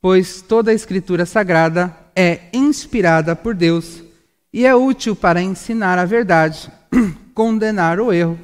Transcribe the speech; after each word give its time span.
pois 0.00 0.42
toda 0.42 0.70
a 0.70 0.74
Escritura 0.74 1.26
Sagrada 1.26 1.94
é 2.14 2.40
inspirada 2.52 3.36
por 3.36 3.54
Deus 3.54 4.02
e 4.52 4.66
é 4.66 4.74
útil 4.74 5.14
para 5.14 5.42
ensinar 5.42 5.98
a 5.98 6.04
verdade, 6.04 6.70
condenar 7.34 8.00
o 8.00 8.12
erro, 8.12 8.38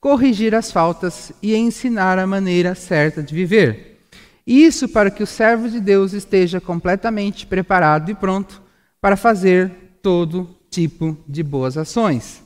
corrigir 0.00 0.54
as 0.54 0.72
faltas 0.72 1.32
e 1.42 1.54
ensinar 1.54 2.18
a 2.18 2.26
maneira 2.26 2.74
certa 2.74 3.22
de 3.22 3.34
viver. 3.34 4.00
Isso 4.46 4.88
para 4.88 5.10
que 5.10 5.22
o 5.22 5.26
servo 5.26 5.68
de 5.68 5.80
Deus 5.80 6.12
esteja 6.12 6.60
completamente 6.60 7.46
preparado 7.46 8.10
e 8.10 8.14
pronto 8.14 8.62
para 9.00 9.16
fazer 9.16 9.98
todo 10.00 10.56
tipo 10.70 11.16
de 11.26 11.42
boas 11.42 11.76
ações. 11.76 12.42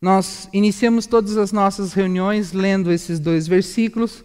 Nós 0.00 0.48
iniciamos 0.52 1.06
todas 1.06 1.36
as 1.36 1.52
nossas 1.52 1.92
reuniões 1.92 2.52
lendo 2.52 2.90
esses 2.90 3.20
dois 3.20 3.46
versículos, 3.46 4.24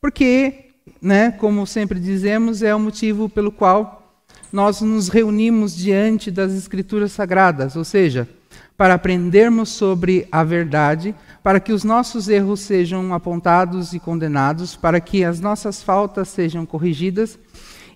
porque, 0.00 0.63
né, 1.00 1.30
como 1.30 1.66
sempre 1.66 1.98
dizemos, 1.98 2.62
é 2.62 2.74
o 2.74 2.80
motivo 2.80 3.28
pelo 3.28 3.52
qual 3.52 4.22
nós 4.52 4.80
nos 4.80 5.08
reunimos 5.08 5.76
diante 5.76 6.30
das 6.30 6.52
Escrituras 6.52 7.12
Sagradas, 7.12 7.76
ou 7.76 7.84
seja, 7.84 8.28
para 8.76 8.94
aprendermos 8.94 9.68
sobre 9.70 10.26
a 10.30 10.42
verdade, 10.42 11.14
para 11.42 11.60
que 11.60 11.72
os 11.72 11.84
nossos 11.84 12.28
erros 12.28 12.60
sejam 12.60 13.12
apontados 13.12 13.92
e 13.92 14.00
condenados, 14.00 14.76
para 14.76 15.00
que 15.00 15.24
as 15.24 15.40
nossas 15.40 15.82
faltas 15.82 16.28
sejam 16.28 16.64
corrigidas 16.66 17.38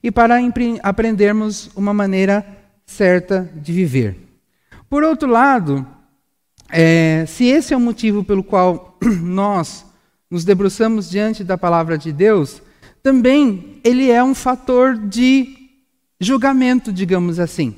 e 0.03 0.11
para 0.11 0.37
aprendermos 0.83 1.71
uma 1.75 1.93
maneira 1.93 2.47
certa 2.87 3.51
de 3.55 3.73
viver. 3.73 4.17
Por 4.89 5.03
outro 5.03 5.29
lado, 5.29 5.87
é, 6.71 7.25
se 7.27 7.47
esse 7.47 7.75
é 7.75 7.77
o 7.77 7.81
motivo 7.81 8.23
pelo 8.25 8.45
qual 8.45 8.99
nós 9.23 9.85
nos 10.31 10.45
debruçamos 10.45 11.11
diante 11.11 11.43
da 11.43 11.57
palavra 11.57 11.97
de 11.97 12.13
Deus, 12.13 12.63
também 13.03 13.81
ele 13.85 14.11
é 14.11 14.23
um 14.23 14.35
fator 14.35 14.97
de 14.97 15.57
julgamento, 16.21 16.93
digamos 16.93 17.39
assim. 17.39 17.75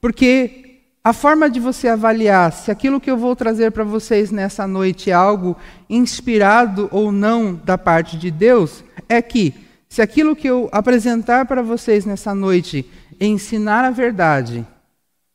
Porque 0.00 0.62
a 1.04 1.12
forma 1.12 1.50
de 1.50 1.58
você 1.58 1.88
avaliar 1.88 2.52
se 2.52 2.70
aquilo 2.70 3.00
que 3.00 3.10
eu 3.10 3.16
vou 3.16 3.34
trazer 3.34 3.72
para 3.72 3.82
vocês 3.82 4.30
nessa 4.30 4.66
noite 4.66 5.10
é 5.10 5.14
algo 5.14 5.56
inspirado 5.90 6.88
ou 6.92 7.10
não 7.10 7.54
da 7.54 7.76
parte 7.76 8.16
de 8.16 8.30
Deus 8.30 8.84
é 9.08 9.20
que, 9.20 9.52
se 9.88 10.00
aquilo 10.00 10.36
que 10.36 10.48
eu 10.48 10.68
apresentar 10.70 11.46
para 11.46 11.60
vocês 11.60 12.04
nessa 12.04 12.34
noite 12.34 12.88
ensinar 13.20 13.84
a 13.84 13.90
verdade, 13.90 14.66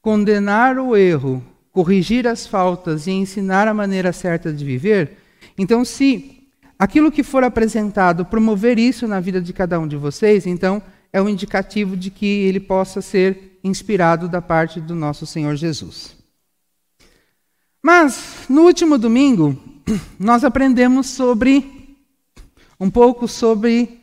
condenar 0.02 0.80
o 0.80 0.96
erro, 0.96 1.44
corrigir 1.72 2.28
as 2.28 2.48
faltas 2.48 3.06
e 3.06 3.12
ensinar 3.12 3.68
a 3.68 3.74
maneira 3.74 4.14
certa 4.14 4.54
de 4.54 4.64
viver, 4.64 5.18
então 5.58 5.84
se 5.84 6.37
aquilo 6.78 7.12
que 7.12 7.24
for 7.24 7.44
apresentado 7.44 8.26
promover 8.26 8.78
isso 8.78 9.08
na 9.08 9.20
vida 9.20 9.42
de 9.42 9.54
cada 9.54 9.80
um 9.80 9.88
de 9.88 9.96
vocês, 9.96 10.46
então 10.46 10.82
é 11.12 11.22
um 11.22 11.30
indicativo 11.30 11.96
de 11.96 12.12
que 12.12 12.26
ele 12.26 12.60
possa 12.60 13.02
ser 13.02 13.60
inspirado 13.64 14.28
da 14.28 14.42
parte 14.42 14.80
do 14.80 14.96
nosso 14.96 15.26
Senhor 15.26 15.56
Jesus. 15.56 16.16
Mas, 17.82 18.46
no 18.50 18.64
último 18.64 18.98
domingo, 18.98 19.58
nós 20.20 20.44
aprendemos 20.44 21.08
sobre, 21.08 21.98
um 22.80 22.90
pouco 22.90 23.28
sobre 23.28 24.02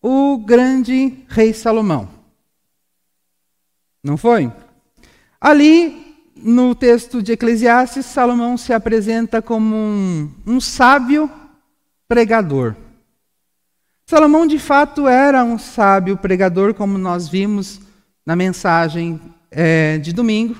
o 0.00 0.38
grande 0.38 1.18
rei 1.28 1.52
Salomão. 1.52 2.08
Não 4.02 4.16
foi? 4.16 4.50
Ali, 5.40 6.16
no 6.34 6.74
texto 6.74 7.22
de 7.22 7.32
Eclesiastes, 7.32 8.06
Salomão 8.06 8.56
se 8.56 8.72
apresenta 8.72 9.40
como 9.40 9.76
um, 9.76 10.30
um 10.46 10.60
sábio 10.60 11.30
pregador. 12.12 12.76
Salomão, 14.04 14.46
de 14.46 14.58
fato, 14.58 15.08
era 15.08 15.42
um 15.42 15.58
sábio 15.58 16.14
pregador, 16.14 16.74
como 16.74 16.98
nós 16.98 17.26
vimos 17.26 17.80
na 18.26 18.36
mensagem 18.36 19.18
é, 19.50 19.96
de 19.96 20.12
domingo. 20.12 20.54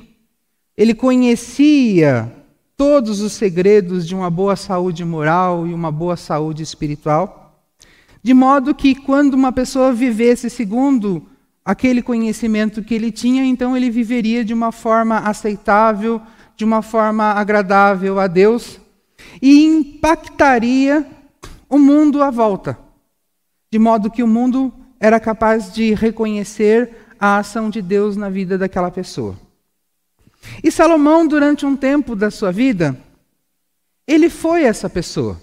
Ele 0.75 0.95
conhecia 0.95 2.33
todos 2.75 3.21
os 3.21 3.35
segredos 3.35 4.09
de 4.09 4.15
uma 4.15 4.31
boa 4.31 4.57
saúde 4.57 5.05
moral 5.05 5.67
e 5.67 5.75
uma 5.75 5.93
boa 5.93 6.17
saúde 6.17 6.63
espiritual, 6.63 7.63
de 8.23 8.33
modo 8.33 8.75
que 8.75 8.95
quando 8.95 9.35
uma 9.35 9.53
pessoa 9.53 9.93
vivesse 9.93 10.49
segundo 10.49 11.29
aquele 11.63 12.01
conhecimento 12.01 12.83
que 12.83 12.95
ele 12.95 13.13
tinha, 13.13 13.45
então 13.45 13.77
ele 13.77 13.91
viveria 13.91 14.43
de 14.43 14.55
uma 14.55 14.73
forma 14.73 15.19
aceitável, 15.19 16.19
de 16.57 16.65
uma 16.65 16.81
forma 16.81 17.25
agradável 17.33 18.19
a 18.19 18.27
Deus 18.27 18.81
e 19.43 19.67
impactaria 19.67 21.07
o 21.73 21.79
mundo 21.79 22.23
à 22.23 22.31
volta 22.31 22.79
de 23.73 23.79
modo 23.79 24.11
que 24.11 24.23
o 24.23 24.27
mundo 24.27 24.71
era 25.01 25.19
capaz 25.19 25.73
de 25.73 25.95
reconhecer 25.95 26.95
a 27.19 27.39
ação 27.39 27.71
de 27.71 27.81
Deus 27.81 28.19
na 28.19 28.29
vida 28.29 28.59
daquela 28.59 28.91
pessoa. 28.91 29.35
E 30.63 30.71
Salomão, 30.71 31.27
durante 31.27 31.65
um 31.65 31.75
tempo 31.75 32.15
da 32.15 32.31
sua 32.31 32.53
vida, 32.53 32.95
ele 34.07 34.29
foi 34.29 34.65
essa 34.65 34.91
pessoa. 34.91 35.41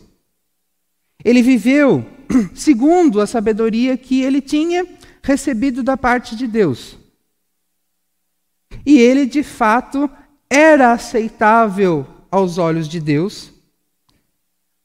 Ele 1.26 1.42
viveu 1.42 2.06
segundo 2.54 3.20
a 3.20 3.26
sabedoria 3.26 3.98
que 3.98 4.22
ele 4.22 4.40
tinha 4.40 4.86
recebido 5.24 5.82
da 5.82 5.98
parte 5.98 6.36
de 6.36 6.46
Deus. 6.46 7.00
E 8.86 9.00
ele, 9.00 9.26
de 9.26 9.42
fato, 9.42 10.08
era 10.48 10.92
aceitável 10.92 12.06
aos 12.30 12.60
olhos 12.60 12.88
de 12.88 13.00
Deus, 13.00 13.52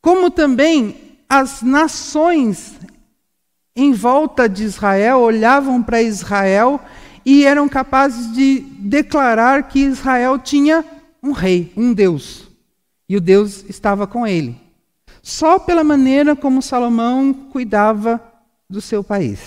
como 0.01 0.31
também 0.31 1.04
as 1.29 1.63
nações 1.63 2.75
em 3.77 3.93
volta 3.93 4.49
de 4.49 4.63
Israel 4.65 5.21
olhavam 5.21 5.83
para 5.83 6.03
Israel 6.03 6.81
e 7.25 7.45
eram 7.45 7.69
capazes 7.69 8.33
de 8.33 8.61
declarar 8.61 9.69
que 9.69 9.81
Israel 9.81 10.39
tinha 10.39 10.85
um 11.23 11.33
rei, 11.33 11.73
um 11.77 11.93
Deus. 11.93 12.49
E 13.09 13.17
o 13.17 13.21
Deus 13.21 13.65
estava 13.69 14.07
com 14.07 14.27
ele. 14.27 14.61
Só 15.23 15.59
pela 15.59 15.83
maneira 15.83 16.37
como 16.37 16.63
Salomão 16.63 17.33
cuidava 17.33 18.23
do 18.69 18.81
seu 18.81 19.03
país. 19.03 19.41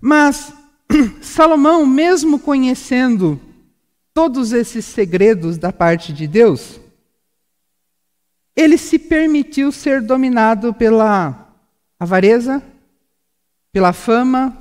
Mas 0.00 0.52
Salomão, 1.20 1.86
mesmo 1.86 2.38
conhecendo 2.38 3.40
todos 4.12 4.52
esses 4.52 4.84
segredos 4.84 5.58
da 5.58 5.72
parte 5.72 6.12
de 6.12 6.26
Deus, 6.26 6.80
ele 8.56 8.78
se 8.78 8.98
permitiu 8.98 9.70
ser 9.70 10.00
dominado 10.00 10.72
pela 10.72 11.54
avareza, 12.00 12.62
pela 13.70 13.92
fama 13.92 14.56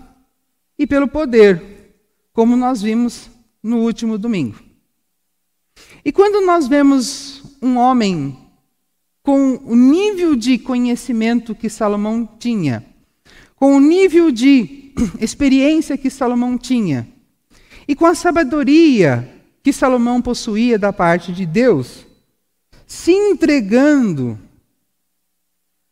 e 0.78 0.86
pelo 0.86 1.08
poder, 1.08 1.96
como 2.34 2.58
nós 2.58 2.82
vimos 2.82 3.30
no 3.64 3.78
último 3.78 4.18
domingo. 4.18 4.60
E 6.04 6.12
quando 6.12 6.46
nós 6.46 6.68
vemos 6.68 7.42
um 7.62 7.78
homem 7.78 8.38
com 9.24 9.56
o 9.66 9.76
nível 9.76 10.36
de 10.36 10.60
conhecimento 10.60 11.56
que 11.56 11.70
Salomão 11.70 12.28
tinha, 12.38 12.86
com 13.56 13.76
o 13.76 13.80
nível 13.80 14.30
de 14.30 14.94
experiência 15.20 15.98
que 15.98 16.10
Salomão 16.10 16.58
tinha, 16.58 17.08
e 17.88 17.96
com 17.96 18.06
a 18.06 18.14
sabedoria 18.14 19.32
que 19.64 19.72
Salomão 19.72 20.22
possuía 20.22 20.78
da 20.78 20.94
parte 20.94 21.32
de 21.32 21.46
Deus, 21.46 22.05
se 22.88 23.12
entregando 23.12 24.38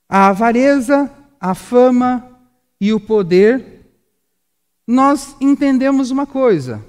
à 0.08 0.28
avareza, 0.28 1.12
a 1.40 1.56
fama 1.56 2.40
e 2.80 2.94
o 2.94 3.00
poder, 3.00 3.86
nós 4.88 5.36
entendemos 5.42 6.12
uma 6.12 6.26
coisa: 6.26 6.84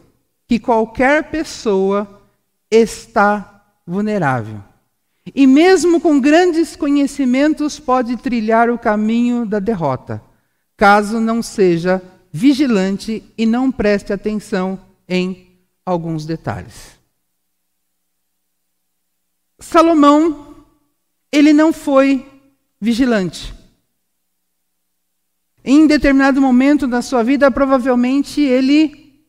que 0.47 0.59
qualquer 0.59 1.31
pessoa 1.31 2.22
está 2.70 3.65
vulnerável. 3.87 4.60
E 5.34 5.47
mesmo 5.47 6.00
com 6.00 6.21
grandes 6.21 6.76
conhecimentos, 6.76 7.81
pode 7.81 8.16
trilhar 8.16 8.69
o 8.69 8.78
caminho 8.78 9.47
da 9.47 9.59
derrota, 9.59 10.21
caso 10.76 11.19
não 11.19 11.42
seja 11.42 12.03
vigilante 12.30 13.22
e 13.39 13.47
não 13.47 13.71
preste 13.72 14.12
atenção 14.12 14.78
em 15.09 15.57
alguns 15.86 16.27
detalhes. 16.27 16.94
Salomão, 19.59 20.65
ele 21.30 21.53
não 21.53 21.72
foi 21.72 22.27
vigilante. 22.80 23.54
Em 25.65 25.86
determinado 25.86 26.41
momento 26.41 26.86
da 26.86 27.01
sua 27.01 27.22
vida, 27.22 27.51
provavelmente 27.51 28.41
ele 28.41 29.24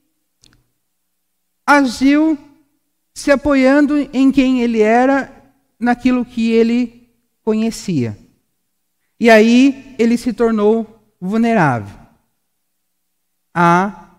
agiu 1.66 2.38
se 3.14 3.32
apoiando 3.32 3.98
em 4.14 4.32
quem 4.32 4.62
ele 4.62 4.82
era, 4.82 5.32
naquilo 5.80 6.26
que 6.26 6.52
ele 6.52 7.10
conhecia. 7.42 8.18
E 9.20 9.30
aí 9.30 9.96
ele 9.98 10.18
se 10.18 10.34
tornou 10.34 11.02
vulnerável 11.20 11.98
à 13.54 14.10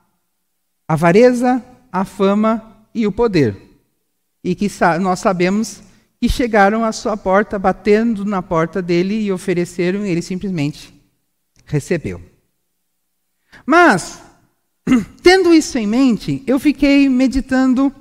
avareza, 0.89 1.63
à 1.93 2.05
fama 2.05 2.87
e 2.95 3.07
o 3.07 3.13
poder. 3.13 3.63
E 4.43 4.55
que 4.55 4.69
nós 5.01 5.21
sabemos 5.21 5.83
que 6.27 6.33
chegaram 6.33 6.85
à 6.85 6.91
sua 6.91 7.17
porta, 7.17 7.57
batendo 7.57 8.25
na 8.25 8.43
porta 8.43 8.83
dele 8.83 9.23
e 9.23 9.31
ofereceram, 9.31 10.05
e 10.05 10.11
ele 10.11 10.21
simplesmente 10.21 10.93
recebeu. 11.65 12.21
Mas, 13.65 14.21
tendo 15.23 15.55
isso 15.55 15.79
em 15.79 15.87
mente, 15.87 16.43
eu 16.45 16.59
fiquei 16.59 17.09
meditando 17.09 17.95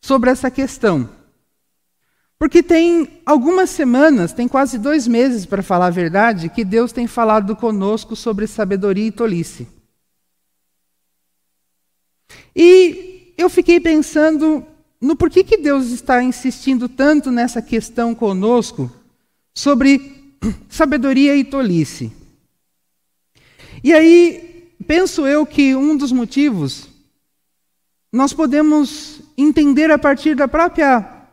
sobre 0.00 0.30
essa 0.30 0.50
questão. 0.50 1.08
Porque 2.40 2.60
tem 2.60 3.22
algumas 3.24 3.70
semanas, 3.70 4.32
tem 4.32 4.48
quase 4.48 4.76
dois 4.76 5.06
meses, 5.06 5.46
para 5.46 5.62
falar 5.62 5.86
a 5.86 5.90
verdade, 5.90 6.48
que 6.48 6.64
Deus 6.64 6.90
tem 6.90 7.06
falado 7.06 7.54
conosco 7.54 8.16
sobre 8.16 8.48
sabedoria 8.48 9.06
e 9.06 9.12
tolice. 9.12 9.68
E 12.56 13.32
eu 13.38 13.48
fiquei 13.48 13.78
pensando 13.78 14.66
no 15.02 15.16
porquê 15.16 15.42
que 15.42 15.56
Deus 15.56 15.90
está 15.90 16.22
insistindo 16.22 16.88
tanto 16.88 17.32
nessa 17.32 17.60
questão 17.60 18.14
conosco 18.14 18.88
sobre 19.52 20.36
sabedoria 20.70 21.36
e 21.36 21.42
tolice. 21.42 22.12
E 23.82 23.92
aí, 23.92 24.72
penso 24.86 25.26
eu 25.26 25.44
que 25.44 25.74
um 25.74 25.96
dos 25.96 26.12
motivos 26.12 26.88
nós 28.12 28.32
podemos 28.32 29.20
entender 29.36 29.90
a 29.90 29.98
partir 29.98 30.36
da 30.36 30.46
própria 30.46 31.26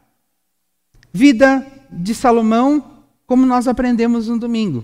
vida 1.14 1.64
de 1.92 2.16
Salomão, 2.16 3.04
como 3.28 3.46
nós 3.46 3.68
aprendemos 3.68 4.28
no 4.28 4.40
domingo. 4.40 4.84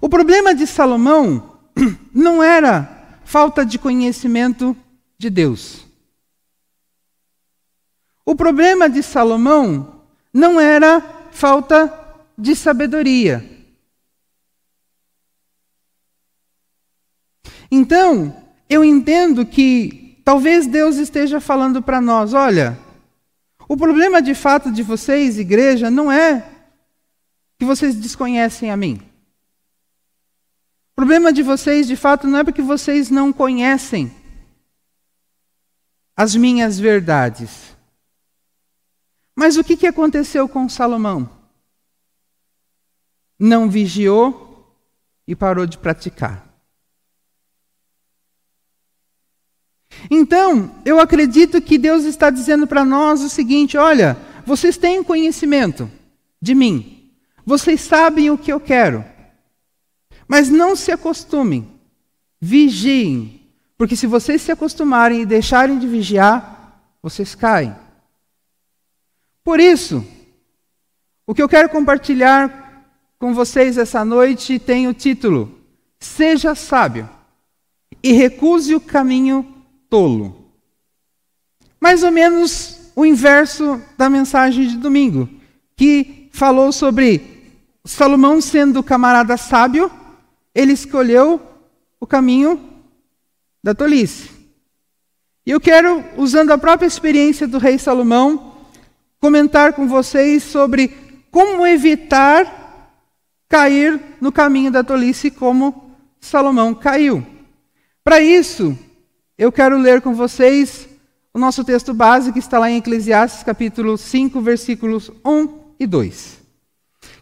O 0.00 0.08
problema 0.08 0.56
de 0.56 0.66
Salomão 0.66 1.56
não 2.12 2.42
era 2.42 3.20
falta 3.24 3.64
de 3.64 3.78
conhecimento 3.78 4.76
de 5.16 5.30
Deus. 5.30 5.83
O 8.24 8.34
problema 8.34 8.88
de 8.88 9.02
Salomão 9.02 10.02
não 10.32 10.60
era 10.60 11.00
falta 11.30 11.92
de 12.36 12.56
sabedoria. 12.56 13.50
Então, 17.70 18.34
eu 18.68 18.84
entendo 18.84 19.44
que 19.44 20.20
talvez 20.24 20.66
Deus 20.66 20.96
esteja 20.96 21.40
falando 21.40 21.82
para 21.82 22.00
nós: 22.00 22.32
olha, 22.32 22.78
o 23.68 23.76
problema 23.76 24.22
de 24.22 24.34
fato 24.34 24.70
de 24.70 24.82
vocês, 24.82 25.38
igreja, 25.38 25.90
não 25.90 26.10
é 26.10 26.44
que 27.58 27.64
vocês 27.64 27.94
desconhecem 27.94 28.70
a 28.70 28.76
mim. 28.76 29.00
O 30.92 30.94
problema 30.94 31.32
de 31.32 31.42
vocês, 31.42 31.86
de 31.86 31.96
fato, 31.96 32.26
não 32.26 32.38
é 32.38 32.44
porque 32.44 32.62
vocês 32.62 33.10
não 33.10 33.32
conhecem 33.32 34.14
as 36.16 36.36
minhas 36.36 36.78
verdades. 36.78 37.73
Mas 39.34 39.56
o 39.56 39.64
que, 39.64 39.76
que 39.76 39.86
aconteceu 39.86 40.48
com 40.48 40.68
Salomão? 40.68 41.28
Não 43.38 43.68
vigiou 43.68 44.74
e 45.26 45.34
parou 45.34 45.66
de 45.66 45.76
praticar. 45.76 46.44
Então, 50.10 50.74
eu 50.84 51.00
acredito 51.00 51.60
que 51.60 51.78
Deus 51.78 52.04
está 52.04 52.30
dizendo 52.30 52.66
para 52.66 52.84
nós 52.84 53.22
o 53.22 53.28
seguinte: 53.28 53.76
olha, 53.76 54.16
vocês 54.44 54.76
têm 54.76 55.02
conhecimento 55.02 55.90
de 56.40 56.54
mim, 56.54 57.10
vocês 57.44 57.80
sabem 57.80 58.30
o 58.30 58.38
que 58.38 58.52
eu 58.52 58.60
quero, 58.60 59.04
mas 60.28 60.48
não 60.48 60.76
se 60.76 60.92
acostumem, 60.92 61.68
vigiem, 62.40 63.40
porque 63.76 63.96
se 63.96 64.06
vocês 64.06 64.42
se 64.42 64.52
acostumarem 64.52 65.22
e 65.22 65.26
deixarem 65.26 65.78
de 65.78 65.86
vigiar, 65.86 66.80
vocês 67.02 67.34
caem. 67.34 67.83
Por 69.44 69.60
isso, 69.60 70.02
o 71.26 71.34
que 71.34 71.42
eu 71.42 71.48
quero 71.48 71.68
compartilhar 71.68 72.82
com 73.18 73.34
vocês 73.34 73.76
essa 73.76 74.02
noite 74.02 74.58
tem 74.58 74.88
o 74.88 74.94
título: 74.94 75.60
Seja 76.00 76.54
sábio 76.54 77.08
e 78.02 78.12
recuse 78.12 78.74
o 78.74 78.80
caminho 78.80 79.46
tolo. 79.90 80.50
Mais 81.78 82.02
ou 82.02 82.10
menos 82.10 82.90
o 82.96 83.04
inverso 83.04 83.82
da 83.98 84.08
mensagem 84.08 84.66
de 84.66 84.78
domingo, 84.78 85.28
que 85.76 86.30
falou 86.32 86.72
sobre 86.72 87.52
Salomão 87.84 88.40
sendo 88.40 88.82
camarada 88.82 89.36
sábio, 89.36 89.90
ele 90.54 90.72
escolheu 90.72 91.38
o 92.00 92.06
caminho 92.06 92.58
da 93.62 93.74
tolice. 93.74 94.30
E 95.44 95.50
eu 95.50 95.60
quero, 95.60 96.02
usando 96.16 96.50
a 96.50 96.56
própria 96.56 96.86
experiência 96.86 97.46
do 97.46 97.58
rei 97.58 97.78
Salomão, 97.78 98.53
comentar 99.24 99.72
com 99.72 99.88
vocês 99.88 100.42
sobre 100.42 100.88
como 101.30 101.66
evitar 101.66 103.00
cair 103.48 103.98
no 104.20 104.30
caminho 104.30 104.70
da 104.70 104.84
tolice 104.84 105.30
como 105.30 105.96
Salomão 106.20 106.74
caiu. 106.74 107.26
Para 108.04 108.20
isso, 108.20 108.78
eu 109.38 109.50
quero 109.50 109.78
ler 109.78 110.02
com 110.02 110.14
vocês 110.14 110.86
o 111.32 111.38
nosso 111.38 111.64
texto 111.64 111.94
base 111.94 112.34
que 112.34 112.38
está 112.38 112.58
lá 112.58 112.70
em 112.70 112.76
Eclesiastes 112.76 113.42
capítulo 113.42 113.96
5, 113.96 114.42
versículos 114.42 115.10
1 115.24 115.58
e 115.80 115.86
2. 115.86 116.40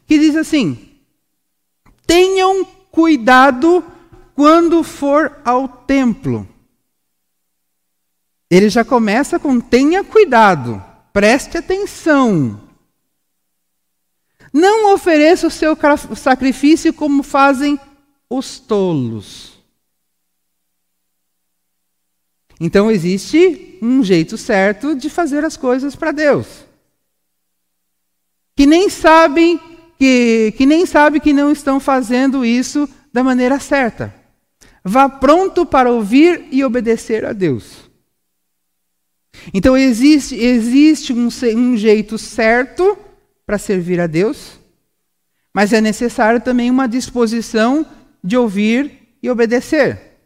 Que 0.05 0.19
diz 0.19 0.35
assim: 0.35 0.77
Tenham 2.05 2.65
cuidado 2.91 3.85
quando 4.35 4.83
for 4.83 5.39
ao 5.45 5.69
templo. 5.69 6.49
Ele 8.51 8.69
já 8.69 8.85
começa 8.85 9.39
com 9.39 9.61
tenha 9.61 10.03
cuidado, 10.03 10.83
preste 11.13 11.59
atenção. 11.59 12.61
Não 14.53 14.93
ofereça 14.93 15.47
o 15.47 15.51
seu 15.51 15.77
sacrifício 16.15 16.93
como 16.93 17.23
fazem 17.23 17.79
os 18.29 18.59
tolos. 18.59 19.53
Então 22.61 22.91
existe 22.91 23.79
um 23.83 24.05
jeito 24.05 24.37
certo 24.37 24.95
de 24.95 25.11
fazer 25.11 25.45
as 25.45 25.57
coisas 25.57 25.97
para 25.97 26.13
Deus. 26.13 26.47
Que 28.55 28.67
nem 28.67 28.89
sabem 28.89 29.59
que, 29.99 30.53
que 30.57 30.67
nem 30.67 30.85
sabe 30.87 31.19
que 31.19 31.33
não 31.33 31.51
estão 31.51 31.81
fazendo 31.81 32.45
isso 32.45 32.89
da 33.13 33.25
maneira 33.25 33.59
certa. 33.59 34.15
Vá 34.85 35.09
pronto 35.09 35.65
para 35.65 35.91
ouvir 35.91 36.47
e 36.51 36.65
obedecer 36.65 37.25
a 37.25 37.33
Deus. 37.33 37.91
Então 39.53 39.77
existe, 39.77 40.35
existe 40.37 41.13
um, 41.13 41.29
um 41.57 41.77
jeito 41.77 42.19
certo 42.19 42.97
para 43.47 43.59
servir 43.59 44.01
a 44.01 44.07
Deus, 44.07 44.59
mas 45.53 45.73
é 45.73 45.81
necessário 45.81 46.41
também 46.41 46.71
uma 46.71 46.87
disposição 46.87 47.87
de 48.23 48.37
ouvir 48.37 49.17
e 49.23 49.31
obedecer. 49.31 50.19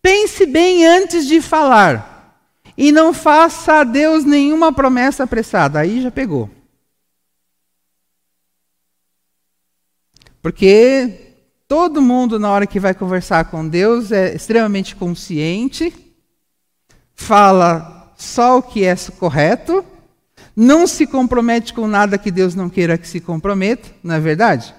Pense 0.00 0.46
bem 0.46 0.86
antes 0.86 1.26
de 1.26 1.40
falar 1.40 2.40
e 2.76 2.90
não 2.90 3.12
faça 3.12 3.80
a 3.80 3.84
Deus 3.84 4.24
nenhuma 4.24 4.72
promessa 4.72 5.24
apressada. 5.24 5.78
Aí 5.78 6.02
já 6.02 6.10
pegou. 6.10 6.50
Porque 10.40 11.32
Todo 11.72 12.02
mundo, 12.02 12.38
na 12.38 12.50
hora 12.50 12.66
que 12.66 12.78
vai 12.78 12.92
conversar 12.92 13.46
com 13.46 13.66
Deus, 13.66 14.12
é 14.12 14.34
extremamente 14.34 14.94
consciente, 14.94 15.90
fala 17.14 18.12
só 18.16 18.58
o 18.58 18.62
que 18.62 18.84
é 18.84 18.94
correto, 19.18 19.84
não 20.54 20.86
se 20.86 21.06
compromete 21.06 21.72
com 21.72 21.86
nada 21.86 22.18
que 22.18 22.30
Deus 22.30 22.54
não 22.54 22.68
queira 22.68 22.98
que 22.98 23.08
se 23.08 23.20
comprometa, 23.20 23.88
não 24.02 24.14
é 24.14 24.20
verdade? 24.20 24.74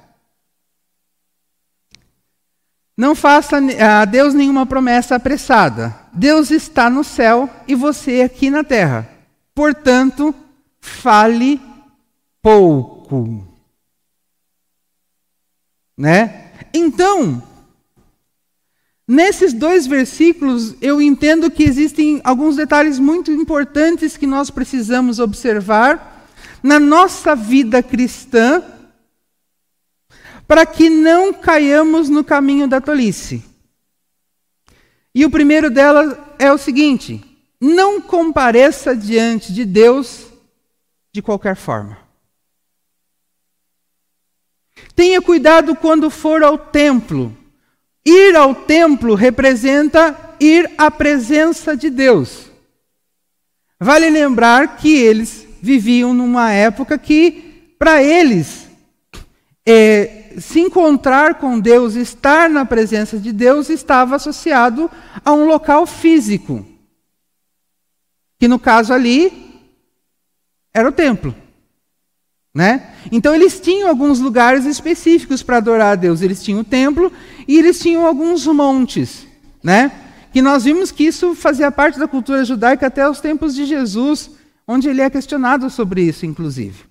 Não 2.95 3.15
faça 3.15 3.57
a 3.57 4.05
Deus 4.05 4.35
nenhuma 4.35 4.67
promessa 4.67 5.15
apressada. 5.15 5.95
Deus 6.13 6.51
está 6.51 6.89
no 6.91 7.03
céu 7.03 7.49
e 7.67 7.73
você 7.73 8.21
aqui 8.21 8.51
na 8.51 8.63
terra. 8.63 9.09
Portanto, 9.55 10.33
fale 10.79 11.59
pouco. 12.39 13.47
Né? 15.97 16.51
Então, 16.71 17.41
nesses 19.07 19.53
dois 19.53 19.85
versículos, 19.85 20.75
eu 20.81 21.01
entendo 21.01 21.51
que 21.51 21.63
existem 21.63 22.21
alguns 22.23 22.55
detalhes 22.55 22.99
muito 22.99 23.31
importantes 23.31 24.17
que 24.17 24.27
nós 24.27 24.49
precisamos 24.49 25.19
observar 25.19 26.27
na 26.61 26.79
nossa 26.79 27.35
vida 27.35 27.83
cristã, 27.83 28.63
para 30.47 30.65
que 30.65 30.89
não 30.89 31.33
caiamos 31.33 32.09
no 32.09 32.23
caminho 32.23 32.67
da 32.67 32.79
tolice. 32.79 33.43
E 35.15 35.25
o 35.25 35.29
primeiro 35.29 35.69
delas 35.69 36.17
é 36.39 36.51
o 36.51 36.57
seguinte: 36.57 37.23
não 37.59 38.01
compareça 38.01 38.95
diante 38.95 39.53
de 39.53 39.65
Deus 39.65 40.27
de 41.11 41.21
qualquer 41.21 41.55
forma. 41.55 41.97
Tenha 44.95 45.21
cuidado 45.21 45.75
quando 45.75 46.09
for 46.09 46.43
ao 46.43 46.57
templo. 46.57 47.35
Ir 48.05 48.35
ao 48.35 48.53
templo 48.53 49.15
representa 49.15 50.35
ir 50.39 50.69
à 50.77 50.91
presença 50.91 51.75
de 51.75 51.89
Deus. 51.89 52.51
Vale 53.79 54.09
lembrar 54.09 54.77
que 54.77 54.95
eles 54.95 55.47
viviam 55.61 56.13
numa 56.13 56.51
época 56.51 56.97
que, 56.97 57.73
para 57.79 58.03
eles, 58.03 58.67
é, 59.65 60.33
se 60.37 60.59
encontrar 60.59 61.35
com 61.35 61.59
Deus, 61.59 61.95
estar 61.95 62.49
na 62.49 62.65
presença 62.65 63.17
de 63.17 63.31
Deus, 63.31 63.69
estava 63.69 64.15
associado 64.15 64.89
a 65.23 65.31
um 65.31 65.45
local 65.45 65.85
físico. 65.85 66.65
Que 68.39 68.47
no 68.47 68.59
caso 68.59 68.93
ali 68.93 69.61
era 70.73 70.89
o 70.89 70.91
templo. 70.91 71.42
Né? 72.53 72.93
Então 73.11 73.33
eles 73.33 73.59
tinham 73.59 73.89
alguns 73.89 74.19
lugares 74.19 74.65
específicos 74.65 75.41
para 75.41 75.57
adorar 75.57 75.93
a 75.93 75.95
Deus. 75.95 76.21
Eles 76.21 76.43
tinham 76.43 76.59
o 76.59 76.63
templo 76.63 77.11
e 77.47 77.57
eles 77.57 77.79
tinham 77.79 78.05
alguns 78.05 78.45
montes, 78.45 79.25
né? 79.63 79.91
Que 80.31 80.41
nós 80.41 80.63
vimos 80.63 80.91
que 80.91 81.03
isso 81.03 81.33
fazia 81.33 81.71
parte 81.71 81.97
da 81.97 82.07
cultura 82.07 82.45
judaica 82.45 82.87
até 82.87 83.07
os 83.09 83.19
tempos 83.19 83.55
de 83.55 83.65
Jesus, 83.65 84.31
onde 84.67 84.87
ele 84.87 85.01
é 85.01 85.09
questionado 85.09 85.69
sobre 85.69 86.03
isso, 86.03 86.25
inclusive. 86.25 86.85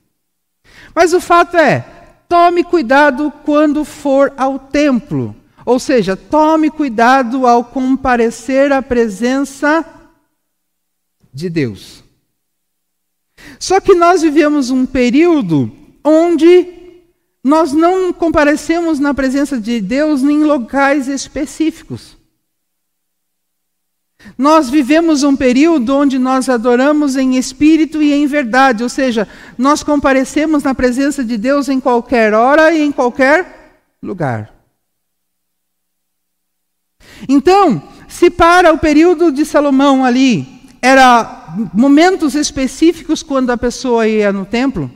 Mas 0.94 1.12
o 1.12 1.20
fato 1.20 1.56
é, 1.56 1.84
tome 2.28 2.64
cuidado 2.64 3.32
quando 3.44 3.84
for 3.84 4.32
ao 4.36 4.58
templo. 4.58 5.34
Ou 5.64 5.78
seja, 5.78 6.16
tome 6.16 6.70
cuidado 6.70 7.46
ao 7.46 7.64
comparecer 7.64 8.72
à 8.72 8.82
presença 8.82 9.84
de 11.32 11.48
Deus. 11.48 12.01
Só 13.58 13.80
que 13.80 13.94
nós 13.94 14.22
vivemos 14.22 14.70
um 14.70 14.84
período 14.84 15.70
onde 16.04 16.68
nós 17.44 17.72
não 17.72 18.12
comparecemos 18.12 18.98
na 18.98 19.12
presença 19.12 19.60
de 19.60 19.80
Deus 19.80 20.22
em 20.22 20.44
locais 20.44 21.08
específicos. 21.08 22.16
Nós 24.38 24.70
vivemos 24.70 25.24
um 25.24 25.34
período 25.34 25.96
onde 25.96 26.18
nós 26.18 26.48
adoramos 26.48 27.16
em 27.16 27.36
espírito 27.36 28.00
e 28.00 28.12
em 28.12 28.26
verdade, 28.26 28.82
ou 28.82 28.88
seja, 28.88 29.26
nós 29.58 29.82
comparecemos 29.82 30.62
na 30.62 30.74
presença 30.74 31.24
de 31.24 31.36
Deus 31.36 31.68
em 31.68 31.80
qualquer 31.80 32.32
hora 32.32 32.72
e 32.72 32.82
em 32.82 32.92
qualquer 32.92 33.80
lugar. 34.00 34.52
Então, 37.28 37.82
se 38.08 38.30
para 38.30 38.72
o 38.72 38.78
período 38.78 39.32
de 39.32 39.44
Salomão 39.44 40.04
ali 40.04 40.46
era 40.80 41.41
momentos 41.72 42.34
específicos 42.34 43.22
quando 43.22 43.50
a 43.50 43.56
pessoa 43.56 44.06
ia 44.06 44.32
no 44.32 44.44
templo, 44.44 44.90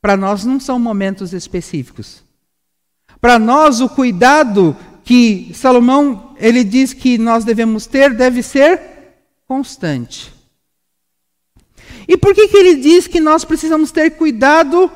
para 0.00 0.16
nós 0.16 0.44
não 0.44 0.58
são 0.58 0.78
momentos 0.78 1.32
específicos. 1.32 2.22
Para 3.20 3.38
nós 3.38 3.80
o 3.80 3.88
cuidado 3.88 4.76
que 5.04 5.50
Salomão 5.54 6.34
ele 6.38 6.64
diz 6.64 6.92
que 6.92 7.18
nós 7.18 7.44
devemos 7.44 7.86
ter 7.86 8.14
deve 8.14 8.42
ser 8.42 8.80
constante. 9.46 10.32
E 12.08 12.16
por 12.16 12.34
que, 12.34 12.48
que 12.48 12.56
ele 12.56 12.76
diz 12.76 13.06
que 13.06 13.20
nós 13.20 13.44
precisamos 13.44 13.92
ter 13.92 14.10
cuidado 14.10 14.90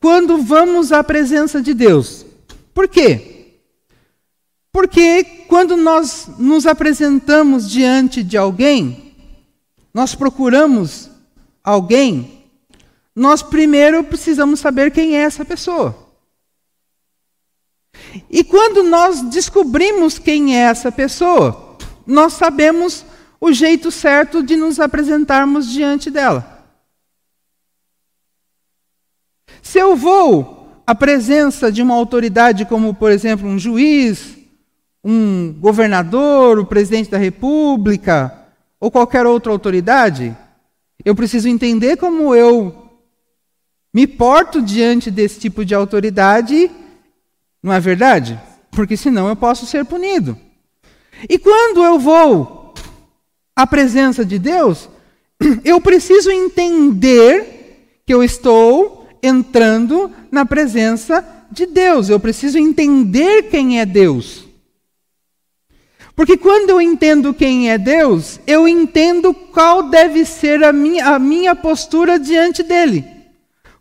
quando 0.00 0.38
vamos 0.38 0.92
à 0.92 1.02
presença 1.04 1.62
de 1.62 1.72
Deus? 1.72 2.26
Por 2.74 2.88
quê? 2.88 3.32
Porque 4.72 5.24
quando 5.48 5.76
nós 5.76 6.28
nos 6.38 6.66
apresentamos 6.66 7.70
diante 7.70 8.22
de 8.22 8.36
alguém, 8.36 9.01
nós 9.92 10.14
procuramos 10.14 11.10
alguém, 11.62 12.44
nós 13.14 13.42
primeiro 13.42 14.02
precisamos 14.04 14.60
saber 14.60 14.90
quem 14.90 15.16
é 15.16 15.22
essa 15.22 15.44
pessoa. 15.44 15.96
E 18.30 18.42
quando 18.42 18.82
nós 18.82 19.22
descobrimos 19.22 20.18
quem 20.18 20.56
é 20.56 20.62
essa 20.62 20.90
pessoa, 20.90 21.76
nós 22.06 22.34
sabemos 22.34 23.04
o 23.40 23.52
jeito 23.52 23.90
certo 23.90 24.42
de 24.42 24.56
nos 24.56 24.78
apresentarmos 24.80 25.70
diante 25.70 26.10
dela. 26.10 26.64
Se 29.60 29.78
eu 29.78 29.96
vou 29.96 30.82
à 30.86 30.94
presença 30.94 31.70
de 31.70 31.82
uma 31.82 31.94
autoridade, 31.94 32.64
como 32.64 32.94
por 32.94 33.10
exemplo 33.10 33.48
um 33.48 33.58
juiz, 33.58 34.36
um 35.04 35.52
governador, 35.52 36.58
o 36.58 36.66
presidente 36.66 37.10
da 37.10 37.18
república, 37.18 38.41
ou 38.82 38.90
qualquer 38.90 39.24
outra 39.26 39.52
autoridade, 39.52 40.36
eu 41.04 41.14
preciso 41.14 41.48
entender 41.48 41.96
como 41.96 42.34
eu 42.34 42.90
me 43.94 44.08
porto 44.08 44.60
diante 44.60 45.08
desse 45.08 45.38
tipo 45.38 45.64
de 45.64 45.72
autoridade 45.72 46.68
não 47.62 47.72
é 47.72 47.78
verdade? 47.78 48.40
Porque 48.72 48.96
senão 48.96 49.28
eu 49.28 49.36
posso 49.36 49.66
ser 49.66 49.84
punido. 49.84 50.36
E 51.28 51.38
quando 51.38 51.84
eu 51.84 51.96
vou 51.96 52.74
à 53.54 53.64
presença 53.64 54.24
de 54.24 54.36
Deus, 54.36 54.88
eu 55.64 55.80
preciso 55.80 56.32
entender 56.32 58.00
que 58.04 58.12
eu 58.12 58.24
estou 58.24 59.06
entrando 59.22 60.10
na 60.28 60.44
presença 60.44 61.24
de 61.52 61.66
Deus. 61.66 62.08
Eu 62.08 62.18
preciso 62.18 62.58
entender 62.58 63.44
quem 63.44 63.78
é 63.78 63.86
Deus. 63.86 64.44
Porque 66.14 66.36
quando 66.36 66.70
eu 66.70 66.80
entendo 66.80 67.32
quem 67.32 67.70
é 67.70 67.78
Deus, 67.78 68.38
eu 68.46 68.68
entendo 68.68 69.32
qual 69.32 69.88
deve 69.88 70.24
ser 70.24 70.62
a 70.62 70.72
minha, 70.72 71.14
a 71.14 71.18
minha 71.18 71.54
postura 71.56 72.18
diante 72.18 72.62
dele. 72.62 73.04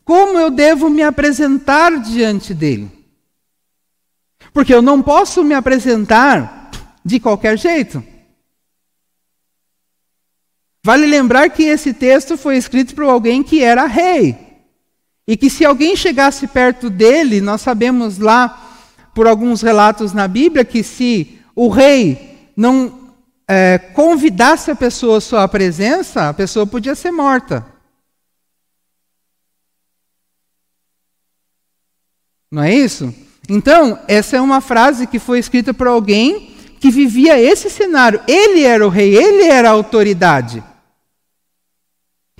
Como 0.04 0.40
eu 0.40 0.50
devo 0.50 0.90
me 0.90 1.04
apresentar 1.04 2.00
diante 2.00 2.54
dele. 2.54 2.90
Porque 4.54 4.74
eu 4.74 4.82
não 4.82 5.02
posso 5.02 5.44
me 5.44 5.54
apresentar 5.54 6.72
de 7.04 7.20
qualquer 7.20 7.58
jeito. 7.58 8.04
Vale 10.84 11.06
lembrar 11.06 11.50
que 11.50 11.64
esse 11.64 11.94
texto 11.94 12.38
foi 12.38 12.58
escrito 12.58 12.96
por 12.96 13.04
alguém 13.04 13.44
que 13.44 13.62
era 13.62 13.86
rei. 13.86 14.36
E 15.28 15.38
que 15.38 15.50
se 15.50 15.64
alguém 15.64 15.96
chegasse 15.96 16.48
perto 16.48 16.90
dele, 16.90 17.40
nós 17.40 17.62
sabemos 17.62 18.18
lá, 18.18 18.70
por 19.14 19.28
alguns 19.28 19.62
relatos 19.62 20.14
na 20.14 20.28
Bíblia, 20.28 20.66
que 20.66 20.82
se 20.82 21.41
o 21.56 21.68
rei 21.70 22.50
não 22.56 23.14
é, 23.48 23.78
convidasse 23.78 24.72
a 24.72 24.76
pessoa 24.76 25.18
à 25.18 25.22
sua 25.22 25.48
presença, 25.48 26.30
a 26.30 26.34
pessoa 26.34 26.66
podia 26.66 26.96
ser 26.96 27.12
morta. 27.12 27.66
Não 32.52 32.64
é 32.64 32.74
isso? 32.74 33.14
Então, 33.50 34.00
essa 34.08 34.38
é 34.38 34.42
uma 34.42 34.62
frase 34.62 35.08
que 35.08 35.20
foi 35.20 35.40
escrita 35.40 35.74
por 35.74 35.88
alguém 35.88 36.56
que 36.80 36.90
vivia 36.90 37.40
esse 37.40 37.70
cenário. 37.70 38.22
Ele 38.28 38.64
era 38.64 38.86
o 38.86 38.90
rei, 38.90 39.16
ele 39.16 39.44
era 39.44 39.70
a 39.70 39.74
autoridade. 39.74 40.64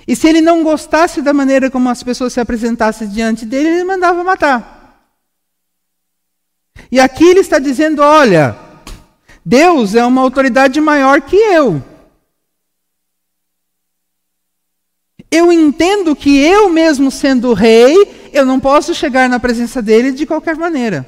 E 0.06 0.16
se 0.16 0.28
ele 0.28 0.40
não 0.40 0.64
gostasse 0.64 1.22
da 1.22 1.32
maneira 1.32 1.70
como 1.70 1.88
as 1.88 2.02
pessoas 2.02 2.32
se 2.32 2.40
apresentassem 2.40 3.08
diante 3.08 3.46
dele, 3.46 3.68
ele 3.68 3.84
mandava 3.84 4.24
matar. 4.24 4.82
E 6.90 6.98
aqui 6.98 7.24
ele 7.24 7.40
está 7.40 7.58
dizendo: 7.58 8.02
olha, 8.02 8.56
Deus 9.44 9.94
é 9.94 10.04
uma 10.04 10.20
autoridade 10.20 10.80
maior 10.80 11.20
que 11.20 11.36
eu. 11.36 11.82
Eu 15.30 15.50
entendo 15.50 16.14
que 16.14 16.38
eu 16.38 16.68
mesmo 16.68 17.10
sendo 17.10 17.54
rei, 17.54 18.30
eu 18.32 18.44
não 18.44 18.60
posso 18.60 18.94
chegar 18.94 19.28
na 19.28 19.40
presença 19.40 19.80
dele 19.80 20.12
de 20.12 20.26
qualquer 20.26 20.56
maneira. 20.56 21.06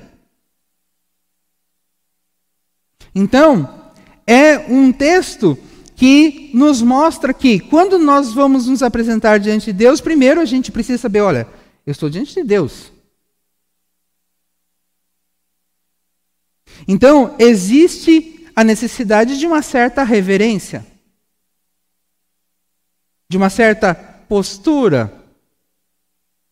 Então, 3.14 3.92
é 4.26 4.58
um 4.72 4.90
texto 4.90 5.58
que 5.94 6.50
nos 6.54 6.80
mostra 6.80 7.34
que 7.34 7.60
quando 7.60 7.98
nós 7.98 8.32
vamos 8.32 8.66
nos 8.66 8.82
apresentar 8.82 9.38
diante 9.38 9.66
de 9.66 9.72
Deus, 9.74 10.00
primeiro 10.00 10.40
a 10.40 10.44
gente 10.44 10.72
precisa 10.72 10.98
saber, 10.98 11.20
olha, 11.20 11.46
eu 11.86 11.92
estou 11.92 12.08
diante 12.08 12.34
de 12.34 12.42
Deus. 12.42 12.93
Então, 16.86 17.34
existe 17.38 18.46
a 18.54 18.62
necessidade 18.62 19.38
de 19.38 19.46
uma 19.46 19.62
certa 19.62 20.02
reverência, 20.02 20.86
de 23.28 23.36
uma 23.36 23.50
certa 23.50 23.94
postura 23.94 25.12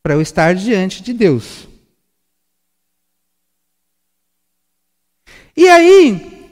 para 0.02 0.14
eu 0.14 0.20
estar 0.20 0.54
diante 0.54 1.02
de 1.02 1.12
Deus. 1.12 1.68
E 5.56 5.68
aí, 5.68 6.50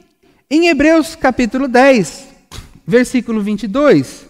em 0.49 0.67
Hebreus 0.67 1.15
capítulo 1.15 1.67
10, 1.67 2.27
versículo 2.85 3.41
22, 3.41 4.25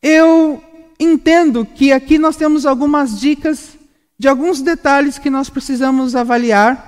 eu 0.00 0.62
entendo 1.00 1.66
que 1.66 1.92
aqui 1.92 2.16
nós 2.16 2.36
temos 2.36 2.64
algumas 2.64 3.20
dicas 3.20 3.76
de 4.18 4.28
alguns 4.28 4.62
detalhes 4.62 5.18
que 5.18 5.28
nós 5.28 5.50
precisamos 5.50 6.14
avaliar 6.14 6.85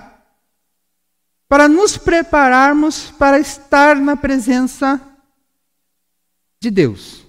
para 1.49 1.67
nos 1.67 1.97
prepararmos 1.97 3.11
para 3.13 3.39
estar 3.41 3.97
na 3.97 4.17
presença 4.17 5.01
de 6.61 6.71
Deus. 6.71 7.25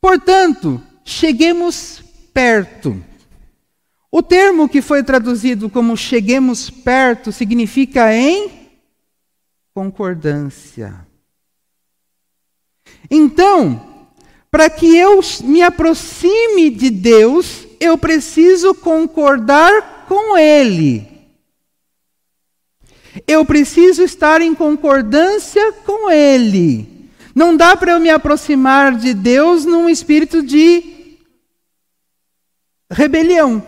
Portanto, 0.00 0.80
cheguemos 1.04 2.02
perto. 2.32 3.02
O 4.10 4.22
termo 4.22 4.68
que 4.68 4.80
foi 4.80 5.02
traduzido 5.02 5.68
como 5.68 5.96
cheguemos 5.96 6.70
perto 6.70 7.32
significa 7.32 8.14
em 8.14 8.70
concordância. 9.74 11.06
Então, 13.10 14.06
para 14.50 14.68
que 14.70 14.96
eu 14.96 15.20
me 15.44 15.62
aproxime 15.62 16.70
de 16.70 16.90
Deus, 16.90 17.66
eu 17.78 17.96
preciso 17.96 18.74
concordar 18.74 20.06
com 20.06 20.36
Ele. 20.36 21.09
Eu 23.26 23.44
preciso 23.44 24.02
estar 24.02 24.40
em 24.40 24.54
concordância 24.54 25.72
com 25.84 26.10
Ele. 26.10 27.10
Não 27.34 27.56
dá 27.56 27.76
para 27.76 27.92
eu 27.92 28.00
me 28.00 28.10
aproximar 28.10 28.96
de 28.96 29.14
Deus 29.14 29.64
num 29.64 29.88
espírito 29.88 30.42
de 30.42 31.18
rebelião, 32.90 33.64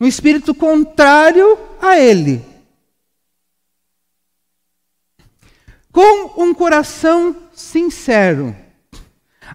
um 0.00 0.06
espírito 0.06 0.54
contrário 0.54 1.58
a 1.80 1.98
Ele. 1.98 2.42
Com 5.92 6.42
um 6.42 6.54
coração 6.54 7.36
sincero. 7.54 8.54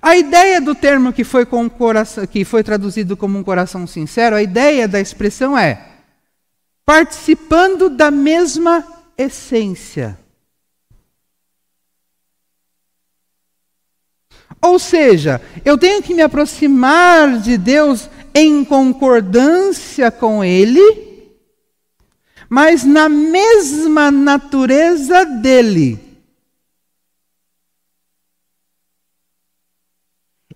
A 0.01 0.15
ideia 0.15 0.61
do 0.61 0.73
termo 0.73 1.11
que 1.13 1.23
foi, 1.23 1.45
coração, 1.45 2.25
que 2.25 2.45
foi 2.45 2.63
traduzido 2.63 3.17
como 3.17 3.37
um 3.37 3.43
coração 3.43 3.85
sincero, 3.85 4.35
a 4.35 4.41
ideia 4.41 4.87
da 4.87 4.99
expressão 4.99 5.57
é 5.57 5.87
participando 6.85 7.89
da 7.89 8.09
mesma 8.09 8.85
essência. 9.17 10.17
Ou 14.61 14.77
seja, 14.77 15.41
eu 15.65 15.77
tenho 15.77 16.03
que 16.03 16.13
me 16.13 16.21
aproximar 16.21 17.39
de 17.39 17.57
Deus 17.57 18.09
em 18.33 18.63
concordância 18.63 20.11
com 20.11 20.43
Ele, 20.43 21.35
mas 22.47 22.83
na 22.83 23.09
mesma 23.09 24.11
natureza 24.11 25.25
dele. 25.25 25.99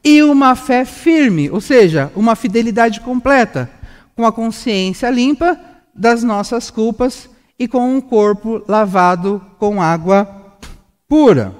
E 0.03 0.21
uma 0.21 0.55
fé 0.55 0.85
firme, 0.85 1.49
ou 1.49 1.59
seja, 1.59 2.11
uma 2.15 2.35
fidelidade 2.35 3.01
completa, 3.01 3.71
com 4.15 4.23
a 4.23 4.31
consciência 4.31 5.09
limpa 5.09 5.59
das 5.95 6.21
nossas 6.21 6.69
culpas 6.69 7.27
e 7.57 7.67
com 7.67 7.95
um 7.95 8.01
corpo 8.01 8.63
lavado 8.67 9.41
com 9.57 9.81
água 9.81 10.57
pura. 11.07 11.55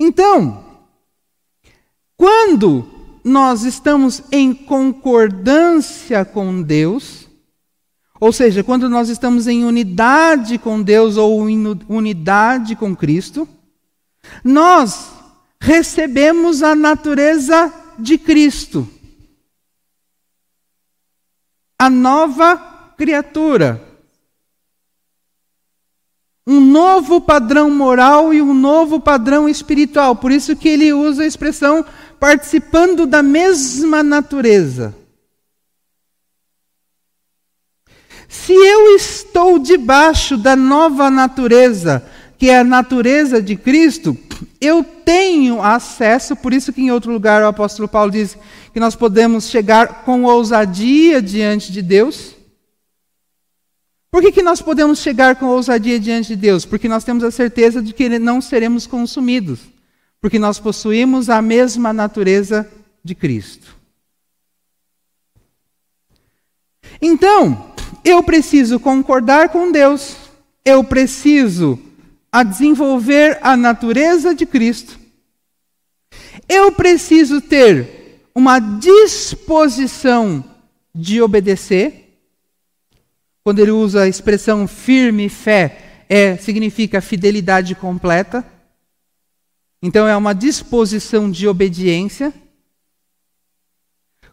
Então, 0.00 0.64
quando 2.16 2.88
nós 3.24 3.62
estamos 3.62 4.22
em 4.30 4.52
concordância 4.52 6.24
com 6.24 6.62
Deus, 6.62 7.28
ou 8.20 8.32
seja, 8.32 8.62
quando 8.62 8.88
nós 8.88 9.08
estamos 9.08 9.46
em 9.46 9.64
unidade 9.64 10.58
com 10.58 10.82
Deus 10.82 11.16
ou 11.16 11.48
em 11.48 11.62
unidade 11.88 12.76
com 12.76 12.94
Cristo, 12.94 13.48
nós 14.42 15.12
recebemos 15.60 16.62
a 16.62 16.74
natureza 16.74 17.72
de 17.98 18.18
Cristo. 18.18 18.88
A 21.78 21.90
nova 21.90 22.56
criatura. 22.96 23.93
Um 26.46 26.60
novo 26.60 27.20
padrão 27.20 27.70
moral 27.70 28.34
e 28.34 28.42
um 28.42 28.52
novo 28.52 29.00
padrão 29.00 29.48
espiritual. 29.48 30.14
Por 30.14 30.30
isso 30.30 30.54
que 30.54 30.68
ele 30.68 30.92
usa 30.92 31.22
a 31.22 31.26
expressão 31.26 31.84
participando 32.20 33.06
da 33.06 33.22
mesma 33.22 34.02
natureza. 34.02 34.94
Se 38.28 38.52
eu 38.52 38.96
estou 38.96 39.58
debaixo 39.58 40.36
da 40.36 40.54
nova 40.56 41.10
natureza, 41.10 42.04
que 42.36 42.50
é 42.50 42.58
a 42.58 42.64
natureza 42.64 43.40
de 43.40 43.56
Cristo, 43.56 44.16
eu 44.60 44.84
tenho 44.84 45.62
acesso, 45.62 46.34
por 46.34 46.52
isso 46.52 46.72
que 46.72 46.82
em 46.82 46.90
outro 46.90 47.12
lugar 47.12 47.42
o 47.42 47.46
apóstolo 47.46 47.88
Paulo 47.88 48.10
diz 48.10 48.36
que 48.72 48.80
nós 48.80 48.94
podemos 48.94 49.48
chegar 49.48 50.04
com 50.04 50.24
ousadia 50.24 51.22
diante 51.22 51.70
de 51.70 51.80
Deus. 51.80 52.33
Por 54.14 54.22
que, 54.22 54.30
que 54.30 54.42
nós 54.44 54.62
podemos 54.62 55.00
chegar 55.00 55.34
com 55.34 55.46
ousadia 55.46 55.98
diante 55.98 56.28
de 56.28 56.36
Deus? 56.36 56.64
Porque 56.64 56.86
nós 56.86 57.02
temos 57.02 57.24
a 57.24 57.32
certeza 57.32 57.82
de 57.82 57.92
que 57.92 58.08
não 58.16 58.40
seremos 58.40 58.86
consumidos 58.86 59.58
porque 60.20 60.38
nós 60.38 60.60
possuímos 60.60 61.28
a 61.28 61.42
mesma 61.42 61.92
natureza 61.92 62.70
de 63.02 63.12
Cristo. 63.12 63.76
Então, 67.02 67.74
eu 68.04 68.22
preciso 68.22 68.78
concordar 68.78 69.48
com 69.48 69.72
Deus, 69.72 70.16
eu 70.64 70.84
preciso 70.84 71.76
a 72.30 72.44
desenvolver 72.44 73.40
a 73.42 73.56
natureza 73.56 74.32
de 74.32 74.46
Cristo, 74.46 74.96
eu 76.48 76.70
preciso 76.70 77.40
ter 77.40 78.22
uma 78.32 78.60
disposição 78.60 80.44
de 80.94 81.20
obedecer. 81.20 82.03
Quando 83.44 83.58
ele 83.58 83.70
usa 83.70 84.02
a 84.02 84.08
expressão 84.08 84.66
firme 84.66 85.28
fé, 85.28 86.04
é, 86.08 86.36
significa 86.38 87.02
fidelidade 87.02 87.74
completa. 87.74 88.42
Então 89.82 90.08
é 90.08 90.16
uma 90.16 90.34
disposição 90.34 91.30
de 91.30 91.46
obediência. 91.46 92.32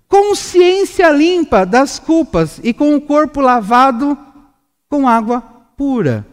Consciência 0.08 1.10
limpa 1.12 1.66
das 1.66 2.00
culpas 2.00 2.62
e 2.64 2.74
com 2.74 2.96
o 2.96 3.02
corpo 3.02 3.42
lavado 3.42 4.18
com 4.88 5.06
água 5.08 5.42
pura. 5.76 6.26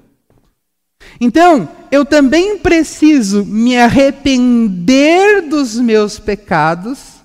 Então, 1.20 1.68
eu 1.90 2.04
também 2.04 2.58
preciso 2.58 3.44
me 3.44 3.76
arrepender 3.76 5.48
dos 5.48 5.76
meus 5.76 6.18
pecados, 6.18 7.16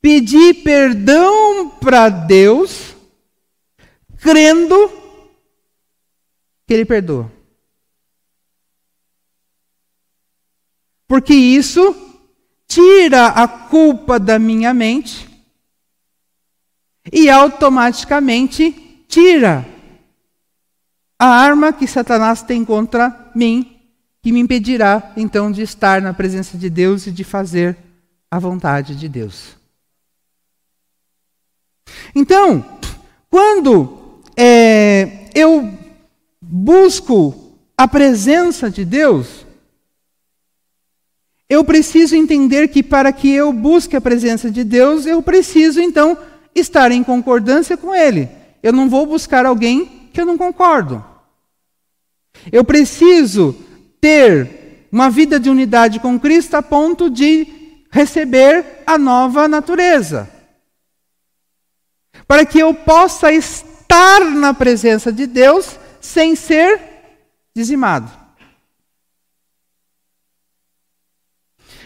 pedir 0.00 0.62
perdão 0.62 1.68
para 1.68 2.08
Deus, 2.08 2.91
crendo 4.22 4.88
que 6.66 6.72
Ele 6.72 6.84
perdoa. 6.84 7.30
Porque 11.08 11.34
isso 11.34 11.94
tira 12.66 13.26
a 13.26 13.46
culpa 13.46 14.18
da 14.18 14.38
minha 14.38 14.72
mente 14.72 15.28
e 17.12 17.28
automaticamente 17.28 19.04
tira 19.08 19.66
a 21.18 21.26
arma 21.26 21.72
que 21.72 21.86
Satanás 21.86 22.42
tem 22.42 22.64
contra 22.64 23.30
mim, 23.34 23.78
que 24.22 24.32
me 24.32 24.40
impedirá 24.40 25.12
então 25.16 25.52
de 25.52 25.62
estar 25.62 26.00
na 26.00 26.14
presença 26.14 26.56
de 26.56 26.70
Deus 26.70 27.06
e 27.06 27.12
de 27.12 27.24
fazer 27.24 27.76
a 28.30 28.38
vontade 28.38 28.96
de 28.96 29.08
Deus. 29.08 29.56
Então, 32.14 32.78
quando 33.28 34.01
é, 34.36 35.28
eu 35.34 35.72
busco 36.40 37.56
a 37.76 37.86
presença 37.86 38.70
de 38.70 38.84
Deus, 38.84 39.46
eu 41.48 41.64
preciso 41.64 42.16
entender 42.16 42.68
que 42.68 42.82
para 42.82 43.12
que 43.12 43.30
eu 43.30 43.52
busque 43.52 43.96
a 43.96 44.00
presença 44.00 44.50
de 44.50 44.64
Deus, 44.64 45.04
eu 45.04 45.20
preciso 45.20 45.80
então 45.80 46.16
estar 46.54 46.90
em 46.90 47.04
concordância 47.04 47.76
com 47.76 47.94
Ele. 47.94 48.28
Eu 48.62 48.72
não 48.72 48.88
vou 48.88 49.04
buscar 49.04 49.44
alguém 49.44 50.08
que 50.12 50.20
eu 50.20 50.24
não 50.24 50.38
concordo. 50.38 51.04
Eu 52.50 52.64
preciso 52.64 53.54
ter 54.00 54.88
uma 54.90 55.10
vida 55.10 55.38
de 55.38 55.50
unidade 55.50 56.00
com 56.00 56.18
Cristo 56.18 56.54
a 56.54 56.62
ponto 56.62 57.10
de 57.10 57.46
receber 57.90 58.64
a 58.86 58.96
nova 58.96 59.46
natureza. 59.46 60.30
Para 62.26 62.46
que 62.46 62.58
eu 62.58 62.72
possa 62.72 63.32
estar 63.32 63.71
na 64.24 64.54
presença 64.54 65.12
de 65.12 65.26
Deus 65.26 65.78
sem 66.00 66.34
ser 66.34 66.80
dizimado. 67.54 68.10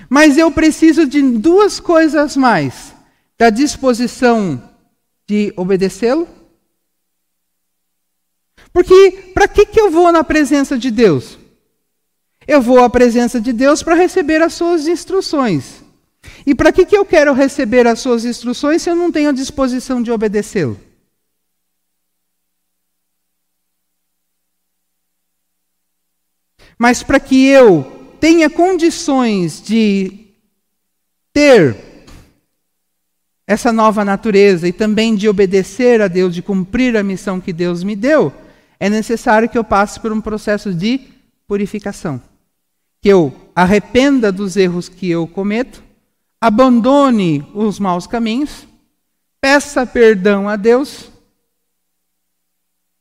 Mas 0.08 0.38
eu 0.38 0.50
preciso 0.50 1.06
de 1.06 1.20
duas 1.22 1.80
coisas 1.80 2.36
mais: 2.36 2.94
da 3.38 3.50
disposição 3.50 4.62
de 5.28 5.52
obedecê-lo. 5.56 6.28
Porque 8.72 9.32
para 9.34 9.48
que, 9.48 9.66
que 9.66 9.80
eu 9.80 9.90
vou 9.90 10.12
na 10.12 10.22
presença 10.22 10.78
de 10.78 10.90
Deus? 10.90 11.38
Eu 12.46 12.62
vou 12.62 12.78
à 12.84 12.88
presença 12.88 13.40
de 13.40 13.52
Deus 13.52 13.82
para 13.82 13.94
receber 13.94 14.40
as 14.40 14.54
suas 14.54 14.86
instruções. 14.86 15.82
E 16.46 16.54
para 16.54 16.70
que, 16.70 16.86
que 16.86 16.96
eu 16.96 17.04
quero 17.04 17.32
receber 17.32 17.86
as 17.86 17.98
suas 17.98 18.24
instruções 18.24 18.82
se 18.82 18.90
eu 18.90 18.94
não 18.94 19.10
tenho 19.10 19.32
disposição 19.32 20.00
de 20.02 20.12
obedecê-lo? 20.12 20.85
Mas 26.78 27.02
para 27.02 27.18
que 27.18 27.46
eu 27.46 28.16
tenha 28.20 28.50
condições 28.50 29.62
de 29.62 30.26
ter 31.32 31.76
essa 33.46 33.72
nova 33.72 34.04
natureza 34.04 34.66
e 34.66 34.72
também 34.72 35.14
de 35.14 35.28
obedecer 35.28 36.02
a 36.02 36.08
Deus, 36.08 36.34
de 36.34 36.42
cumprir 36.42 36.96
a 36.96 37.02
missão 37.02 37.40
que 37.40 37.52
Deus 37.52 37.84
me 37.84 37.94
deu, 37.94 38.32
é 38.78 38.90
necessário 38.90 39.48
que 39.48 39.56
eu 39.56 39.64
passe 39.64 40.00
por 40.00 40.12
um 40.12 40.20
processo 40.20 40.74
de 40.74 41.00
purificação. 41.46 42.20
Que 43.00 43.08
eu 43.08 43.32
arrependa 43.54 44.32
dos 44.32 44.56
erros 44.56 44.88
que 44.88 45.08
eu 45.08 45.26
cometo, 45.26 45.82
abandone 46.40 47.46
os 47.54 47.78
maus 47.78 48.06
caminhos, 48.06 48.66
peça 49.40 49.86
perdão 49.86 50.48
a 50.48 50.56
Deus 50.56 51.10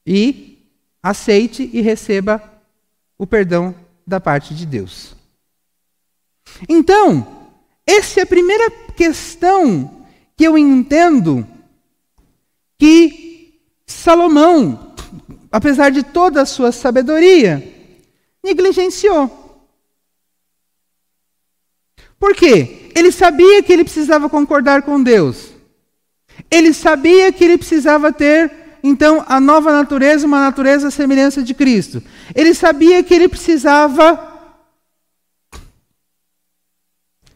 e 0.05 0.59
aceite 1.01 1.69
e 1.73 1.81
receba 1.81 2.54
o 3.17 3.25
perdão 3.25 3.73
da 4.05 4.19
parte 4.19 4.53
de 4.53 4.65
Deus. 4.65 5.15
Então, 6.67 7.49
essa 7.85 8.19
é 8.19 8.23
a 8.23 8.27
primeira 8.27 8.69
questão 8.95 10.05
que 10.35 10.43
eu 10.43 10.57
entendo 10.57 11.47
que 12.77 13.59
Salomão, 13.85 14.93
apesar 15.51 15.89
de 15.89 16.03
toda 16.03 16.41
a 16.41 16.45
sua 16.45 16.71
sabedoria, 16.71 17.73
negligenciou. 18.43 19.45
Por 22.19 22.35
quê? 22.35 22.91
Ele 22.95 23.11
sabia 23.11 23.61
que 23.61 23.71
ele 23.71 23.83
precisava 23.83 24.29
concordar 24.29 24.81
com 24.81 25.01
Deus. 25.01 25.51
Ele 26.49 26.73
sabia 26.73 27.31
que 27.31 27.43
ele 27.43 27.57
precisava 27.57 28.11
ter, 28.11 28.51
então, 28.87 29.25
a 29.27 29.39
nova 29.39 29.71
natureza, 29.71 30.27
uma 30.27 30.39
natureza 30.39 30.89
à 30.89 30.91
semelhança 30.91 31.41
de 31.41 31.55
Cristo. 31.55 32.03
Ele 32.35 32.53
sabia 32.53 33.01
que 33.01 33.15
ele 33.15 33.27
precisava 33.27 34.31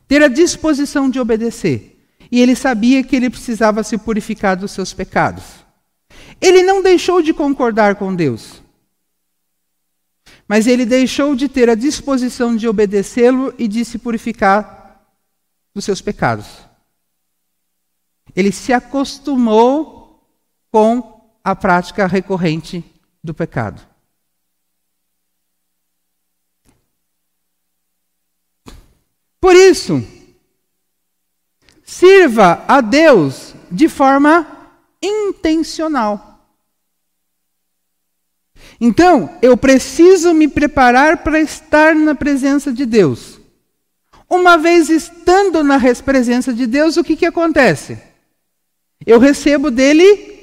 ter 0.08 0.22
a 0.22 0.28
disposição 0.28 1.10
de 1.10 1.20
obedecer. 1.20 2.00
E 2.32 2.40
ele 2.40 2.56
sabia 2.56 3.04
que 3.04 3.16
ele 3.16 3.32
precisava 3.32 3.82
se 3.82 3.98
purificar 3.98 4.56
dos 4.56 4.70
seus 4.70 4.94
pecados. 4.94 5.44
Ele 6.40 6.62
não 6.62 6.84
deixou 6.84 7.20
de 7.20 7.34
concordar 7.34 7.96
com 7.96 8.14
Deus. 8.14 8.62
Mas 10.48 10.68
ele 10.68 10.86
deixou 10.86 11.36
de 11.36 11.50
ter 11.50 11.68
a 11.68 11.74
disposição 11.74 12.56
de 12.56 12.68
obedecê-lo 12.68 13.56
e 13.58 13.68
de 13.68 13.84
se 13.84 13.98
purificar 13.98 15.04
dos 15.74 15.84
seus 15.84 16.00
pecados. 16.00 16.46
Ele 18.36 18.52
se 18.52 18.72
acostumou 18.72 20.24
com 20.72 21.19
a 21.44 21.56
prática 21.56 22.08
recorrente 22.08 22.84
do 23.24 23.34
pecado. 23.34 23.82
Por 29.40 29.56
isso, 29.56 30.06
sirva 31.84 32.64
a 32.68 32.82
Deus 32.82 33.56
de 33.72 33.88
forma 33.88 34.46
intencional. 35.02 36.30
Então, 38.82 39.38
eu 39.42 39.58
preciso 39.58 40.34
me 40.34 40.48
preparar 40.48 41.24
para 41.24 41.40
estar 41.40 41.96
na 41.96 42.16
presença 42.16 42.72
de 42.72 42.86
Deus. 42.86 43.40
Uma 44.30 44.58
vez 44.58 44.90
estando 44.90 45.64
na 45.64 45.80
presença 46.06 46.54
de 46.54 46.68
Deus, 46.68 46.96
o 46.96 47.04
que, 47.04 47.16
que 47.16 47.26
acontece? 47.26 47.98
Eu 49.06 49.20
recebo 49.20 49.72
dele 49.72 50.39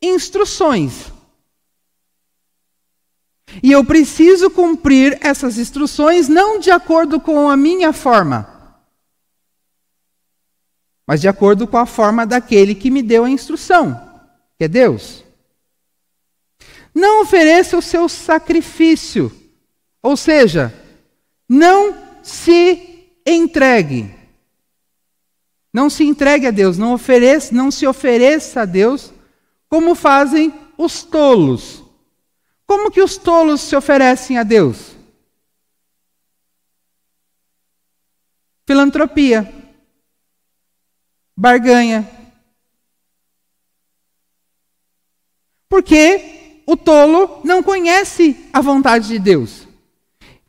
instruções. 0.00 1.12
E 3.62 3.72
eu 3.72 3.84
preciso 3.84 4.50
cumprir 4.50 5.18
essas 5.20 5.58
instruções 5.58 6.28
não 6.28 6.58
de 6.58 6.70
acordo 6.70 7.20
com 7.20 7.48
a 7.48 7.56
minha 7.56 7.92
forma, 7.92 8.76
mas 11.06 11.20
de 11.20 11.28
acordo 11.28 11.66
com 11.66 11.78
a 11.78 11.86
forma 11.86 12.26
daquele 12.26 12.74
que 12.74 12.90
me 12.90 13.02
deu 13.02 13.24
a 13.24 13.30
instrução, 13.30 13.98
que 14.58 14.64
é 14.64 14.68
Deus. 14.68 15.24
Não 16.94 17.22
ofereça 17.22 17.78
o 17.78 17.82
seu 17.82 18.08
sacrifício, 18.08 19.32
ou 20.02 20.16
seja, 20.16 20.74
não 21.48 21.96
se 22.22 23.10
entregue. 23.26 24.14
Não 25.72 25.88
se 25.88 26.04
entregue 26.04 26.46
a 26.46 26.50
Deus, 26.50 26.76
não 26.76 26.92
ofereça, 26.92 27.54
não 27.54 27.70
se 27.70 27.86
ofereça 27.86 28.62
a 28.62 28.64
Deus 28.64 29.12
como 29.68 29.94
fazem 29.94 30.52
os 30.76 31.02
tolos. 31.02 31.82
Como 32.66 32.90
que 32.90 33.02
os 33.02 33.16
tolos 33.16 33.60
se 33.62 33.76
oferecem 33.76 34.38
a 34.38 34.42
Deus? 34.42 34.96
Filantropia, 38.66 39.50
barganha. 41.36 42.06
Porque 45.68 46.62
o 46.66 46.76
tolo 46.76 47.40
não 47.44 47.62
conhece 47.62 48.36
a 48.52 48.60
vontade 48.60 49.08
de 49.08 49.18
Deus. 49.18 49.66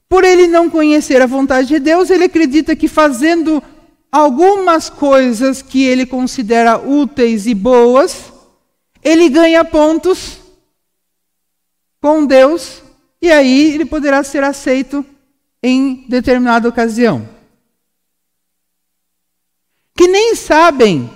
Por 0.10 0.23
ele 0.23 0.47
não 0.47 0.69
conhecer 0.69 1.21
a 1.21 1.25
vontade 1.25 1.67
de 1.67 1.79
Deus, 1.79 2.10
ele 2.10 2.25
acredita 2.25 2.75
que 2.75 2.88
fazendo 2.88 3.63
algumas 4.12 4.89
coisas 4.89 5.62
que 5.62 5.84
ele 5.86 6.05
considera 6.05 6.77
úteis 6.77 7.45
e 7.45 7.53
boas, 7.53 8.28
ele 9.03 9.29
ganha 9.29 9.63
pontos 9.63 10.39
com 12.01 12.25
Deus 12.25 12.81
e 13.21 13.31
aí 13.31 13.73
ele 13.73 13.85
poderá 13.85 14.23
ser 14.23 14.43
aceito 14.43 15.05
em 15.62 16.05
determinada 16.07 16.67
ocasião. 16.67 17.27
Que 19.95 20.07
nem 20.07 20.35
sabem 20.35 21.09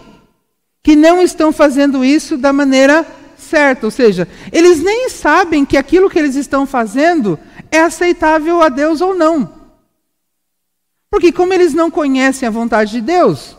que 0.81 0.95
não 0.95 1.21
estão 1.21 1.53
fazendo 1.53 2.03
isso 2.03 2.37
da 2.37 2.51
maneira 2.51 3.07
certa, 3.37 3.87
ou 3.87 3.91
seja, 3.91 4.27
eles 4.51 4.81
nem 4.81 5.09
sabem 5.09 5.65
que 5.65 5.77
aquilo 5.77 6.09
que 6.09 6.19
eles 6.19 6.35
estão 6.35 6.65
fazendo 6.65 7.39
é 7.71 7.79
aceitável 7.79 8.61
a 8.61 8.69
Deus 8.69 8.99
ou 8.99 9.13
não. 9.13 9.61
Porque, 11.09 11.31
como 11.31 11.53
eles 11.53 11.73
não 11.73 11.91
conhecem 11.91 12.47
a 12.47 12.51
vontade 12.51 12.91
de 12.91 13.01
Deus, 13.01 13.55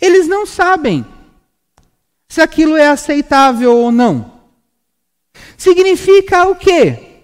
eles 0.00 0.28
não 0.28 0.46
sabem 0.46 1.04
se 2.28 2.40
aquilo 2.40 2.76
é 2.76 2.88
aceitável 2.88 3.76
ou 3.76 3.92
não. 3.92 4.32
Significa 5.56 6.48
o 6.48 6.56
quê? 6.56 7.22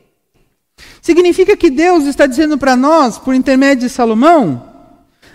Significa 1.02 1.56
que 1.56 1.70
Deus 1.70 2.04
está 2.04 2.26
dizendo 2.26 2.58
para 2.58 2.76
nós, 2.76 3.18
por 3.18 3.34
intermédio 3.34 3.88
de 3.88 3.92
Salomão, 3.92 4.68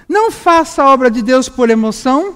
não 0.08 0.32
faça 0.32 0.84
a 0.84 0.93
obra 0.93 1.10
de 1.10 1.21
Deus 1.21 1.49
por 1.49 1.69
emoção, 1.69 2.36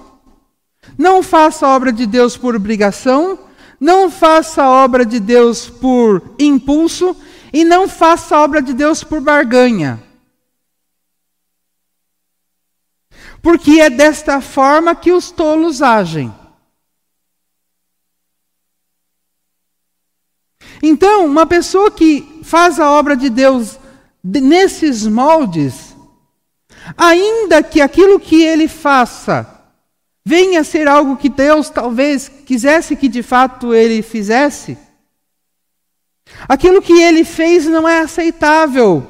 não 0.98 1.22
faça 1.22 1.65
a 1.65 1.76
obra 1.76 1.92
de 1.92 2.06
Deus 2.06 2.36
por 2.36 2.56
obrigação, 2.56 3.39
não 3.80 4.10
faça 4.10 4.63
a 4.63 4.70
obra 4.70 5.06
de 5.06 5.20
Deus 5.20 5.70
por 5.70 6.36
impulso 6.38 7.15
e 7.54 7.63
não 7.63 7.88
faça 7.88 8.36
a 8.36 8.44
obra 8.44 8.62
de 8.62 8.74
Deus 8.74 9.04
por 9.04 9.22
barganha. 9.22 10.04
Porque 13.42 13.80
é 13.80 13.89
desta 13.89 14.42
forma 14.42 14.94
que 14.96 15.12
os 15.12 15.32
tolos 15.32 15.82
agem. 15.82 16.34
Então, 20.82 21.26
uma 21.26 21.46
pessoa 21.46 21.92
que 21.92 22.42
faz 22.44 22.80
a 22.80 22.89
obra 22.92 23.15
de 23.15 23.30
Deus 23.30 23.78
nesses 24.24 25.06
moldes, 25.06 25.96
ainda 26.98 27.62
que 27.62 27.82
aquilo 27.82 28.20
que 28.20 28.44
ele 28.44 28.68
faça 28.68 29.60
venha 30.26 30.62
a 30.62 30.63
ser 30.63 30.88
algo 30.88 31.18
que 31.18 31.30
Deus 31.30 31.70
talvez 31.70 32.30
quisesse 32.30 32.96
que 32.96 33.08
de 33.08 33.24
fato 33.24 33.74
ele 33.74 34.02
fizesse, 34.02 34.78
aquilo 36.48 36.82
que 36.82 36.94
ele 36.94 37.24
fez 37.24 37.65
não 37.65 37.88
é 37.88 38.00
aceitável 38.00 39.06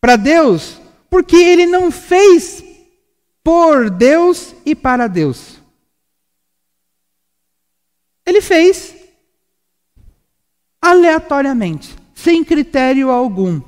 para 0.00 0.16
Deus, 0.16 0.80
porque 1.08 1.36
ele 1.36 1.66
não 1.66 1.90
fez 1.90 2.64
por 3.44 3.90
Deus 3.90 4.54
e 4.64 4.74
para 4.74 5.06
Deus. 5.06 5.60
Ele 8.24 8.40
fez 8.40 8.94
aleatoriamente, 10.80 11.94
sem 12.14 12.42
critério 12.42 13.10
algum. 13.10 13.60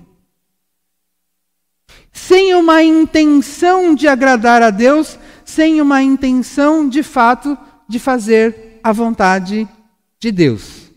Sem 2.12 2.54
uma 2.54 2.82
intenção 2.82 3.94
de 3.94 4.06
agradar 4.06 4.62
a 4.62 4.70
Deus, 4.70 5.18
sem 5.44 5.80
uma 5.80 6.02
intenção 6.02 6.88
de 6.88 7.02
fato 7.02 7.56
de 7.88 7.98
fazer 7.98 8.78
a 8.82 8.92
vontade 8.92 9.68
de 10.18 10.32
Deus. 10.32 10.90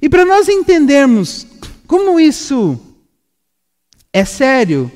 E 0.00 0.08
para 0.08 0.24
nós 0.24 0.48
entendermos 0.48 1.46
como 1.86 2.20
isso 2.20 2.78
é 4.12 4.24
sério 4.24 4.90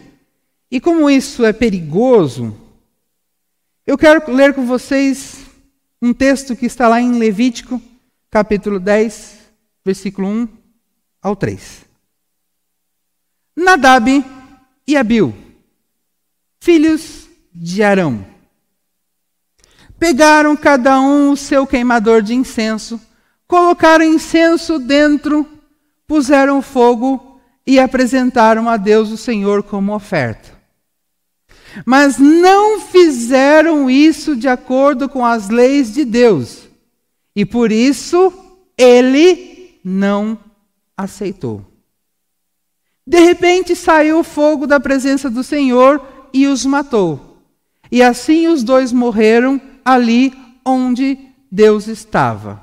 e 0.71 0.81
como 0.81 1.09
isso 1.09 1.45
é 1.45 1.53
perigoso, 1.53 2.57
eu 3.87 3.99
quero 3.99 4.33
ler 4.33 4.55
com 4.55 4.67
vocês 4.67 5.39
um 6.01 6.13
texto 6.13 6.55
que 6.55 6.67
está 6.67 6.89
lá 6.89 7.01
em 7.01 7.19
Levítico, 7.19 7.81
capítulo 8.33 8.81
10, 8.81 9.41
versículo 9.85 10.27
1 10.27 10.49
ao 11.21 11.37
3. 11.37 11.85
Nadab 13.55 14.25
e 14.87 14.97
Abil, 14.97 15.35
filhos 16.59 17.29
de 17.55 17.83
Arão, 17.83 18.25
pegaram 19.99 20.57
cada 20.57 20.99
um 20.99 21.33
o 21.33 21.37
seu 21.37 21.67
queimador 21.67 22.23
de 22.23 22.35
incenso, 22.35 22.99
colocaram 23.47 24.03
incenso 24.03 24.79
dentro, 24.79 25.47
puseram 26.07 26.63
fogo 26.63 27.39
e 27.67 27.79
apresentaram 27.79 28.67
a 28.67 28.79
Deus 28.79 29.11
o 29.11 29.19
Senhor 29.19 29.63
como 29.63 29.95
oferta. 29.95 30.59
Mas 31.85 32.17
não 32.17 32.81
fizeram 32.81 33.91
isso 33.91 34.35
de 34.35 34.49
acordo 34.49 35.07
com 35.07 35.23
as 35.23 35.51
leis 35.51 35.93
de 35.93 36.07
Deus. 36.07 36.72
E 37.35 37.45
por 37.45 37.73
isso 37.73 38.33
ele 38.77 39.79
não 39.85 40.39
aceitou. 40.97 41.65
De 43.07 43.19
repente 43.21 43.75
saiu 43.75 44.23
fogo 44.23 44.67
da 44.67 44.79
presença 44.79 45.29
do 45.29 45.43
Senhor 45.43 46.01
e 46.33 46.47
os 46.47 46.65
matou. 46.65 47.39
E 47.91 48.03
assim 48.03 48.47
os 48.47 48.63
dois 48.63 48.93
morreram 48.93 49.61
ali 49.85 50.33
onde 50.65 51.19
Deus 51.51 51.89
estava. 51.89 52.63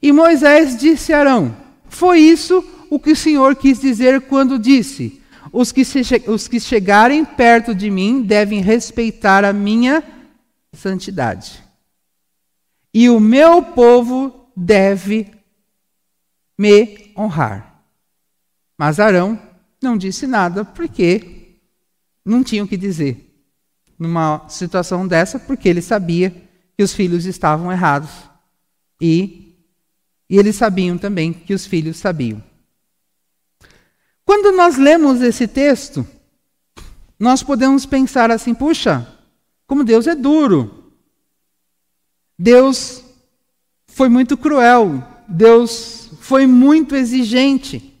E 0.00 0.12
Moisés 0.12 0.78
disse 0.78 1.12
a 1.12 1.20
Arão: 1.20 1.56
Foi 1.88 2.20
isso 2.20 2.64
o 2.88 2.98
que 2.98 3.12
o 3.12 3.16
Senhor 3.16 3.56
quis 3.56 3.80
dizer 3.80 4.22
quando 4.22 4.58
disse: 4.58 5.20
Os 5.52 5.72
que, 5.72 5.84
se, 5.84 6.00
os 6.26 6.46
que 6.46 6.60
chegarem 6.60 7.24
perto 7.24 7.74
de 7.74 7.90
mim 7.90 8.22
devem 8.22 8.60
respeitar 8.60 9.44
a 9.44 9.52
minha 9.52 10.02
santidade. 10.72 11.67
E 12.92 13.08
o 13.10 13.20
meu 13.20 13.62
povo 13.62 14.50
deve 14.56 15.30
me 16.58 17.12
honrar. 17.16 17.82
Mas 18.76 18.98
Arão 18.98 19.40
não 19.82 19.96
disse 19.96 20.26
nada 20.26 20.64
porque 20.64 21.56
não 22.24 22.42
tinha 22.42 22.64
o 22.64 22.68
que 22.68 22.76
dizer 22.76 23.24
numa 23.98 24.48
situação 24.48 25.06
dessa, 25.06 25.38
porque 25.38 25.68
ele 25.68 25.82
sabia 25.82 26.30
que 26.76 26.82
os 26.82 26.94
filhos 26.94 27.26
estavam 27.26 27.72
errados 27.72 28.10
e 29.00 29.48
e 30.30 30.36
eles 30.36 30.56
sabiam 30.56 30.98
também 30.98 31.32
que 31.32 31.54
os 31.54 31.66
filhos 31.66 31.96
sabiam. 31.96 32.42
Quando 34.24 34.54
nós 34.54 34.76
lemos 34.76 35.22
esse 35.22 35.48
texto, 35.48 36.06
nós 37.18 37.42
podemos 37.42 37.86
pensar 37.86 38.30
assim: 38.30 38.54
puxa, 38.54 39.06
como 39.66 39.84
Deus 39.84 40.06
é 40.06 40.14
duro. 40.14 40.77
Deus 42.38 43.02
foi 43.86 44.08
muito 44.08 44.36
cruel. 44.36 45.02
Deus 45.26 46.10
foi 46.20 46.46
muito 46.46 46.94
exigente. 46.94 47.94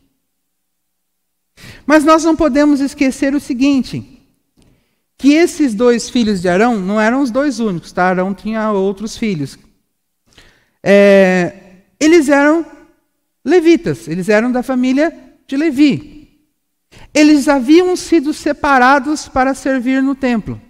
Mas 1.84 2.04
nós 2.04 2.24
não 2.24 2.36
podemos 2.36 2.80
esquecer 2.80 3.34
o 3.34 3.40
seguinte: 3.40 4.22
que 5.16 5.32
esses 5.32 5.74
dois 5.74 6.08
filhos 6.08 6.40
de 6.40 6.48
Arão 6.48 6.78
não 6.78 7.00
eram 7.00 7.20
os 7.20 7.30
dois 7.30 7.58
únicos, 7.58 7.90
tá? 7.90 8.04
Arão 8.04 8.32
tinha 8.32 8.70
outros 8.70 9.16
filhos. 9.16 9.58
É, 10.82 11.54
eles 11.98 12.28
eram 12.28 12.64
levitas, 13.44 14.06
eles 14.06 14.28
eram 14.28 14.52
da 14.52 14.62
família 14.62 15.12
de 15.46 15.56
Levi. 15.56 16.38
Eles 17.12 17.48
haviam 17.48 17.96
sido 17.96 18.32
separados 18.32 19.28
para 19.28 19.54
servir 19.54 20.02
no 20.02 20.14
templo. 20.14 20.60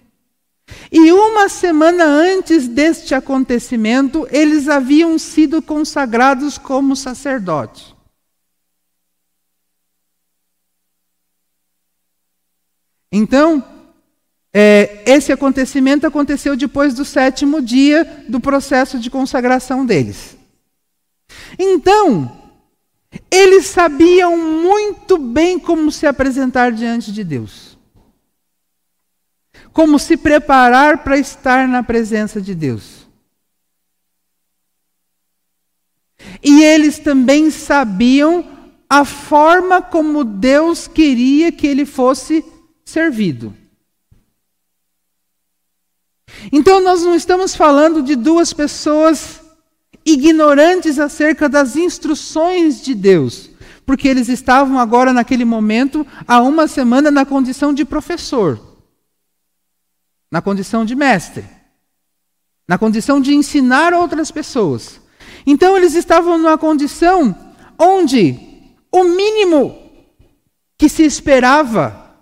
E 0.91 1.11
uma 1.11 1.47
semana 1.49 2.03
antes 2.03 2.67
deste 2.67 3.13
acontecimento, 3.13 4.27
eles 4.31 4.67
haviam 4.67 5.17
sido 5.19 5.61
consagrados 5.61 6.57
como 6.57 6.95
sacerdotes. 6.95 7.93
Então, 13.11 13.63
é, 14.53 15.03
esse 15.05 15.31
acontecimento 15.31 16.07
aconteceu 16.07 16.55
depois 16.55 16.93
do 16.93 17.05
sétimo 17.05 17.61
dia 17.61 18.25
do 18.27 18.39
processo 18.39 18.99
de 18.99 19.09
consagração 19.09 19.85
deles. 19.85 20.37
Então, 21.57 22.39
eles 23.31 23.67
sabiam 23.67 24.37
muito 24.37 25.17
bem 25.17 25.59
como 25.59 25.91
se 25.91 26.05
apresentar 26.05 26.71
diante 26.71 27.11
de 27.11 27.23
Deus. 27.23 27.68
Como 29.71 29.99
se 29.99 30.17
preparar 30.17 31.03
para 31.03 31.17
estar 31.17 31.67
na 31.67 31.83
presença 31.83 32.41
de 32.41 32.53
Deus. 32.55 33.07
E 36.43 36.63
eles 36.63 36.99
também 36.99 37.49
sabiam 37.49 38.45
a 38.89 39.05
forma 39.05 39.81
como 39.81 40.23
Deus 40.23 40.87
queria 40.87 41.51
que 41.51 41.67
ele 41.67 41.85
fosse 41.85 42.43
servido. 42.83 43.53
Então, 46.51 46.81
nós 46.81 47.03
não 47.03 47.15
estamos 47.15 47.55
falando 47.55 48.01
de 48.01 48.15
duas 48.15 48.53
pessoas 48.53 49.41
ignorantes 50.05 50.97
acerca 50.97 51.49
das 51.49 51.75
instruções 51.75 52.81
de 52.81 52.95
Deus, 52.95 53.49
porque 53.85 54.07
eles 54.07 54.29
estavam 54.29 54.79
agora, 54.79 55.11
naquele 55.11 55.45
momento, 55.45 56.05
há 56.27 56.41
uma 56.41 56.67
semana, 56.67 57.11
na 57.11 57.25
condição 57.25 57.73
de 57.73 57.83
professor, 57.83 58.68
na 60.31 60.41
condição 60.41 60.85
de 60.85 60.95
mestre, 60.95 61.45
na 62.67 62.77
condição 62.77 63.19
de 63.19 63.33
ensinar 63.33 63.93
outras 63.93 64.31
pessoas. 64.31 65.01
Então, 65.45 65.75
eles 65.75 65.95
estavam 65.95 66.37
numa 66.37 66.57
condição 66.57 67.35
onde 67.77 68.37
o 68.91 69.03
mínimo 69.03 69.77
que 70.77 70.87
se 70.87 71.03
esperava 71.03 72.15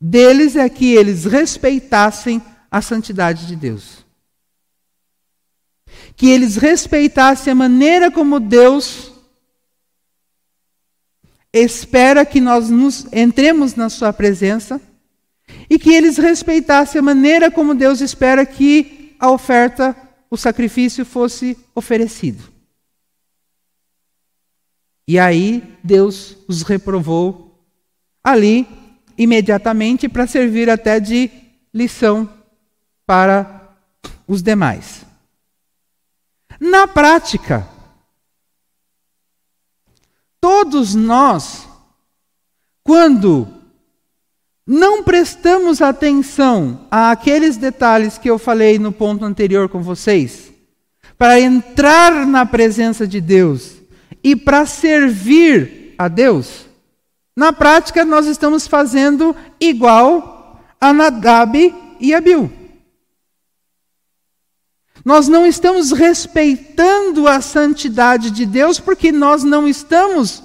deles 0.00 0.56
é 0.56 0.68
que 0.68 0.94
eles 0.94 1.24
respeitassem 1.24 2.42
a 2.70 2.80
santidade 2.80 3.46
de 3.46 3.56
Deus 3.56 4.04
que 6.16 6.30
eles 6.30 6.56
respeitassem 6.56 7.52
a 7.52 7.56
maneira 7.56 8.10
como 8.10 8.38
Deus 8.38 9.12
espera 11.52 12.24
que 12.24 12.40
nós 12.40 12.68
nos 12.68 13.06
entremos 13.12 13.74
na 13.74 13.88
sua 13.88 14.12
presença 14.12 14.80
e 15.68 15.78
que 15.78 15.92
eles 15.92 16.16
respeitassem 16.16 16.98
a 16.98 17.02
maneira 17.02 17.50
como 17.50 17.74
Deus 17.74 18.00
espera 18.00 18.44
que 18.44 19.14
a 19.18 19.30
oferta, 19.30 19.96
o 20.30 20.36
sacrifício 20.36 21.04
fosse 21.04 21.56
oferecido. 21.74 22.52
E 25.06 25.18
aí 25.18 25.62
Deus 25.82 26.36
os 26.48 26.62
reprovou 26.62 27.58
ali 28.22 28.66
imediatamente 29.16 30.08
para 30.08 30.26
servir 30.26 30.68
até 30.70 30.98
de 30.98 31.30
lição 31.72 32.28
para 33.06 33.76
os 34.26 34.42
demais. 34.42 35.04
Na 36.58 36.86
prática, 36.86 37.68
todos 40.40 40.94
nós, 40.94 41.68
quando 42.82 43.63
não 44.66 45.02
prestamos 45.02 45.82
atenção 45.82 46.86
àqueles 46.90 47.56
detalhes 47.56 48.16
que 48.16 48.30
eu 48.30 48.38
falei 48.38 48.78
no 48.78 48.90
ponto 48.90 49.24
anterior 49.24 49.68
com 49.68 49.82
vocês, 49.82 50.52
para 51.18 51.38
entrar 51.40 52.26
na 52.26 52.46
presença 52.46 53.06
de 53.06 53.20
Deus 53.20 53.76
e 54.22 54.34
para 54.34 54.64
servir 54.64 55.94
a 55.98 56.08
Deus, 56.08 56.66
na 57.36 57.52
prática 57.52 58.04
nós 58.04 58.26
estamos 58.26 58.66
fazendo 58.66 59.36
igual 59.60 60.60
a 60.80 60.92
Nadab 60.92 61.74
e 62.00 62.14
Abiú. 62.14 62.50
Nós 65.04 65.28
não 65.28 65.44
estamos 65.44 65.92
respeitando 65.92 67.28
a 67.28 67.40
santidade 67.42 68.30
de 68.30 68.46
Deus 68.46 68.80
porque 68.80 69.12
nós 69.12 69.44
não 69.44 69.68
estamos 69.68 70.42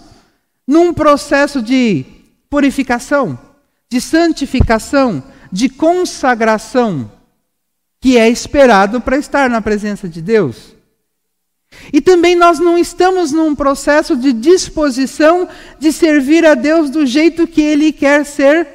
num 0.68 0.94
processo 0.94 1.62
de 1.62 2.06
purificação, 2.50 3.40
de 3.90 4.00
santificação, 4.00 5.24
de 5.52 5.68
consagração, 5.68 7.12
que 8.00 8.18
é 8.18 8.30
esperado 8.30 9.02
para 9.02 9.18
estar 9.18 9.50
na 9.50 9.62
presença 9.62 10.08
de 10.08 10.22
Deus. 10.22 10.76
E 11.92 12.02
também 12.02 12.36
nós 12.36 12.60
não 12.60 12.78
estamos 12.78 13.32
num 13.32 13.56
processo 13.56 14.16
de 14.16 14.32
disposição 14.34 15.48
de 15.80 15.92
servir 15.92 16.46
a 16.46 16.56
Deus 16.56 16.90
do 16.90 17.06
jeito 17.06 17.48
que 17.48 17.62
Ele 17.62 17.92
quer 17.92 18.26
ser 18.26 18.68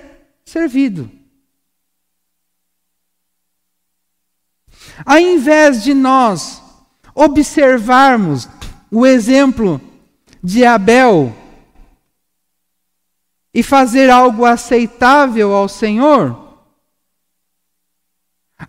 servido. 0.45 1.11
Ao 5.05 5.19
invés 5.19 5.83
de 5.83 5.95
nós 5.95 6.63
observarmos 7.15 8.49
o 8.91 9.07
exemplo 9.07 9.81
de 10.43 10.65
Abel 10.65 11.35
e 13.55 13.63
fazer 13.63 14.11
algo 14.11 14.45
aceitável 14.45 15.55
ao 15.55 15.69
Senhor, 15.69 16.59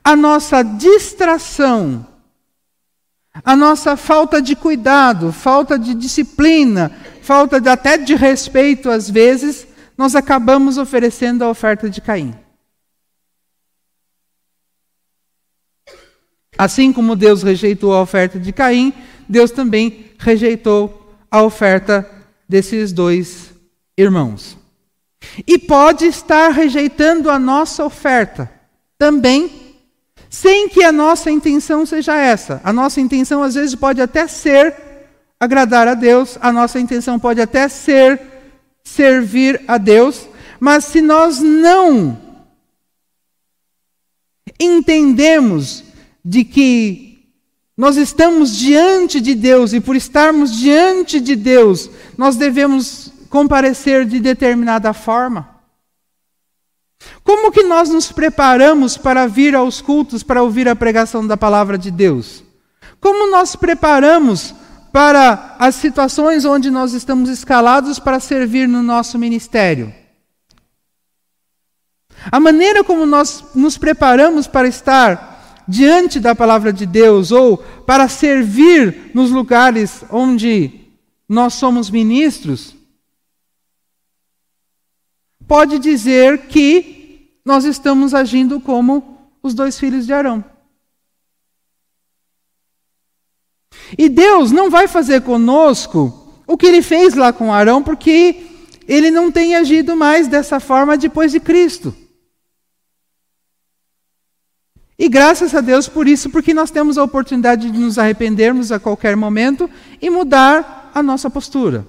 a 0.04 0.16
nossa 0.16 0.62
distração, 0.62 2.06
a 3.44 3.56
nossa 3.56 3.98
falta 3.98 4.40
de 4.42 4.56
cuidado, 4.56 5.32
falta 5.34 5.80
de 5.80 5.96
disciplina, 5.96 6.92
falta 7.22 7.60
de, 7.60 7.68
até 7.68 7.98
de 7.98 8.14
respeito 8.14 8.90
às 8.92 9.10
vezes, 9.10 9.68
nós 9.98 10.16
acabamos 10.16 10.78
oferecendo 10.78 11.44
a 11.44 11.50
oferta 11.50 11.90
de 11.90 12.00
Caim. 12.00 12.36
Assim 16.58 16.94
como 16.94 17.16
Deus 17.16 17.44
rejeitou 17.44 17.94
a 17.94 18.02
oferta 18.02 18.40
de 18.40 18.54
Caim, 18.54 18.94
Deus 19.28 19.52
também 19.52 20.12
rejeitou 20.18 21.18
a 21.30 21.42
oferta 21.42 22.10
desses 22.48 22.94
dois 22.94 23.54
irmãos. 23.98 24.65
E 25.48 25.58
pode 25.58 26.06
estar 26.06 26.50
rejeitando 26.50 27.30
a 27.30 27.38
nossa 27.40 27.84
oferta 27.84 28.52
também, 28.98 29.52
sem 30.30 30.70
que 30.70 30.84
a 30.84 30.92
nossa 30.92 31.30
intenção 31.32 31.86
seja 31.86 32.16
essa. 32.16 32.62
A 32.64 32.74
nossa 32.74 33.00
intenção 33.00 33.44
às 33.44 33.56
vezes 33.56 33.76
pode 33.76 34.02
até 34.02 34.28
ser 34.28 34.76
agradar 35.40 35.88
a 35.88 35.94
Deus, 35.94 36.38
a 36.42 36.52
nossa 36.52 36.80
intenção 36.80 37.20
pode 37.20 37.42
até 37.42 37.68
ser 37.68 38.22
servir 38.84 39.62
a 39.68 39.78
Deus, 39.78 40.28
mas 40.60 40.86
se 40.86 41.02
nós 41.02 41.40
não 41.40 42.18
entendemos 44.60 45.84
de 46.24 46.44
que 46.44 47.06
nós 47.78 47.98
estamos 47.98 48.56
diante 48.56 49.20
de 49.20 49.36
Deus 49.36 49.74
e 49.74 49.82
por 49.82 49.96
estarmos 49.96 50.56
diante 50.56 51.20
de 51.20 51.36
Deus, 51.36 51.90
nós 52.18 52.38
devemos 52.38 53.12
comparecer 53.36 54.06
de 54.06 54.18
determinada 54.22 54.94
forma. 54.94 55.60
Como 57.22 57.52
que 57.52 57.64
nós 57.64 57.90
nos 57.90 58.10
preparamos 58.10 58.96
para 58.98 59.28
vir 59.28 59.54
aos 59.54 59.82
cultos, 59.82 60.24
para 60.24 60.42
ouvir 60.42 60.70
a 60.70 60.76
pregação 60.76 61.28
da 61.28 61.36
palavra 61.36 61.78
de 61.78 61.92
Deus? 61.92 62.46
Como 63.02 63.30
nós 63.30 63.54
preparamos 63.54 64.56
para 64.94 65.58
as 65.60 65.76
situações 65.76 66.46
onde 66.46 66.72
nós 66.72 66.94
estamos 66.94 67.30
escalados 67.30 68.00
para 68.00 68.22
servir 68.22 68.70
no 68.70 68.82
nosso 68.82 69.20
ministério? 69.20 69.94
A 72.32 72.40
maneira 72.40 72.86
como 72.86 73.06
nós 73.06 73.44
nos 73.54 73.78
preparamos 73.78 74.48
para 74.48 74.66
estar 74.66 75.66
diante 75.68 76.22
da 76.22 76.34
palavra 76.34 76.72
de 76.72 76.86
Deus 76.86 77.34
ou 77.34 77.58
para 77.58 78.08
servir 78.08 79.12
nos 79.14 79.30
lugares 79.30 80.06
onde 80.10 80.86
nós 81.28 81.56
somos 81.56 81.90
ministros, 81.90 82.76
pode 85.48 85.80
dizer 85.80 86.48
que 86.48 87.40
nós 87.46 87.66
estamos 87.66 88.14
agindo 88.14 88.60
como 88.60 89.30
os 89.42 89.54
dois 89.54 89.80
filhos 89.80 90.06
de 90.06 90.14
Arão. 90.14 90.44
E 93.98 94.10
Deus 94.10 94.52
não 94.52 94.70
vai 94.70 94.88
fazer 94.88 95.22
conosco 95.22 96.42
o 96.48 96.58
que 96.58 96.66
ele 96.66 96.82
fez 96.82 97.14
lá 97.14 97.32
com 97.32 97.54
Arão, 97.54 97.84
porque 97.84 98.48
ele 98.88 99.12
não 99.12 99.32
tem 99.32 99.56
agido 99.56 99.96
mais 99.96 100.28
dessa 100.28 100.60
forma 100.60 100.98
depois 100.98 101.32
de 101.32 101.40
Cristo. 101.40 101.96
E 104.98 105.10
graças 105.10 105.54
a 105.54 105.62
Deus 105.62 105.88
por 105.88 106.08
isso, 106.08 106.30
porque 106.30 106.54
nós 106.54 106.72
temos 106.72 106.98
a 106.98 107.04
oportunidade 107.04 107.70
de 107.70 107.78
nos 107.78 108.00
arrependermos 108.00 108.72
a 108.72 108.80
qualquer 108.80 109.16
momento 109.16 109.70
e 110.02 110.10
mudar 110.10 110.92
a 110.94 111.04
nossa 111.04 111.30
postura. 111.30 111.86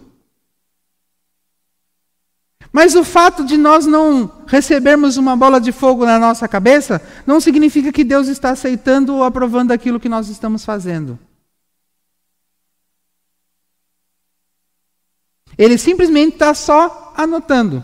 Mas 2.77 2.95
o 2.95 3.03
fato 3.03 3.43
de 3.43 3.57
nós 3.57 3.87
não 3.87 4.31
recebermos 4.47 5.17
uma 5.17 5.35
bola 5.35 5.59
de 5.59 5.73
fogo 5.73 6.05
na 6.05 6.19
nossa 6.19 6.47
cabeça 6.47 7.01
não 7.27 7.41
significa 7.41 7.91
que 7.91 8.05
Deus 8.05 8.29
está 8.29 8.51
aceitando 8.51 9.15
ou 9.15 9.25
aprovando 9.25 9.73
aquilo 9.73 9.99
que 9.99 10.11
nós 10.11 10.29
estamos 10.29 10.63
fazendo. 10.63 11.19
Ele 15.57 15.79
simplesmente 15.79 16.35
está 16.35 16.53
só 16.53 17.15
anotando. 17.17 17.83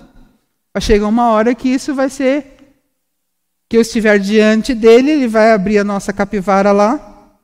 Chega 0.78 1.06
uma 1.06 1.30
hora 1.30 1.54
que 1.54 1.70
isso 1.70 1.94
vai 1.94 2.10
ser 2.10 2.76
que 3.70 3.78
eu 3.78 3.80
estiver 3.80 4.18
diante 4.18 4.74
dele, 4.74 5.12
ele 5.12 5.26
vai 5.26 5.52
abrir 5.52 5.78
a 5.78 5.84
nossa 5.84 6.12
capivara 6.12 6.70
lá 6.70 7.40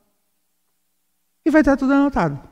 e 1.43 1.49
vai 1.49 1.61
estar 1.61 1.75
tudo 1.75 1.93
anotado. 1.93 2.48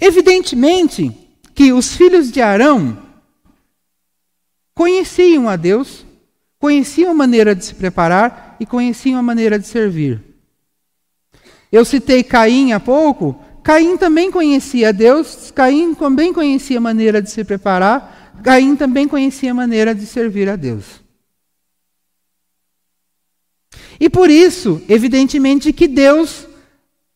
Evidentemente 0.00 1.10
que 1.54 1.72
os 1.72 1.96
filhos 1.96 2.30
de 2.30 2.40
Arão 2.40 2.98
conheciam 4.74 5.48
a 5.48 5.56
Deus, 5.56 6.06
conheciam 6.58 7.10
a 7.10 7.14
maneira 7.14 7.54
de 7.54 7.64
se 7.64 7.74
preparar 7.74 8.56
e 8.60 8.66
conheciam 8.66 9.18
a 9.18 9.22
maneira 9.22 9.58
de 9.58 9.66
servir. 9.66 10.22
Eu 11.70 11.84
citei 11.84 12.22
Caim 12.22 12.72
há 12.72 12.80
pouco. 12.80 13.44
Caim 13.62 13.96
também 13.96 14.30
conhecia 14.30 14.92
Deus, 14.92 15.50
Caim 15.50 15.94
também 15.94 16.32
conhecia 16.32 16.78
a 16.78 16.80
maneira 16.80 17.20
de 17.20 17.30
se 17.30 17.44
preparar, 17.44 18.40
Caim 18.42 18.76
também 18.76 19.06
conhecia 19.06 19.50
a 19.50 19.54
maneira 19.54 19.94
de 19.94 20.06
servir 20.06 20.48
a 20.48 20.56
Deus. 20.56 21.02
E 24.00 24.08
por 24.08 24.30
isso, 24.30 24.80
evidentemente, 24.88 25.72
que 25.72 25.88
Deus 25.88 26.46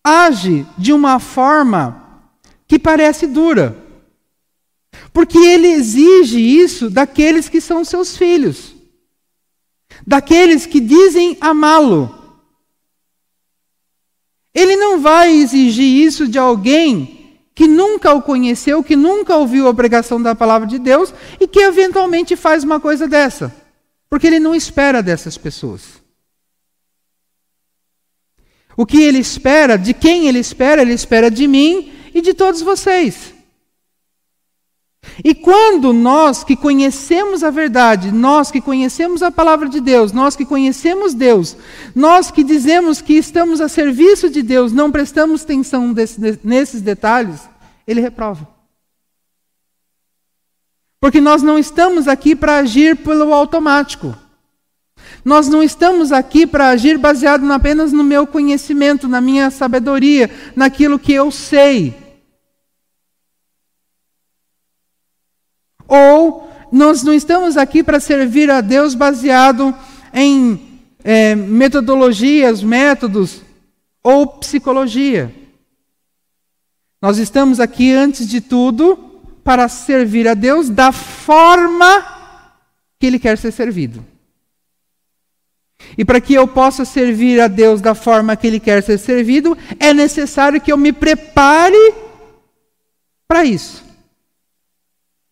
age 0.03 0.67
de 0.77 0.93
uma 0.93 1.21
forma 1.21 2.02
que 2.73 2.79
parece 2.79 3.27
dura. 3.27 3.77
Porque 5.13 5.37
ele 5.37 5.69
exige 5.69 6.41
isso 6.41 6.89
daqueles 6.89 7.47
que 7.47 7.61
são 7.61 7.85
seus 7.85 8.17
filhos, 8.17 8.75
daqueles 10.07 10.65
que 10.65 10.81
dizem 10.81 11.37
amá-lo. 11.39 12.41
Ele 14.55 14.75
não 14.75 15.03
vai 15.03 15.35
exigir 15.35 15.85
isso 15.85 16.27
de 16.27 16.39
alguém 16.39 17.43
que 17.55 17.69
nunca 17.69 18.15
o 18.15 18.23
conheceu, 18.23 18.83
que 18.83 18.97
nunca 18.97 19.37
ouviu 19.37 19.69
a 19.69 19.75
pregação 19.75 20.23
da 20.23 20.35
palavra 20.35 20.67
de 20.67 20.79
Deus 20.79 21.13
e 21.39 21.47
que 21.47 21.61
eventualmente 21.61 22.37
faz 22.37 22.65
uma 22.65 22.81
coisa 22.81 23.07
dessa. 23.07 23.55
Porque 24.09 24.27
ele 24.27 24.41
não 24.41 24.55
espera 24.55 25.03
dessas 25.03 25.37
pessoas. 25.37 26.01
O 28.75 28.87
que 28.87 29.03
ele 29.03 29.19
espera, 29.19 29.77
de 29.77 29.93
quem 29.93 30.27
ele 30.27 30.39
espera, 30.39 30.81
ele 30.81 30.95
espera 30.95 31.31
de 31.31 31.47
mim 31.47 31.99
e 32.15 32.21
de 32.21 32.35
todos 32.35 32.63
vocês. 32.63 33.33
E 35.25 35.35
quando 35.35 35.93
nós 35.93 36.43
que 36.43 36.57
conhecemos 36.57 37.45
a 37.45 37.51
verdade, 37.51 38.11
nós 38.11 38.51
que 38.51 38.61
conhecemos 38.61 39.23
a 39.23 39.31
palavra 39.31 39.69
de 39.69 39.81
Deus, 39.81 40.13
nós 40.13 40.35
que 40.35 40.45
conhecemos 40.45 41.13
Deus, 41.13 41.57
nós 41.95 42.31
que 42.31 42.43
dizemos 42.43 43.03
que 43.03 43.15
estamos 43.15 43.61
a 43.61 43.69
serviço 43.69 44.31
de 44.31 44.43
Deus, 44.43 44.73
não 44.73 44.91
prestamos 44.91 45.43
atenção 45.43 45.93
desse, 45.93 46.39
nesses 46.43 46.81
detalhes, 46.81 47.41
ele 47.87 48.01
reprova. 48.01 48.49
Porque 51.01 51.21
nós 51.21 51.43
não 51.43 51.59
estamos 51.59 52.07
aqui 52.07 52.35
para 52.35 52.59
agir 52.59 52.97
pelo 52.97 53.35
automático. 53.35 54.17
Nós 55.25 55.49
não 55.49 55.63
estamos 55.63 56.11
aqui 56.11 56.47
para 56.47 56.69
agir 56.69 56.97
baseado 56.97 57.51
apenas 57.53 57.93
no 57.93 58.05
meu 58.05 58.27
conhecimento, 58.27 59.09
na 59.09 59.21
minha 59.21 59.51
sabedoria, 59.51 60.31
naquilo 60.55 60.99
que 60.99 61.13
eu 61.13 61.31
sei. 61.31 62.02
Ou 65.93 66.51
nós 66.73 67.03
não 67.03 67.13
estamos 67.13 67.59
aqui 67.59 67.85
para 67.85 68.01
servir 68.01 68.51
a 68.51 68.63
Deus 68.63 68.95
baseado 68.95 69.77
em 70.15 70.81
é, 71.05 71.35
metodologias, 71.35 72.63
métodos 72.63 73.43
ou 74.03 74.27
psicologia. 74.27 75.31
Nós 77.01 77.19
estamos 77.19 77.61
aqui, 77.61 77.93
antes 77.93 78.27
de 78.27 78.41
tudo, 78.41 78.97
para 79.45 79.69
servir 79.69 80.27
a 80.27 80.33
Deus 80.33 80.71
da 80.71 80.93
forma 80.93 82.07
que 82.99 83.07
Ele 83.07 83.19
quer 83.19 83.37
ser 83.37 83.53
servido. 83.53 84.03
E 85.99 86.07
para 86.07 86.23
que 86.23 86.33
eu 86.33 86.49
possa 86.49 86.87
servir 86.87 87.39
a 87.39 87.49
Deus 87.49 87.83
da 87.83 87.95
forma 87.95 88.35
que 88.35 88.47
Ele 88.47 88.61
quer 88.61 88.83
ser 88.83 88.97
servido, 88.97 89.59
é 89.79 89.93
necessário 89.93 90.59
que 90.59 90.73
eu 90.73 90.79
me 90.79 90.91
prepare 90.91 91.93
para 93.29 93.45
isso 93.45 93.92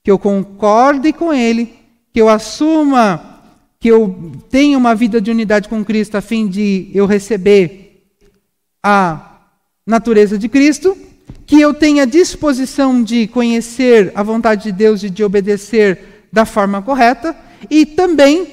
que 0.02 0.10
eu 0.10 0.18
concorde 0.18 1.12
com 1.12 1.32
Ele, 1.32 1.72
que 2.12 2.20
eu 2.20 2.28
assuma 2.28 3.30
que 3.78 3.88
eu 3.88 4.32
tenha 4.50 4.76
uma 4.76 4.94
vida 4.94 5.20
de 5.20 5.30
unidade 5.30 5.68
com 5.68 5.82
Cristo 5.82 6.16
a 6.16 6.20
fim 6.20 6.46
de 6.46 6.90
eu 6.92 7.06
receber 7.06 8.04
a 8.82 9.38
natureza 9.86 10.36
de 10.38 10.50
Cristo, 10.50 10.96
que 11.46 11.58
eu 11.60 11.72
tenha 11.72 12.06
disposição 12.06 13.02
de 13.02 13.26
conhecer 13.26 14.12
a 14.14 14.22
vontade 14.22 14.64
de 14.64 14.72
Deus 14.72 15.02
e 15.02 15.08
de 15.08 15.24
obedecer 15.24 16.26
da 16.30 16.44
forma 16.44 16.82
correta, 16.82 17.34
e 17.70 17.86
também 17.86 18.46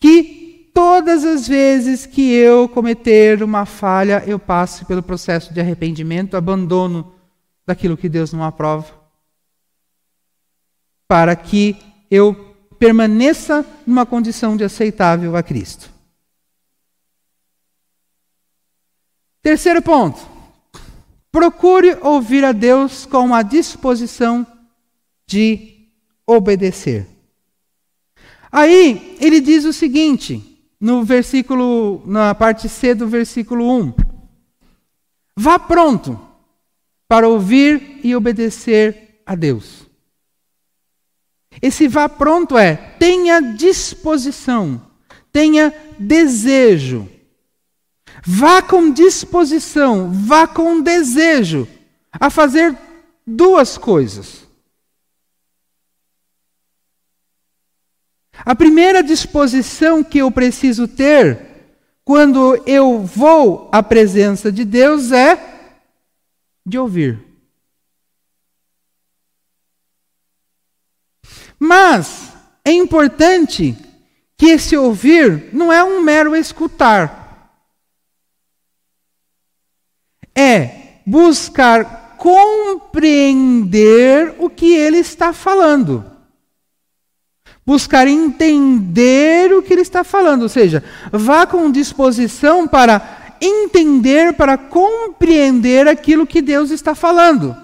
que 0.00 0.70
todas 0.74 1.24
as 1.24 1.46
vezes 1.46 2.06
que 2.06 2.32
eu 2.32 2.66
cometer 2.66 3.42
uma 3.42 3.66
falha, 3.66 4.24
eu 4.26 4.38
passe 4.38 4.84
pelo 4.86 5.02
processo 5.02 5.52
de 5.52 5.60
arrependimento, 5.60 6.36
abandono 6.36 7.12
daquilo 7.66 7.96
que 7.96 8.08
Deus 8.08 8.32
não 8.32 8.42
aprova 8.42 9.03
para 11.14 11.36
que 11.36 11.76
eu 12.10 12.34
permaneça 12.76 13.64
numa 13.86 14.04
condição 14.04 14.56
de 14.56 14.64
aceitável 14.64 15.36
a 15.36 15.44
Cristo. 15.44 15.88
Terceiro 19.40 19.80
ponto. 19.80 20.18
Procure 21.30 21.96
ouvir 22.02 22.44
a 22.44 22.50
Deus 22.50 23.06
com 23.06 23.32
a 23.32 23.42
disposição 23.42 24.44
de 25.24 25.86
obedecer. 26.26 27.06
Aí 28.50 29.16
ele 29.20 29.40
diz 29.40 29.64
o 29.64 29.72
seguinte, 29.72 30.66
no 30.80 31.04
versículo, 31.04 32.02
na 32.04 32.34
parte 32.34 32.68
C 32.68 32.92
do 32.92 33.06
versículo 33.06 33.72
1. 33.72 33.94
Vá 35.36 35.60
pronto 35.60 36.20
para 37.06 37.28
ouvir 37.28 38.00
e 38.02 38.16
obedecer 38.16 39.22
a 39.24 39.36
Deus. 39.36 39.83
Esse 41.60 41.88
vá 41.88 42.08
pronto 42.08 42.56
é 42.58 42.76
tenha 42.98 43.40
disposição, 43.40 44.80
tenha 45.32 45.72
desejo. 45.98 47.08
Vá 48.26 48.62
com 48.62 48.90
disposição, 48.90 50.10
vá 50.12 50.46
com 50.46 50.80
desejo 50.80 51.68
a 52.12 52.30
fazer 52.30 52.76
duas 53.26 53.76
coisas. 53.76 54.44
A 58.44 58.54
primeira 58.54 59.02
disposição 59.02 60.02
que 60.02 60.18
eu 60.18 60.30
preciso 60.30 60.88
ter 60.88 61.38
quando 62.04 62.62
eu 62.66 63.00
vou 63.00 63.68
à 63.72 63.82
presença 63.82 64.52
de 64.52 64.64
Deus 64.64 65.12
é 65.12 65.38
de 66.66 66.78
ouvir. 66.78 67.33
Mas 71.66 72.28
é 72.62 72.72
importante 72.72 73.74
que 74.36 74.48
esse 74.50 74.76
ouvir 74.76 75.48
não 75.50 75.72
é 75.72 75.82
um 75.82 76.02
mero 76.02 76.36
escutar. 76.36 77.56
É 80.36 80.98
buscar 81.06 82.16
compreender 82.18 83.14
o 84.38 84.50
que 84.50 84.74
ele 84.74 84.98
está 84.98 85.32
falando. 85.32 86.04
Buscar 87.64 88.06
entender 88.06 89.50
o 89.54 89.62
que 89.62 89.72
ele 89.72 89.80
está 89.80 90.04
falando, 90.04 90.42
ou 90.42 90.50
seja, 90.50 90.84
vá 91.10 91.46
com 91.46 91.72
disposição 91.72 92.68
para 92.68 93.36
entender, 93.40 94.34
para 94.34 94.58
compreender 94.58 95.88
aquilo 95.88 96.26
que 96.26 96.42
Deus 96.42 96.70
está 96.70 96.94
falando. 96.94 97.56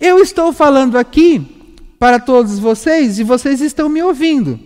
Eu 0.00 0.20
estou 0.20 0.54
falando 0.54 0.96
aqui 0.96 1.58
para 2.02 2.18
todos 2.18 2.58
vocês 2.58 3.20
e 3.20 3.22
vocês 3.22 3.60
estão 3.60 3.88
me 3.88 4.02
ouvindo. 4.02 4.58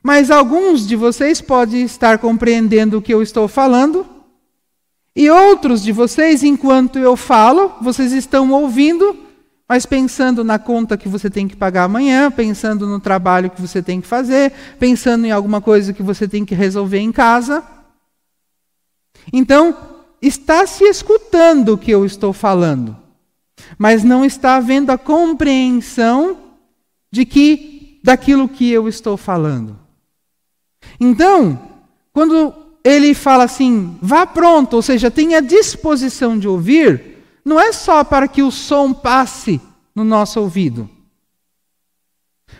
Mas 0.00 0.30
alguns 0.30 0.86
de 0.86 0.94
vocês 0.94 1.40
podem 1.40 1.82
estar 1.82 2.18
compreendendo 2.18 2.96
o 2.96 3.02
que 3.02 3.12
eu 3.12 3.20
estou 3.20 3.48
falando, 3.48 4.06
e 5.16 5.28
outros 5.28 5.82
de 5.82 5.90
vocês, 5.90 6.44
enquanto 6.44 7.00
eu 7.00 7.16
falo, 7.16 7.72
vocês 7.80 8.12
estão 8.12 8.52
ouvindo, 8.52 9.18
mas 9.68 9.84
pensando 9.84 10.44
na 10.44 10.56
conta 10.56 10.96
que 10.96 11.08
você 11.08 11.28
tem 11.28 11.48
que 11.48 11.56
pagar 11.56 11.82
amanhã, 11.82 12.30
pensando 12.30 12.86
no 12.86 13.00
trabalho 13.00 13.50
que 13.50 13.60
você 13.60 13.82
tem 13.82 14.00
que 14.00 14.06
fazer, 14.06 14.52
pensando 14.78 15.26
em 15.26 15.32
alguma 15.32 15.60
coisa 15.60 15.92
que 15.92 16.00
você 16.00 16.28
tem 16.28 16.44
que 16.44 16.54
resolver 16.54 17.00
em 17.00 17.10
casa. 17.10 17.60
Então, 19.32 19.76
está 20.22 20.64
se 20.64 20.84
escutando 20.84 21.70
o 21.70 21.78
que 21.78 21.90
eu 21.90 22.04
estou 22.04 22.32
falando 22.32 23.09
mas 23.78 24.04
não 24.04 24.24
está 24.24 24.56
havendo 24.56 24.90
a 24.90 24.98
compreensão 24.98 26.38
de 27.10 27.24
que 27.24 28.00
daquilo 28.02 28.48
que 28.48 28.70
eu 28.70 28.88
estou 28.88 29.16
falando. 29.16 29.78
Então, 30.98 31.60
quando 32.12 32.54
ele 32.82 33.14
fala 33.14 33.44
assim, 33.44 33.98
vá 34.00 34.26
pronto, 34.26 34.74
ou 34.74 34.82
seja, 34.82 35.10
tenha 35.10 35.42
disposição 35.42 36.38
de 36.38 36.48
ouvir, 36.48 37.18
não 37.44 37.60
é 37.60 37.72
só 37.72 38.02
para 38.04 38.28
que 38.28 38.42
o 38.42 38.50
som 38.50 38.92
passe 38.92 39.60
no 39.94 40.04
nosso 40.04 40.40
ouvido, 40.40 40.88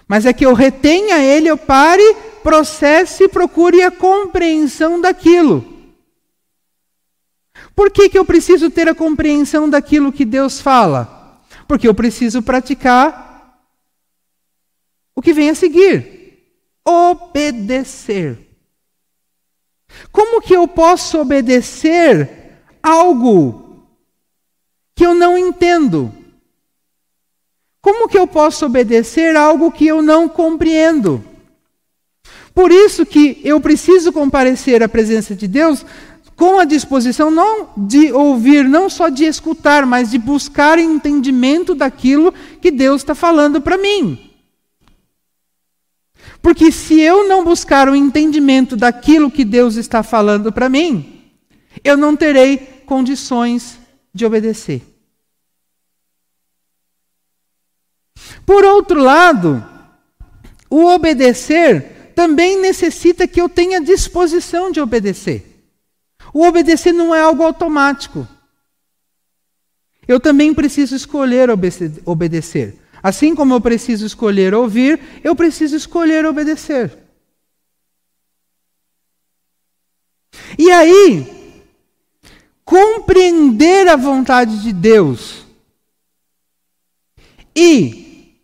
mas 0.06 0.26
é 0.26 0.32
que 0.32 0.44
eu 0.44 0.54
retenha 0.54 1.18
ele, 1.18 1.48
eu 1.48 1.56
pare, 1.56 2.16
processe 2.42 3.24
e 3.24 3.28
procure 3.28 3.82
a 3.82 3.90
compreensão 3.90 5.00
daquilo. 5.00 5.79
Por 7.80 7.90
que, 7.90 8.10
que 8.10 8.18
eu 8.18 8.26
preciso 8.26 8.68
ter 8.68 8.90
a 8.90 8.94
compreensão 8.94 9.66
daquilo 9.66 10.12
que 10.12 10.26
Deus 10.26 10.60
fala? 10.60 11.40
Porque 11.66 11.88
eu 11.88 11.94
preciso 11.94 12.42
praticar 12.42 13.58
o 15.16 15.22
que 15.22 15.32
vem 15.32 15.48
a 15.48 15.54
seguir: 15.54 16.44
obedecer. 16.86 18.36
Como 20.12 20.42
que 20.42 20.54
eu 20.54 20.68
posso 20.68 21.22
obedecer 21.22 22.28
algo 22.82 23.82
que 24.94 25.06
eu 25.06 25.14
não 25.14 25.38
entendo? 25.38 26.12
Como 27.80 28.10
que 28.10 28.18
eu 28.18 28.26
posso 28.26 28.66
obedecer 28.66 29.34
algo 29.36 29.72
que 29.72 29.86
eu 29.86 30.02
não 30.02 30.28
compreendo? 30.28 31.24
Por 32.54 32.70
isso 32.70 33.06
que 33.06 33.40
eu 33.42 33.58
preciso 33.58 34.12
comparecer 34.12 34.82
à 34.82 34.88
presença 34.88 35.34
de 35.34 35.48
Deus 35.48 35.82
com 36.40 36.58
a 36.58 36.64
disposição 36.64 37.30
não 37.30 37.68
de 37.76 38.10
ouvir, 38.14 38.66
não 38.66 38.88
só 38.88 39.10
de 39.10 39.26
escutar, 39.26 39.84
mas 39.84 40.10
de 40.10 40.16
buscar 40.16 40.78
entendimento 40.78 41.74
daquilo 41.74 42.32
que 42.62 42.70
Deus 42.70 43.02
está 43.02 43.14
falando 43.14 43.60
para 43.60 43.76
mim. 43.76 44.32
Porque 46.40 46.72
se 46.72 46.98
eu 46.98 47.28
não 47.28 47.44
buscar 47.44 47.90
o 47.90 47.94
entendimento 47.94 48.74
daquilo 48.74 49.30
que 49.30 49.44
Deus 49.44 49.76
está 49.76 50.02
falando 50.02 50.50
para 50.50 50.70
mim, 50.70 51.30
eu 51.84 51.94
não 51.94 52.16
terei 52.16 52.56
condições 52.86 53.78
de 54.14 54.24
obedecer. 54.24 54.80
Por 58.46 58.64
outro 58.64 59.02
lado, 59.02 59.62
o 60.70 60.86
obedecer 60.86 62.12
também 62.14 62.58
necessita 62.58 63.28
que 63.28 63.42
eu 63.42 63.46
tenha 63.46 63.78
disposição 63.78 64.72
de 64.72 64.80
obedecer. 64.80 65.49
O 66.32 66.46
obedecer 66.46 66.92
não 66.92 67.14
é 67.14 67.20
algo 67.20 67.42
automático. 67.42 68.26
Eu 70.06 70.18
também 70.18 70.52
preciso 70.54 70.94
escolher 70.94 71.48
obedecer. 72.04 72.78
Assim 73.02 73.34
como 73.34 73.54
eu 73.54 73.60
preciso 73.60 74.04
escolher 74.04 74.54
ouvir, 74.54 75.00
eu 75.24 75.34
preciso 75.34 75.76
escolher 75.76 76.26
obedecer. 76.26 76.98
E 80.58 80.70
aí, 80.70 81.62
compreender 82.64 83.88
a 83.88 83.96
vontade 83.96 84.62
de 84.62 84.72
Deus 84.72 85.44
e 87.54 88.36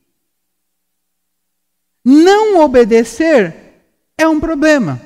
não 2.05 2.61
obedecer 2.61 3.55
é 4.17 4.27
um 4.27 4.41
problema. 4.41 5.06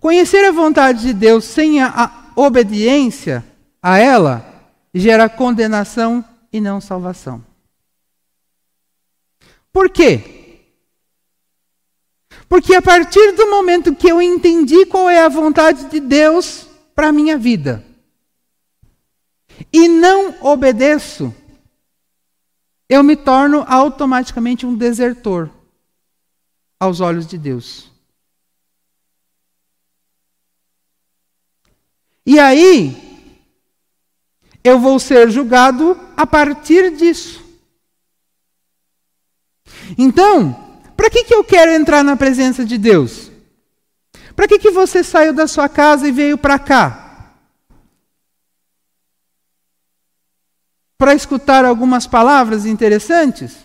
Conhecer 0.00 0.42
a 0.46 0.50
vontade 0.50 1.02
de 1.02 1.12
Deus 1.12 1.44
sem 1.44 1.82
a, 1.82 2.32
obediência 2.34 3.44
a 3.82 3.98
ela 3.98 4.46
gera 4.94 5.28
condenação 5.28 6.24
e 6.50 6.60
não 6.60 6.80
salvação. 6.80 7.44
Por 9.70 9.90
quê? 9.90 10.64
Porque 12.48 12.74
a 12.74 12.82
partir 12.82 13.32
do 13.32 13.48
momento 13.50 13.94
que 13.94 14.08
eu 14.08 14.20
entendi 14.20 14.86
qual 14.86 15.08
é 15.08 15.22
a 15.22 15.28
vontade 15.28 15.84
de 15.84 16.00
Deus 16.00 16.66
para 16.94 17.08
a 17.08 17.12
minha 17.12 17.38
vida 17.38 17.84
e 19.72 19.86
não 19.86 20.34
obedeço, 20.40 21.32
eu 22.88 23.04
me 23.04 23.14
torno 23.14 23.64
automaticamente 23.68 24.66
um 24.66 24.74
desertor 24.74 25.50
aos 26.80 27.00
olhos 27.00 27.26
de 27.26 27.38
Deus. 27.38 27.89
E 32.26 32.38
aí, 32.38 33.10
eu 34.62 34.78
vou 34.78 34.98
ser 34.98 35.30
julgado 35.30 35.98
a 36.16 36.26
partir 36.26 36.94
disso. 36.96 37.42
Então, 39.96 40.78
para 40.96 41.10
que, 41.10 41.24
que 41.24 41.34
eu 41.34 41.42
quero 41.42 41.72
entrar 41.72 42.04
na 42.04 42.16
presença 42.16 42.64
de 42.64 42.76
Deus? 42.76 43.30
Para 44.36 44.46
que, 44.46 44.58
que 44.58 44.70
você 44.70 45.02
saiu 45.02 45.32
da 45.32 45.46
sua 45.46 45.68
casa 45.68 46.06
e 46.06 46.12
veio 46.12 46.38
para 46.38 46.58
cá? 46.58 47.34
Para 50.96 51.14
escutar 51.14 51.64
algumas 51.64 52.06
palavras 52.06 52.66
interessantes? 52.66 53.56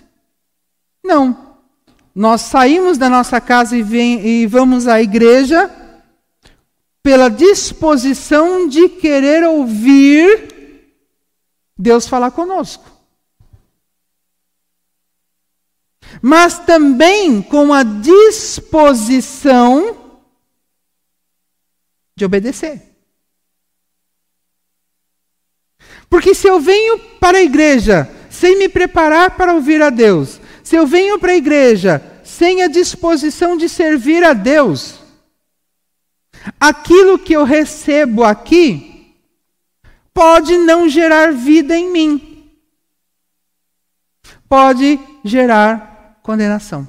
Não. 1.04 1.58
Nós 2.14 2.42
saímos 2.42 2.98
da 2.98 3.10
nossa 3.10 3.42
casa 3.42 3.76
e, 3.76 3.84
vem, 3.84 4.26
e 4.26 4.48
vamos 4.48 4.88
à 4.88 5.02
igreja 5.02 5.70
pela 7.06 7.30
disposição 7.30 8.68
de 8.68 8.90
querer 8.90 9.44
ouvir 9.44 10.92
Deus 11.78 12.08
falar 12.08 12.32
conosco. 12.32 12.84
Mas 16.20 16.58
também 16.58 17.44
com 17.44 17.72
a 17.72 17.84
disposição 17.84 19.22
de 22.16 22.26
obedecer. 22.26 22.82
Porque 26.10 26.34
se 26.34 26.48
eu 26.48 26.60
venho 26.60 26.98
para 27.20 27.38
a 27.38 27.44
igreja 27.44 28.10
sem 28.32 28.58
me 28.58 28.68
preparar 28.68 29.38
para 29.38 29.54
ouvir 29.54 29.80
a 29.84 29.92
Deus, 29.92 30.42
se 30.64 30.76
eu 30.76 30.88
venho 30.88 31.20
para 31.20 31.34
a 31.34 31.38
igreja 31.38 32.02
sem 32.24 32.64
a 32.64 32.68
disposição 32.68 33.56
de 33.56 33.70
servir 33.70 34.24
a 34.24 34.34
Deus, 34.34 35.05
Aquilo 36.60 37.18
que 37.18 37.34
eu 37.34 37.44
recebo 37.44 38.24
aqui 38.24 39.16
pode 40.14 40.58
não 40.58 40.88
gerar 40.88 41.34
vida 41.34 41.76
em 41.76 41.92
mim. 41.92 42.52
Pode 44.48 45.00
gerar 45.24 46.20
condenação. 46.24 46.88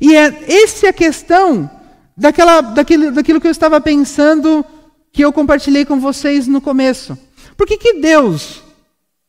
E 0.00 0.14
é 0.14 0.62
essa 0.62 0.86
é 0.86 0.88
a 0.90 0.92
questão 0.92 1.70
daquela, 2.16 2.60
daquilo, 2.60 3.12
daquilo 3.12 3.40
que 3.40 3.46
eu 3.46 3.50
estava 3.50 3.80
pensando, 3.80 4.64
que 5.12 5.24
eu 5.24 5.32
compartilhei 5.32 5.84
com 5.84 5.98
vocês 5.98 6.46
no 6.46 6.60
começo. 6.60 7.18
Por 7.56 7.66
que, 7.66 7.76
que 7.76 7.94
Deus 7.94 8.62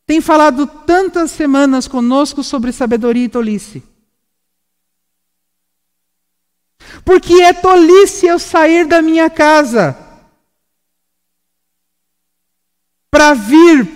tem 0.06 0.22
falado 0.22 0.68
tantas 0.68 1.32
semanas 1.32 1.88
conosco 1.88 2.44
sobre 2.44 2.72
sabedoria 2.72 3.26
e 3.26 3.30
tolice? 3.30 3.84
Porque 7.04 7.42
é 7.42 7.54
tolice 7.54 8.26
eu 8.26 8.40
sair 8.40 8.86
da 8.86 9.02
minha 9.02 9.30
casa 9.30 9.98
para 13.12 13.34
vir 13.34 13.88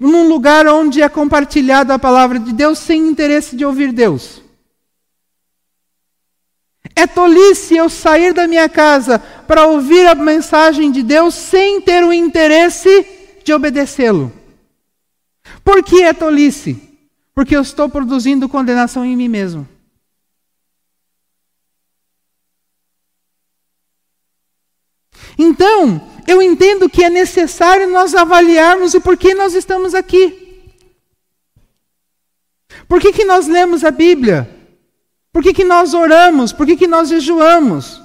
num 0.00 0.28
lugar 0.28 0.66
onde 0.66 1.02
é 1.02 1.08
compartilhada 1.08 1.94
a 1.94 1.98
palavra 1.98 2.38
de 2.38 2.52
Deus 2.52 2.78
sem 2.78 3.08
interesse 3.08 3.56
de 3.56 3.64
ouvir 3.64 3.92
Deus. 3.92 4.42
É 6.96 7.06
tolice 7.06 7.76
eu 7.76 7.88
sair 7.88 8.32
da 8.32 8.46
minha 8.46 8.68
casa 8.68 9.18
para 9.18 9.66
ouvir 9.66 10.06
a 10.06 10.14
mensagem 10.14 10.92
de 10.92 11.02
Deus 11.02 11.34
sem 11.34 11.80
ter 11.80 12.04
o 12.04 12.12
interesse 12.12 13.06
de 13.44 13.52
obedecê-lo. 13.52 14.32
Por 15.64 15.82
que 15.82 16.02
é 16.02 16.12
tolice? 16.12 16.80
Porque 17.34 17.56
eu 17.56 17.62
estou 17.62 17.88
produzindo 17.88 18.48
condenação 18.48 19.04
em 19.04 19.16
mim 19.16 19.28
mesmo. 19.28 19.68
Então, 25.38 26.00
eu 26.26 26.40
entendo 26.40 26.88
que 26.88 27.04
é 27.04 27.10
necessário 27.10 27.90
nós 27.90 28.14
avaliarmos 28.14 28.94
o 28.94 29.00
porquê 29.00 29.34
nós 29.34 29.54
estamos 29.54 29.94
aqui. 29.94 30.40
Por 32.88 33.00
que, 33.00 33.12
que 33.12 33.24
nós 33.24 33.46
lemos 33.46 33.84
a 33.84 33.90
Bíblia? 33.90 34.48
Por 35.32 35.42
que, 35.42 35.52
que 35.52 35.64
nós 35.64 35.94
oramos? 35.94 36.52
Por 36.52 36.66
que, 36.66 36.76
que 36.76 36.86
nós 36.86 37.08
jejuamos? 37.08 38.00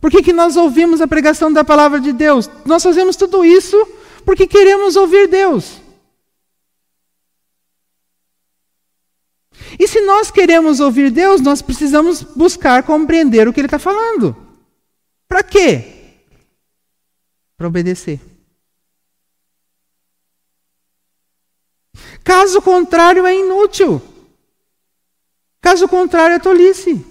Por 0.00 0.10
que, 0.10 0.22
que 0.22 0.32
nós 0.32 0.56
ouvimos 0.56 1.00
a 1.00 1.08
pregação 1.08 1.52
da 1.52 1.62
palavra 1.62 2.00
de 2.00 2.12
Deus? 2.12 2.48
Nós 2.64 2.82
fazemos 2.82 3.16
tudo 3.16 3.44
isso 3.44 3.76
porque 4.24 4.46
queremos 4.46 4.96
ouvir 4.96 5.28
Deus. 5.28 5.80
E 9.78 9.86
se 9.86 10.00
nós 10.02 10.30
queremos 10.30 10.80
ouvir 10.80 11.10
Deus, 11.10 11.40
nós 11.40 11.62
precisamos 11.62 12.22
buscar 12.22 12.82
compreender 12.82 13.46
o 13.46 13.52
que 13.52 13.60
Ele 13.60 13.66
está 13.66 13.78
falando. 13.78 14.49
Para 15.30 15.44
quê? 15.44 16.16
Para 17.56 17.68
obedecer. 17.68 18.20
Caso 22.24 22.60
contrário, 22.60 23.24
é 23.24 23.32
inútil. 23.32 24.02
Caso 25.60 25.86
contrário, 25.86 26.34
é 26.34 26.40
tolice. 26.40 27.06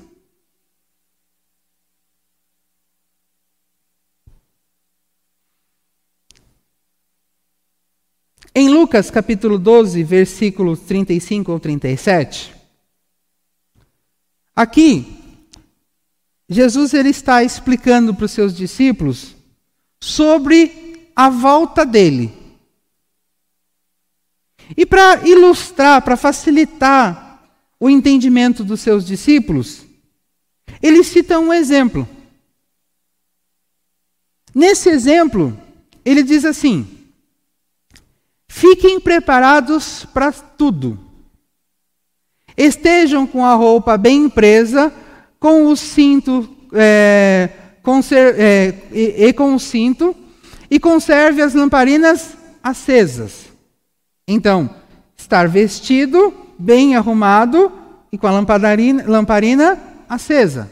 Em 8.53 8.67
Lucas 8.67 9.09
capítulo 9.09 9.57
12, 9.57 10.03
versículos 10.03 10.81
35 10.81 11.53
ou 11.53 11.59
37, 11.59 12.53
aqui, 14.53 15.18
Jesus 16.49 16.95
ele 16.95 17.09
está 17.09 17.43
explicando 17.43 18.13
para 18.13 18.25
os 18.25 18.31
seus 18.31 18.55
discípulos 18.55 19.35
sobre 20.01 21.11
a 21.15 21.29
volta 21.29 21.85
dele. 21.85 22.33
E 24.75 24.85
para 24.85 25.27
ilustrar, 25.27 26.01
para 26.01 26.17
facilitar 26.17 27.39
o 27.79 27.89
entendimento 27.89 28.63
dos 28.63 28.81
seus 28.81 29.05
discípulos, 29.05 29.85
ele 30.81 31.03
cita 31.03 31.39
um 31.39 31.53
exemplo. 31.53 32.07
Nesse 34.53 34.89
exemplo, 34.89 35.57
ele 36.03 36.23
diz 36.23 36.45
assim: 36.45 36.87
Fiquem 38.47 38.99
preparados 38.99 40.05
para 40.05 40.31
tudo. 40.31 40.99
Estejam 42.57 43.25
com 43.25 43.45
a 43.45 43.53
roupa 43.53 43.97
bem 43.97 44.27
presa, 44.27 44.93
com 45.39 45.67
o 45.67 45.75
cinto 45.75 46.47
é, 46.73 47.49
é, 48.37 48.73
e, 48.91 49.25
e 49.27 49.33
com 49.33 49.55
o 49.55 49.59
cinto, 49.59 50.15
e 50.69 50.79
conserve 50.79 51.41
as 51.41 51.53
lamparinas 51.53 52.37
acesas. 52.61 53.45
Então, 54.27 54.69
estar 55.17 55.47
vestido 55.47 56.33
bem 56.57 56.95
arrumado 56.95 57.71
e 58.11 58.17
com 58.17 58.27
a 58.27 58.31
lamparina 58.31 59.79
acesa. 60.07 60.69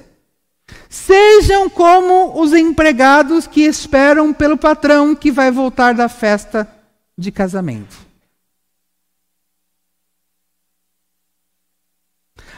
Sejam 0.90 1.70
como 1.70 2.42
os 2.42 2.54
empregados 2.54 3.48
que 3.48 3.62
esperam 3.62 4.34
pelo 4.34 4.58
patrão 4.58 5.16
que 5.16 5.32
vai 5.32 5.50
voltar 5.50 5.94
da 5.94 6.10
festa 6.10 6.68
de 7.18 7.32
casamento. 7.32 7.98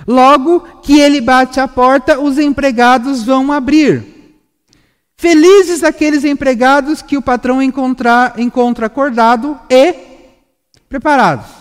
Logo 0.09 0.61
que 0.81 0.99
ele 0.99 1.21
bate 1.21 1.59
a 1.59 1.67
porta, 1.67 2.19
os 2.19 2.39
empregados 2.39 3.23
vão 3.23 3.51
abrir. 3.51 4.33
Felizes 5.15 5.83
aqueles 5.83 6.25
empregados 6.25 7.03
que 7.03 7.15
o 7.15 7.21
patrão 7.21 7.61
encontra, 7.61 8.33
encontra 8.35 8.87
acordado 8.87 9.59
e 9.69 9.93
preparados. 10.89 11.51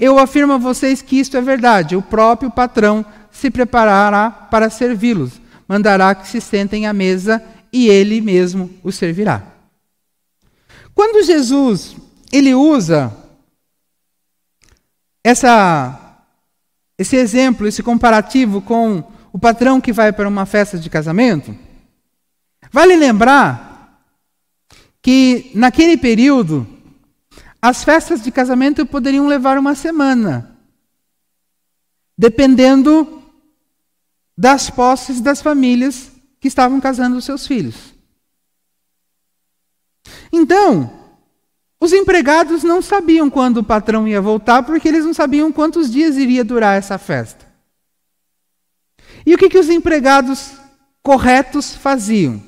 Eu 0.00 0.18
afirmo 0.18 0.54
a 0.54 0.58
vocês 0.58 1.00
que 1.00 1.20
isto 1.20 1.36
é 1.36 1.40
verdade. 1.40 1.94
O 1.94 2.02
próprio 2.02 2.50
patrão 2.50 3.06
se 3.30 3.52
preparará 3.52 4.32
para 4.32 4.68
servi-los, 4.68 5.40
mandará 5.68 6.12
que 6.12 6.26
se 6.26 6.40
sentem 6.40 6.88
à 6.88 6.92
mesa 6.92 7.40
e 7.72 7.86
ele 7.86 8.20
mesmo 8.20 8.68
os 8.82 8.96
servirá. 8.96 9.44
Quando 10.92 11.24
Jesus 11.24 11.94
ele 12.32 12.52
usa 12.52 13.16
essa 15.22 16.00
esse 16.98 17.16
exemplo, 17.16 17.66
esse 17.66 17.82
comparativo 17.82 18.60
com 18.60 19.04
o 19.32 19.38
patrão 19.38 19.80
que 19.80 19.92
vai 19.92 20.12
para 20.12 20.28
uma 20.28 20.46
festa 20.46 20.78
de 20.78 20.88
casamento, 20.88 21.56
vale 22.70 22.94
lembrar 22.96 24.00
que 25.02 25.50
naquele 25.54 25.96
período 25.96 26.66
as 27.60 27.82
festas 27.82 28.22
de 28.22 28.30
casamento 28.30 28.86
poderiam 28.86 29.26
levar 29.26 29.58
uma 29.58 29.74
semana, 29.74 30.56
dependendo 32.16 33.22
das 34.36 34.70
posses 34.70 35.20
das 35.20 35.40
famílias 35.40 36.12
que 36.40 36.48
estavam 36.48 36.80
casando 36.80 37.16
os 37.16 37.24
seus 37.24 37.46
filhos. 37.46 37.94
Então, 40.32 41.03
os 41.84 41.92
empregados 41.92 42.64
não 42.64 42.80
sabiam 42.80 43.28
quando 43.28 43.58
o 43.58 43.64
patrão 43.64 44.08
ia 44.08 44.18
voltar, 44.18 44.62
porque 44.62 44.88
eles 44.88 45.04
não 45.04 45.12
sabiam 45.12 45.52
quantos 45.52 45.92
dias 45.92 46.16
iria 46.16 46.42
durar 46.42 46.78
essa 46.78 46.96
festa. 46.96 47.46
E 49.26 49.34
o 49.34 49.38
que, 49.38 49.50
que 49.50 49.58
os 49.58 49.68
empregados 49.68 50.52
corretos 51.02 51.74
faziam? 51.74 52.42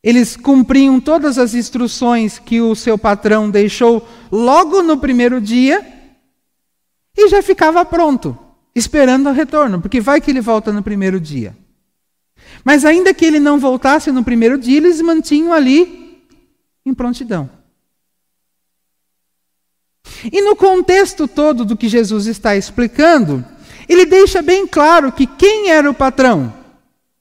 Eles 0.00 0.36
cumpriam 0.36 1.00
todas 1.00 1.38
as 1.38 1.54
instruções 1.54 2.38
que 2.38 2.60
o 2.60 2.74
seu 2.76 2.96
patrão 2.96 3.50
deixou 3.50 4.06
logo 4.30 4.80
no 4.80 4.96
primeiro 4.96 5.40
dia 5.40 5.84
e 7.16 7.28
já 7.28 7.42
ficava 7.42 7.84
pronto, 7.84 8.38
esperando 8.76 9.28
o 9.28 9.32
retorno, 9.32 9.80
porque 9.80 10.00
vai 10.00 10.20
que 10.20 10.30
ele 10.30 10.40
volta 10.40 10.72
no 10.72 10.84
primeiro 10.84 11.18
dia. 11.18 11.56
Mas 12.64 12.84
ainda 12.84 13.12
que 13.12 13.24
ele 13.24 13.40
não 13.40 13.58
voltasse 13.58 14.12
no 14.12 14.22
primeiro 14.22 14.56
dia, 14.56 14.76
eles 14.76 15.00
mantinham 15.00 15.52
ali 15.52 16.01
em 16.84 16.94
prontidão. 16.94 17.50
E 20.24 20.40
no 20.42 20.54
contexto 20.54 21.26
todo 21.26 21.64
do 21.64 21.76
que 21.76 21.88
Jesus 21.88 22.26
está 22.26 22.54
explicando, 22.54 23.44
ele 23.88 24.06
deixa 24.06 24.42
bem 24.42 24.66
claro 24.66 25.10
que 25.10 25.26
quem 25.26 25.70
era 25.70 25.90
o 25.90 25.94
patrão? 25.94 26.52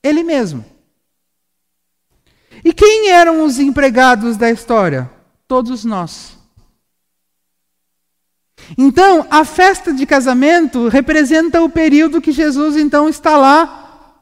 Ele 0.04 0.24
mesmo. 0.24 0.64
E 2.64 2.74
quem 2.74 3.10
eram 3.10 3.44
os 3.44 3.60
empregados 3.60 4.38
da 4.38 4.52
história? 4.52 5.10
Todos 5.48 5.84
nós. 5.84 6.38
Então, 8.78 9.26
a 9.30 9.44
festa 9.44 9.92
de 9.94 10.06
casamento 10.06 10.88
representa 10.88 11.62
o 11.62 11.70
período 11.70 12.22
que 12.22 12.32
Jesus 12.32 12.78
então 12.78 13.10
está 13.10 13.36
lá 13.36 14.14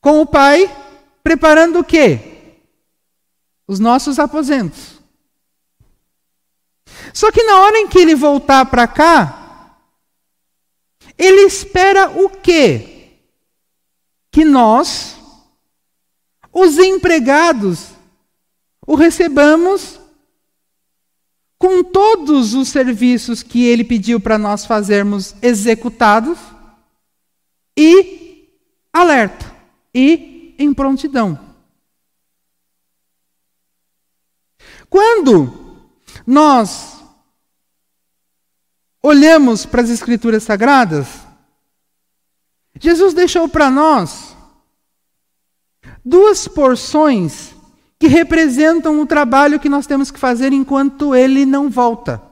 com 0.00 0.20
o 0.20 0.26
Pai, 0.26 0.70
preparando 1.22 1.78
o 1.78 1.84
quê? 1.84 2.35
Os 3.66 3.78
nossos 3.78 4.18
aposentos. 4.18 5.00
Só 7.12 7.30
que 7.32 7.42
na 7.42 7.60
hora 7.60 7.78
em 7.78 7.88
que 7.88 7.98
ele 7.98 8.14
voltar 8.14 8.66
para 8.66 8.86
cá, 8.86 9.78
ele 11.18 11.42
espera 11.42 12.10
o 12.10 12.28
quê? 12.28 13.18
Que 14.30 14.44
nós 14.44 15.16
os 16.52 16.78
empregados 16.78 17.90
o 18.86 18.94
recebamos 18.94 20.00
com 21.58 21.82
todos 21.82 22.54
os 22.54 22.68
serviços 22.68 23.42
que 23.42 23.66
ele 23.66 23.82
pediu 23.82 24.20
para 24.20 24.38
nós 24.38 24.64
fazermos 24.64 25.34
executados 25.42 26.38
e 27.76 28.48
alerta 28.92 29.54
e 29.94 30.54
em 30.58 30.72
prontidão. 30.72 31.45
Quando 34.96 35.52
nós 36.26 37.04
olhamos 39.02 39.66
para 39.66 39.82
as 39.82 39.90
Escrituras 39.90 40.42
Sagradas, 40.42 41.06
Jesus 42.80 43.12
deixou 43.12 43.46
para 43.46 43.70
nós 43.70 44.34
duas 46.02 46.48
porções 46.48 47.54
que 47.98 48.06
representam 48.06 48.98
o 48.98 49.06
trabalho 49.06 49.60
que 49.60 49.68
nós 49.68 49.86
temos 49.86 50.10
que 50.10 50.18
fazer 50.18 50.50
enquanto 50.54 51.14
ele 51.14 51.44
não 51.44 51.68
volta. 51.68 52.22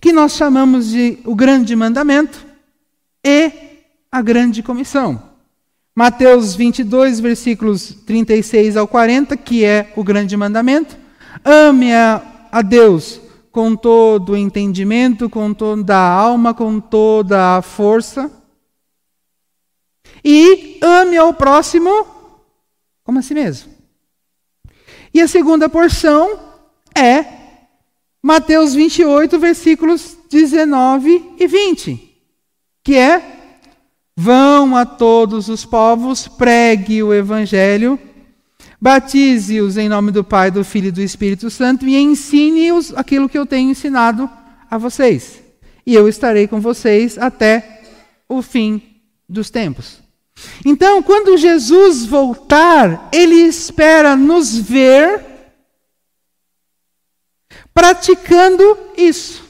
Que 0.00 0.14
nós 0.14 0.32
chamamos 0.32 0.88
de 0.88 1.18
o 1.26 1.34
grande 1.34 1.76
mandamento 1.76 2.42
e 3.22 3.52
a 4.10 4.22
grande 4.22 4.62
comissão. 4.62 5.25
Mateus 5.98 6.54
22, 6.54 7.20
versículos 7.20 7.96
36 8.04 8.76
ao 8.76 8.86
40, 8.86 9.34
que 9.34 9.64
é 9.64 9.94
o 9.96 10.04
grande 10.04 10.36
mandamento. 10.36 10.94
Ame 11.42 11.90
a, 11.94 12.48
a 12.52 12.60
Deus 12.60 13.18
com 13.50 13.74
todo 13.74 14.32
o 14.32 14.36
entendimento, 14.36 15.30
com 15.30 15.54
toda 15.54 15.96
a 15.96 16.10
alma, 16.10 16.52
com 16.52 16.78
toda 16.78 17.56
a 17.56 17.62
força. 17.62 18.30
E 20.22 20.78
ame 20.82 21.16
ao 21.16 21.32
próximo 21.32 22.06
como 23.02 23.18
a 23.18 23.22
si 23.22 23.32
mesmo. 23.32 23.72
E 25.14 25.22
a 25.22 25.26
segunda 25.26 25.66
porção 25.66 26.38
é 26.94 27.24
Mateus 28.22 28.74
28, 28.74 29.38
versículos 29.38 30.14
19 30.28 31.36
e 31.38 31.46
20, 31.46 32.18
que 32.84 32.96
é: 32.96 33.35
Vão 34.16 34.74
a 34.74 34.86
todos 34.86 35.50
os 35.50 35.66
povos, 35.66 36.26
pregue 36.26 37.02
o 37.02 37.12
evangelho, 37.12 37.98
batize-os 38.80 39.76
em 39.76 39.90
nome 39.90 40.10
do 40.10 40.24
Pai, 40.24 40.50
do 40.50 40.64
Filho 40.64 40.88
e 40.88 40.92
do 40.92 41.02
Espírito 41.02 41.50
Santo 41.50 41.86
e 41.86 41.94
ensine-os 41.96 42.94
aquilo 42.94 43.28
que 43.28 43.36
eu 43.36 43.44
tenho 43.44 43.70
ensinado 43.70 44.28
a 44.70 44.78
vocês. 44.78 45.42
E 45.84 45.94
eu 45.94 46.08
estarei 46.08 46.48
com 46.48 46.60
vocês 46.60 47.18
até 47.18 47.82
o 48.26 48.40
fim 48.40 48.82
dos 49.28 49.50
tempos. 49.50 50.00
Então, 50.64 51.02
quando 51.02 51.36
Jesus 51.36 52.06
voltar, 52.06 53.10
ele 53.12 53.36
espera 53.36 54.16
nos 54.16 54.56
ver 54.56 55.24
praticando 57.74 58.78
isso. 58.96 59.44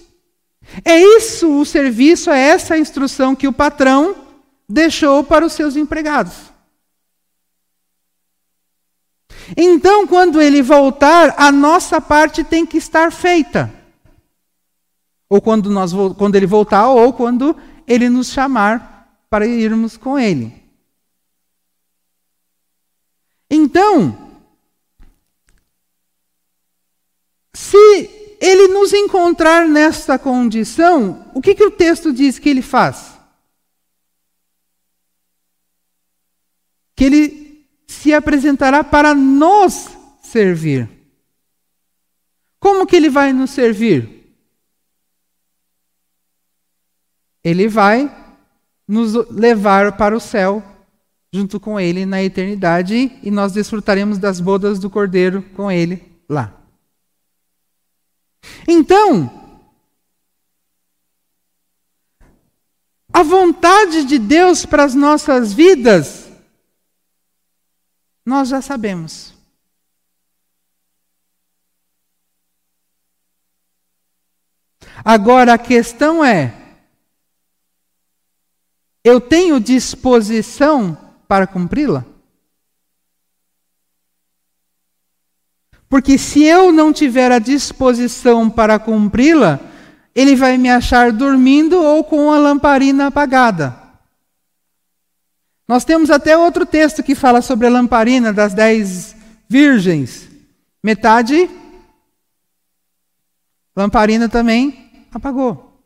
É 0.84 1.00
isso 1.00 1.60
o 1.60 1.64
serviço, 1.64 2.30
é 2.30 2.40
essa 2.48 2.74
a 2.74 2.78
instrução 2.78 3.36
que 3.36 3.46
o 3.46 3.52
patrão 3.52 4.25
deixou 4.68 5.22
para 5.22 5.44
os 5.44 5.52
seus 5.52 5.76
empregados. 5.76 6.34
Então, 9.56 10.06
quando 10.06 10.40
ele 10.40 10.62
voltar, 10.62 11.34
a 11.36 11.52
nossa 11.52 12.00
parte 12.00 12.42
tem 12.42 12.66
que 12.66 12.78
estar 12.78 13.12
feita. 13.12 13.72
Ou 15.28 15.40
quando, 15.40 15.70
nós, 15.70 15.92
quando 16.16 16.34
ele 16.36 16.46
voltar, 16.46 16.88
ou 16.88 17.12
quando 17.12 17.56
ele 17.86 18.08
nos 18.08 18.28
chamar 18.28 18.96
para 19.28 19.46
irmos 19.46 19.96
com 19.96 20.18
ele. 20.18 20.52
Então, 23.50 24.16
se 27.54 28.36
ele 28.40 28.68
nos 28.68 28.92
encontrar 28.92 29.66
nesta 29.68 30.18
condição, 30.18 31.24
o 31.32 31.40
que, 31.40 31.54
que 31.54 31.64
o 31.64 31.70
texto 31.70 32.12
diz 32.12 32.38
que 32.38 32.48
ele 32.48 32.62
faz? 32.62 33.15
Que 36.96 37.04
ele 37.04 37.68
se 37.86 38.12
apresentará 38.12 38.82
para 38.82 39.14
nos 39.14 39.88
servir. 40.22 40.88
Como 42.58 42.86
que 42.86 42.96
ele 42.96 43.08
vai 43.08 43.32
nos 43.32 43.50
servir? 43.50 44.34
Ele 47.44 47.68
vai 47.68 48.10
nos 48.88 49.14
levar 49.30 49.96
para 49.96 50.16
o 50.16 50.20
céu 50.20 50.62
junto 51.32 51.60
com 51.60 51.78
ele 51.78 52.06
na 52.06 52.22
eternidade 52.22 53.18
e 53.22 53.30
nós 53.30 53.52
desfrutaremos 53.52 54.18
das 54.18 54.40
bodas 54.40 54.78
do 54.78 54.88
Cordeiro 54.88 55.42
com 55.54 55.70
ele 55.70 56.02
lá. 56.28 56.52
Então, 58.66 59.30
a 63.12 63.22
vontade 63.22 64.04
de 64.04 64.18
Deus 64.18 64.64
para 64.64 64.84
as 64.84 64.94
nossas 64.94 65.52
vidas, 65.52 66.25
nós 68.26 68.48
já 68.48 68.60
sabemos. 68.60 69.32
Agora 75.04 75.54
a 75.54 75.58
questão 75.58 76.24
é: 76.24 76.52
eu 79.04 79.20
tenho 79.20 79.60
disposição 79.60 80.98
para 81.28 81.46
cumpri-la? 81.46 82.04
Porque 85.88 86.18
se 86.18 86.42
eu 86.42 86.72
não 86.72 86.92
tiver 86.92 87.30
a 87.30 87.38
disposição 87.38 88.50
para 88.50 88.76
cumpri-la, 88.80 89.60
ele 90.12 90.34
vai 90.34 90.58
me 90.58 90.68
achar 90.68 91.12
dormindo 91.12 91.80
ou 91.80 92.02
com 92.02 92.32
a 92.32 92.38
lamparina 92.38 93.06
apagada. 93.06 93.85
Nós 95.68 95.84
temos 95.84 96.10
até 96.10 96.36
outro 96.36 96.64
texto 96.64 97.02
que 97.02 97.14
fala 97.14 97.42
sobre 97.42 97.66
a 97.66 97.70
lamparina 97.70 98.32
das 98.32 98.54
dez 98.54 99.16
virgens. 99.48 100.28
Metade, 100.82 101.50
lamparina 103.74 104.28
também 104.28 105.06
apagou. 105.12 105.82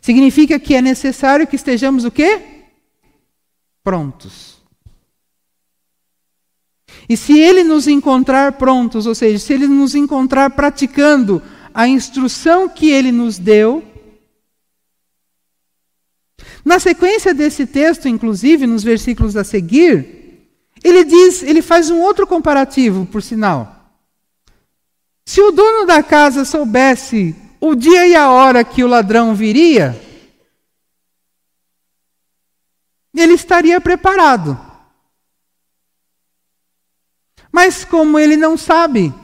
Significa 0.00 0.58
que 0.58 0.74
é 0.74 0.82
necessário 0.82 1.46
que 1.46 1.56
estejamos 1.56 2.04
o 2.04 2.10
quê? 2.10 2.54
prontos. 3.84 4.54
E 7.06 7.18
se 7.18 7.38
ele 7.38 7.62
nos 7.62 7.86
encontrar 7.86 8.52
prontos, 8.52 9.06
ou 9.06 9.14
seja, 9.14 9.38
se 9.38 9.52
ele 9.52 9.68
nos 9.68 9.94
encontrar 9.94 10.50
praticando 10.50 11.42
a 11.74 11.86
instrução 11.86 12.66
que 12.66 12.90
ele 12.90 13.12
nos 13.12 13.38
deu, 13.38 13.84
na 16.64 16.78
sequência 16.78 17.34
desse 17.34 17.66
texto, 17.66 18.08
inclusive 18.08 18.66
nos 18.66 18.82
versículos 18.82 19.36
a 19.36 19.44
seguir, 19.44 20.48
ele 20.82 21.04
diz, 21.04 21.42
ele 21.42 21.60
faz 21.60 21.90
um 21.90 22.00
outro 22.00 22.26
comparativo, 22.26 23.06
por 23.06 23.22
sinal. 23.22 23.92
Se 25.26 25.40
o 25.40 25.50
dono 25.50 25.86
da 25.86 26.02
casa 26.02 26.44
soubesse 26.44 27.34
o 27.60 27.74
dia 27.74 28.06
e 28.06 28.14
a 28.14 28.30
hora 28.30 28.64
que 28.64 28.84
o 28.84 28.88
ladrão 28.88 29.34
viria, 29.34 30.00
ele 33.14 33.34
estaria 33.34 33.80
preparado. 33.80 34.58
Mas 37.52 37.84
como 37.84 38.18
ele 38.18 38.36
não 38.36 38.56
sabe, 38.56 39.14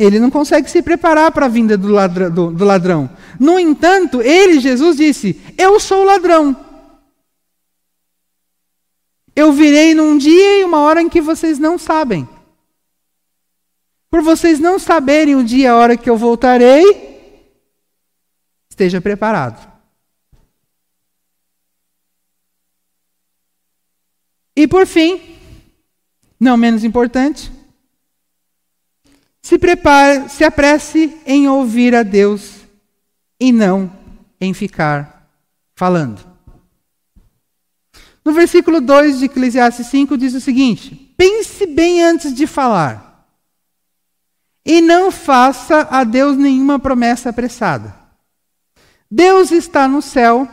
ele 0.00 0.18
não 0.18 0.30
consegue 0.30 0.70
se 0.70 0.80
preparar 0.80 1.30
para 1.30 1.44
a 1.44 1.48
vinda 1.48 1.76
do, 1.76 1.88
ladrão, 1.88 2.30
do, 2.30 2.50
do 2.50 2.64
ladrão. 2.64 3.10
No 3.38 3.58
entanto, 3.58 4.22
ele, 4.22 4.58
Jesus, 4.58 4.96
disse: 4.96 5.38
Eu 5.58 5.78
sou 5.78 6.00
o 6.00 6.06
ladrão. 6.06 6.56
Eu 9.36 9.52
virei 9.52 9.94
num 9.94 10.16
dia 10.16 10.60
e 10.60 10.64
uma 10.64 10.78
hora 10.80 11.02
em 11.02 11.08
que 11.10 11.20
vocês 11.20 11.58
não 11.58 11.76
sabem. 11.76 12.26
Por 14.10 14.22
vocês 14.22 14.58
não 14.58 14.78
saberem 14.78 15.36
o 15.36 15.44
dia 15.44 15.64
e 15.64 15.66
a 15.66 15.76
hora 15.76 15.96
que 15.98 16.08
eu 16.08 16.16
voltarei, 16.16 16.82
esteja 18.70 19.02
preparado. 19.02 19.70
E 24.56 24.66
por 24.66 24.86
fim, 24.86 25.20
não 26.38 26.56
menos 26.56 26.84
importante, 26.84 27.52
se 29.50 29.58
prepare, 29.58 30.28
se 30.28 30.44
apresse 30.44 31.20
em 31.26 31.48
ouvir 31.48 31.92
a 31.92 32.04
Deus 32.04 32.60
e 33.40 33.50
não 33.50 33.90
em 34.40 34.54
ficar 34.54 35.28
falando. 35.74 36.24
No 38.24 38.32
versículo 38.32 38.80
2 38.80 39.18
de 39.18 39.24
Eclesiastes 39.24 39.88
5 39.88 40.16
diz 40.16 40.34
o 40.34 40.40
seguinte: 40.40 40.94
Pense 41.16 41.66
bem 41.66 42.00
antes 42.00 42.32
de 42.32 42.46
falar, 42.46 43.28
e 44.64 44.80
não 44.80 45.10
faça 45.10 45.80
a 45.90 46.04
Deus 46.04 46.36
nenhuma 46.36 46.78
promessa 46.78 47.30
apressada. 47.30 47.92
Deus 49.10 49.50
está 49.50 49.88
no 49.88 50.00
céu 50.00 50.46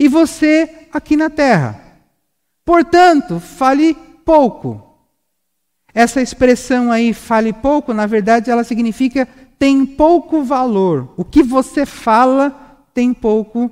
e 0.00 0.08
você 0.08 0.88
aqui 0.90 1.14
na 1.14 1.28
terra. 1.28 1.78
Portanto, 2.64 3.38
fale 3.38 3.92
pouco. 4.24 4.83
Essa 5.94 6.20
expressão 6.20 6.90
aí, 6.90 7.14
fale 7.14 7.52
pouco, 7.52 7.94
na 7.94 8.04
verdade, 8.04 8.50
ela 8.50 8.64
significa 8.64 9.28
tem 9.58 9.86
pouco 9.86 10.42
valor. 10.42 11.14
O 11.16 11.24
que 11.24 11.42
você 11.42 11.86
fala 11.86 12.50
tem 12.92 13.14
pouco 13.14 13.70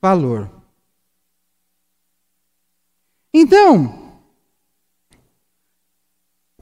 valor. 0.00 0.50
Então, 3.32 4.20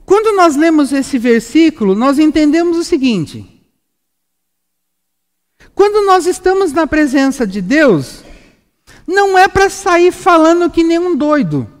quando 0.05 0.35
nós 0.35 0.55
lemos 0.55 0.93
esse 0.93 1.17
versículo, 1.17 1.93
nós 1.93 2.17
entendemos 2.17 2.77
o 2.77 2.83
seguinte: 2.83 3.61
quando 5.75 6.05
nós 6.05 6.25
estamos 6.25 6.71
na 6.71 6.87
presença 6.87 7.45
de 7.45 7.61
Deus, 7.61 8.23
não 9.05 9.37
é 9.37 9.47
para 9.47 9.69
sair 9.69 10.11
falando 10.11 10.69
que 10.69 10.83
nem 10.83 10.99
um 10.99 11.15
doido. 11.15 11.80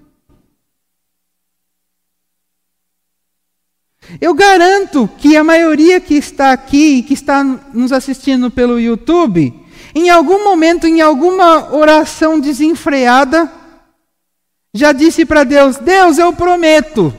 Eu 4.19 4.33
garanto 4.33 5.09
que 5.17 5.37
a 5.37 5.43
maioria 5.43 6.01
que 6.01 6.15
está 6.15 6.51
aqui 6.51 7.03
que 7.03 7.13
está 7.13 7.43
nos 7.43 7.91
assistindo 7.91 8.51
pelo 8.51 8.79
YouTube, 8.79 9.53
em 9.95 10.09
algum 10.09 10.43
momento, 10.43 10.87
em 10.87 11.01
alguma 11.01 11.73
oração 11.73 12.39
desenfreada, 12.39 13.51
já 14.73 14.91
disse 14.91 15.25
para 15.25 15.43
Deus: 15.43 15.77
Deus, 15.77 16.17
eu 16.17 16.33
prometo. 16.33 17.13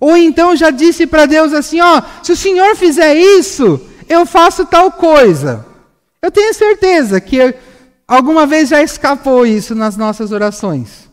Ou 0.00 0.16
então 0.16 0.56
já 0.56 0.70
disse 0.70 1.06
para 1.06 1.26
Deus 1.26 1.52
assim: 1.52 1.80
Ó, 1.80 2.02
se 2.22 2.32
o 2.32 2.36
Senhor 2.36 2.76
fizer 2.76 3.14
isso, 3.14 3.80
eu 4.08 4.26
faço 4.26 4.66
tal 4.66 4.92
coisa. 4.92 5.66
Eu 6.20 6.30
tenho 6.30 6.54
certeza 6.54 7.20
que 7.20 7.54
alguma 8.06 8.46
vez 8.46 8.68
já 8.68 8.82
escapou 8.82 9.46
isso 9.46 9.74
nas 9.74 9.96
nossas 9.96 10.32
orações. 10.32 11.03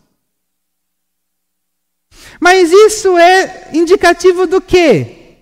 Mas 2.44 2.72
isso 2.72 3.16
é 3.20 3.70
indicativo 3.72 4.48
do 4.48 4.60
quê? 4.60 5.38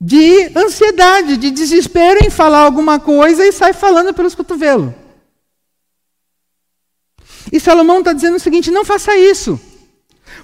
De 0.00 0.56
ansiedade, 0.56 1.36
de 1.36 1.50
desespero 1.50 2.24
em 2.24 2.30
falar 2.30 2.60
alguma 2.60 3.00
coisa 3.00 3.44
e 3.44 3.52
sai 3.52 3.72
falando 3.72 4.14
pelos 4.14 4.32
cotovelos. 4.32 4.94
E 7.52 7.58
Salomão 7.58 7.98
está 7.98 8.12
dizendo 8.12 8.36
o 8.36 8.40
seguinte: 8.40 8.70
não 8.70 8.84
faça 8.84 9.16
isso. 9.16 9.60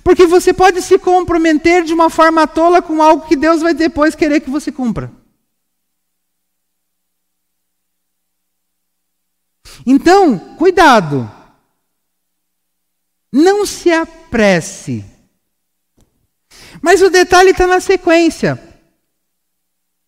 Porque 0.03 0.27
você 0.27 0.53
pode 0.53 0.83
se 0.83 0.99
comprometer 0.99 1.85
de 1.85 1.95
uma 1.95 2.11
forma 2.11 2.49
tola 2.49 2.83
com 2.83 3.01
algo 3.01 3.29
que 3.29 3.37
Deus 3.37 3.63
vai 3.63 3.75
depois 3.75 4.17
querer 4.17 4.41
que 4.41 4.51
você 4.51 4.73
cumpra. 4.73 5.13
Então, 9.87 10.37
cuidado. 10.57 11.31
Não 13.33 13.67
se 13.67 13.91
apresse. 13.91 15.05
Mas 16.81 17.03
o 17.03 17.11
detalhe 17.11 17.51
está 17.51 17.67
na 17.67 17.81
sequência. 17.81 18.61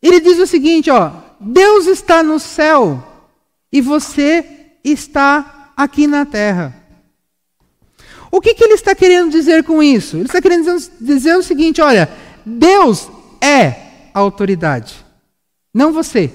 Ele 0.02 0.20
diz 0.20 0.38
o 0.38 0.46
seguinte: 0.46 0.90
ó, 0.90 1.12
Deus 1.40 1.86
está 1.86 2.22
no 2.22 2.38
céu 2.38 3.02
e 3.72 3.80
você 3.80 4.44
está 4.84 5.72
aqui 5.76 6.06
na 6.06 6.24
terra. 6.24 6.74
O 8.30 8.40
que, 8.40 8.54
que 8.54 8.64
ele 8.64 8.74
está 8.74 8.94
querendo 8.94 9.30
dizer 9.30 9.64
com 9.64 9.82
isso? 9.82 10.16
Ele 10.16 10.26
está 10.26 10.40
querendo 10.40 10.64
dizer 11.00 11.36
o 11.36 11.42
seguinte: 11.42 11.80
olha, 11.80 12.08
Deus 12.44 13.08
é 13.40 14.10
a 14.12 14.18
autoridade, 14.20 15.04
não 15.72 15.92
você. 15.92 16.32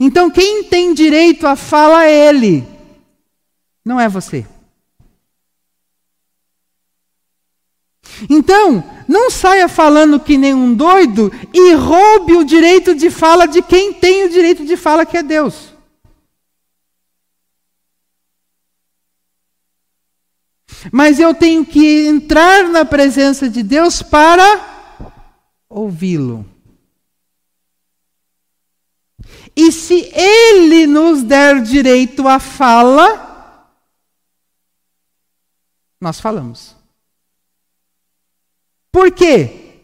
Então 0.00 0.30
quem 0.30 0.64
tem 0.64 0.94
direito 0.94 1.46
à 1.46 1.54
fala 1.54 2.06
é 2.06 2.28
Ele, 2.28 2.66
não 3.84 4.00
é 4.00 4.08
você. 4.08 4.46
Então, 8.28 8.82
não 9.08 9.30
saia 9.30 9.68
falando 9.68 10.20
que 10.20 10.38
nem 10.38 10.54
um 10.54 10.74
doido 10.74 11.30
e 11.52 11.74
roube 11.74 12.36
o 12.36 12.44
direito 12.44 12.94
de 12.94 13.10
fala 13.10 13.46
de 13.46 13.62
quem 13.62 13.92
tem 13.92 14.24
o 14.24 14.30
direito 14.30 14.64
de 14.64 14.76
fala, 14.76 15.04
que 15.04 15.16
é 15.16 15.22
Deus. 15.22 15.74
Mas 20.92 21.18
eu 21.18 21.34
tenho 21.34 21.64
que 21.64 22.06
entrar 22.06 22.68
na 22.68 22.84
presença 22.84 23.48
de 23.48 23.62
Deus 23.62 24.02
para 24.02 24.74
ouvi-lo. 25.68 26.46
E 29.56 29.70
se 29.70 30.10
ele 30.12 30.86
nos 30.86 31.22
der 31.22 31.62
direito 31.62 32.26
à 32.26 32.38
fala, 32.38 33.60
nós 36.00 36.20
falamos. 36.20 36.76
Por 38.94 39.10
quê? 39.10 39.80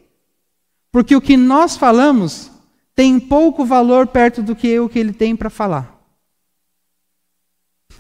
Porque 0.92 1.16
o 1.16 1.20
que 1.20 1.36
nós 1.36 1.76
falamos 1.76 2.48
tem 2.94 3.18
pouco 3.18 3.64
valor 3.64 4.06
perto 4.06 4.40
do 4.40 4.54
que 4.54 4.78
o 4.78 4.88
que 4.88 5.00
ele 5.00 5.12
tem 5.12 5.34
para 5.34 5.50
falar. 5.50 6.00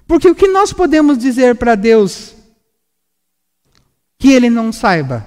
Porque 0.06 0.28
o 0.28 0.34
que 0.36 0.46
nós 0.46 0.72
podemos 0.72 1.18
dizer 1.18 1.56
para 1.56 1.74
Deus 1.74 2.36
que 4.20 4.30
ele 4.30 4.48
não 4.48 4.72
saiba? 4.72 5.26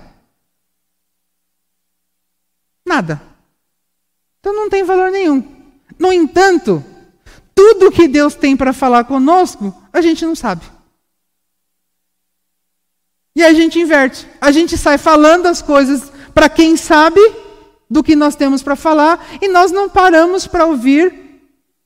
Nada. 2.86 3.22
Então 4.40 4.56
não 4.56 4.70
tem 4.70 4.86
valor 4.86 5.12
nenhum. 5.12 5.44
No 6.00 6.14
entanto, 6.14 6.82
tudo 7.54 7.92
que 7.92 8.08
Deus 8.08 8.36
tem 8.36 8.56
para 8.56 8.72
falar 8.72 9.04
conosco, 9.04 9.76
a 9.92 10.00
gente 10.00 10.26
não 10.26 10.34
sabe. 10.34 10.64
E 13.36 13.44
a 13.44 13.54
gente 13.54 13.80
inverte. 13.80 14.28
A 14.40 14.52
gente 14.52 14.78
sai 14.78 14.98
falando 14.98 15.48
as 15.48 15.62
coisas 15.62 16.12
para 16.34 16.50
quem 16.50 16.78
sabe 16.78 17.20
do 17.90 18.04
que 18.04 18.16
nós 18.16 18.36
temos 18.36 18.62
para 18.64 18.76
falar 18.76 19.24
e 19.42 19.48
nós 19.48 19.72
não 19.72 19.90
paramos 19.90 20.48
para 20.48 20.66
ouvir 20.66 21.24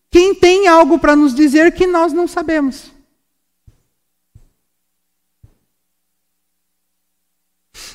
quem 0.10 0.34
tem 0.34 0.68
algo 0.68 1.00
para 1.00 1.16
nos 1.16 1.34
dizer 1.34 1.74
que 1.74 1.86
nós 1.86 2.14
não 2.14 2.28
sabemos. 2.28 2.92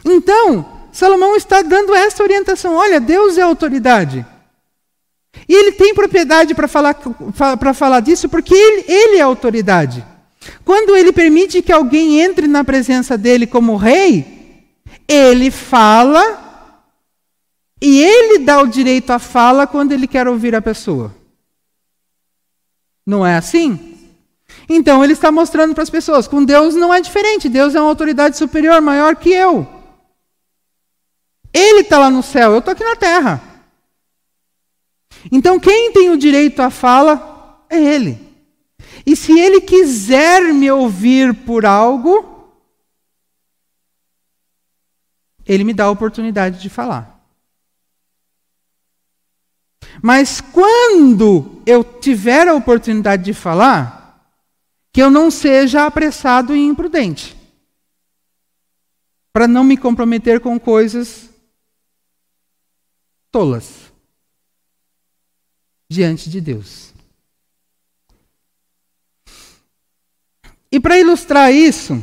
Então, 0.05 0.89
Salomão 0.93 1.37
está 1.37 1.63
dando 1.63 1.95
essa 1.95 2.23
orientação: 2.23 2.75
olha, 2.75 3.01
Deus 3.01 3.39
é 3.39 3.43
autoridade. 3.43 4.27
E 5.49 5.55
ele 5.55 5.73
tem 5.73 5.95
propriedade 5.95 6.55
para 6.55 6.69
falar, 6.69 6.97
falar 7.75 8.01
disso 8.01 8.29
porque 8.29 8.55
ele, 8.55 8.85
ele 8.87 9.17
é 9.17 9.23
autoridade. 9.23 10.05
Quando 10.65 10.97
ele 10.97 11.13
permite 11.13 11.63
que 11.63 11.73
alguém 11.73 12.21
entre 12.21 12.47
na 12.47 12.65
presença 12.65 13.17
dele 13.17 13.47
como 13.47 13.77
rei, 13.77 14.67
ele 15.07 15.51
fala 15.51 16.41
e 17.81 18.01
ele 18.01 18.39
dá 18.41 18.61
o 18.61 18.67
direito 18.67 19.11
à 19.11 19.19
fala 19.19 19.67
quando 19.67 19.93
ele 19.93 20.07
quer 20.07 20.29
ouvir 20.29 20.55
a 20.55 20.63
pessoa. 20.63 21.15
Não 23.07 23.27
é 23.27 23.37
assim? 23.37 23.99
Então 24.69 25.03
ele 25.03 25.13
está 25.13 25.33
mostrando 25.33 25.75
para 25.75 25.83
as 25.83 25.91
pessoas: 25.91 26.29
com 26.29 26.45
Deus 26.45 26.75
não 26.75 26.95
é 26.95 27.01
diferente. 27.01 27.49
Deus 27.49 27.75
é 27.75 27.81
uma 27.81 27.89
autoridade 27.89 28.37
superior, 28.37 28.81
maior 28.81 29.17
que 29.17 29.31
eu. 29.31 29.67
Ele 31.53 31.81
está 31.81 31.99
lá 31.99 32.09
no 32.09 32.23
céu, 32.23 32.53
eu 32.53 32.59
estou 32.59 32.73
aqui 32.73 32.85
na 32.85 32.97
terra. 32.97 33.43
Então, 35.31 35.61
quem 35.61 35.93
tem 35.93 36.11
o 36.11 36.17
direito 36.17 36.61
à 36.61 36.71
fala 36.71 37.65
é 37.69 37.79
ele. 37.79 38.19
E 39.05 39.17
se 39.17 39.39
ele 39.39 39.61
quiser 39.61 40.53
me 40.55 40.71
ouvir 40.71 41.35
por 41.45 41.67
algo, 41.67 42.33
ele 45.45 45.65
me 45.65 45.75
dá 45.75 45.85
a 45.85 45.91
oportunidade 45.91 46.61
de 46.61 46.69
falar. 46.69 47.13
Mas 50.03 50.41
quando 50.41 51.63
eu 51.67 51.85
tiver 51.85 52.49
a 52.49 52.55
oportunidade 52.55 53.25
de 53.25 53.35
falar, 53.35 54.03
que 54.93 55.03
eu 55.03 55.11
não 55.11 55.31
seja 55.31 55.87
apressado 55.87 56.55
e 56.55 56.61
imprudente. 56.61 57.37
Para 59.33 59.49
não 59.49 59.65
me 59.65 59.77
comprometer 59.77 60.41
com 60.41 60.61
coisas 60.61 61.31
tolas 63.31 63.91
diante 65.89 66.29
de 66.29 66.41
Deus. 66.41 66.92
E 70.73 70.81
para 70.81 70.99
ilustrar 70.99 71.53
isso, 71.53 72.03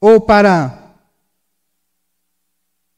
ou 0.00 0.18
para 0.18 0.96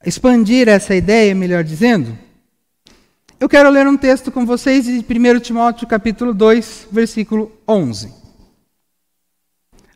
expandir 0.04 0.68
essa 0.68 0.94
ideia, 0.94 1.34
melhor 1.34 1.64
dizendo, 1.64 2.16
eu 3.40 3.48
quero 3.48 3.68
ler 3.68 3.88
um 3.88 3.96
texto 3.96 4.30
com 4.30 4.46
vocês 4.46 4.84
de 4.84 4.98
1 4.98 5.40
Timóteo 5.40 5.88
capítulo 5.88 6.32
2, 6.32 6.86
versículo 6.92 7.50
11. 7.66 8.14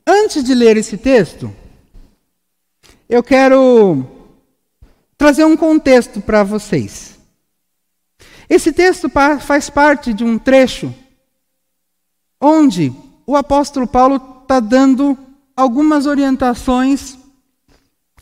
Antes 0.05 0.43
de 0.43 0.57
ler 0.57 0.77
esse 0.77 0.99
texto, 0.99 1.55
eu 3.09 3.23
quero 3.23 4.05
trazer 5.17 5.45
um 5.45 5.57
contexto 5.57 6.21
para 6.21 6.43
vocês. 6.43 7.17
Esse 8.49 8.73
texto 8.73 9.09
faz 9.09 9.71
parte 9.71 10.13
de 10.13 10.25
um 10.25 10.37
trecho 10.37 10.93
onde 12.41 12.93
o 13.25 13.37
apóstolo 13.37 13.87
Paulo 13.87 14.40
está 14.51 14.59
dando 14.59 15.17
algumas 15.57 16.07
orientações 16.07 17.17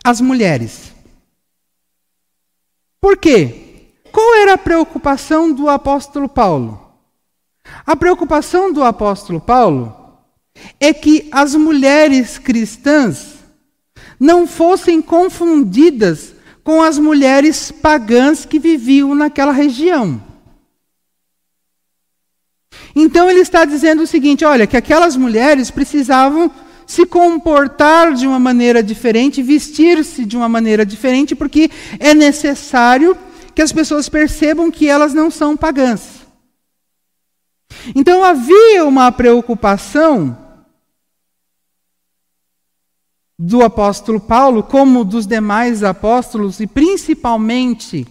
às 0.05 0.21
mulheres. 0.21 0.93
Por 3.01 3.17
quê? 3.17 3.93
Qual 4.13 4.35
era 4.35 4.53
a 4.53 4.59
preocupação 4.59 5.51
do 5.51 5.71
apóstolo 5.71 6.29
Paulo? 6.29 6.79
A 7.87 7.97
preocupação 7.97 8.71
do 8.71 8.85
apóstolo 8.85 9.41
Paulo 9.41 10.19
é 10.79 10.93
que 10.93 11.31
as 11.33 11.55
mulheres 11.55 12.37
cristãs 12.37 13.37
não 14.21 14.47
fossem 14.47 15.01
confundidas 15.01 16.35
com 16.63 16.83
as 16.83 16.99
mulheres 16.99 17.71
pagãs 17.71 18.45
que 18.45 18.59
viviam 18.59 19.15
naquela 19.15 19.53
região. 19.53 20.23
Então 23.01 23.31
ele 23.31 23.41
está 23.41 23.65
dizendo 23.65 24.03
o 24.03 24.07
seguinte: 24.07 24.45
olha, 24.45 24.67
que 24.67 24.77
aquelas 24.77 25.17
mulheres 25.17 25.71
precisavam 25.71 26.51
se 26.85 27.07
comportar 27.07 28.13
de 28.13 28.27
uma 28.27 28.41
maneira 28.41 28.83
diferente, 28.83 29.43
vestir-se 29.43 30.25
de 30.25 30.37
uma 30.37 30.49
maneira 30.49 30.85
diferente, 30.85 31.37
porque 31.37 31.71
é 32.01 32.13
necessário 32.13 33.17
que 33.55 33.63
as 33.63 33.73
pessoas 33.73 34.09
percebam 34.09 34.69
que 34.69 34.89
elas 34.89 35.15
não 35.15 35.31
são 35.31 35.57
pagãs. 35.57 36.27
Então 37.95 38.25
havia 38.25 38.85
uma 38.85 39.13
preocupação 39.13 40.37
do 43.39 43.63
apóstolo 43.63 44.19
Paulo, 44.19 44.65
como 44.65 45.05
dos 45.05 45.25
demais 45.25 45.85
apóstolos, 45.85 46.59
e 46.59 46.67
principalmente 46.67 48.05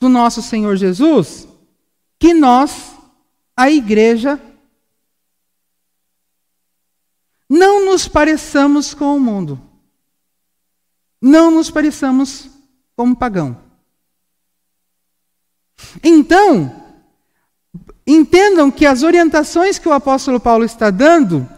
do 0.00 0.08
nosso 0.08 0.40
Senhor 0.40 0.76
Jesus, 0.76 1.46
que 2.18 2.32
nós, 2.32 2.91
a 3.56 3.70
igreja, 3.70 4.40
não 7.48 7.84
nos 7.84 8.08
pareçamos 8.08 8.94
com 8.94 9.16
o 9.16 9.20
mundo. 9.20 9.60
Não 11.20 11.50
nos 11.50 11.70
pareçamos 11.70 12.48
como 12.96 13.14
pagão. 13.14 13.56
Então, 16.02 16.74
entendam 18.06 18.70
que 18.70 18.86
as 18.86 19.02
orientações 19.02 19.78
que 19.78 19.88
o 19.88 19.92
apóstolo 19.92 20.40
Paulo 20.40 20.64
está 20.64 20.90
dando 20.90 21.48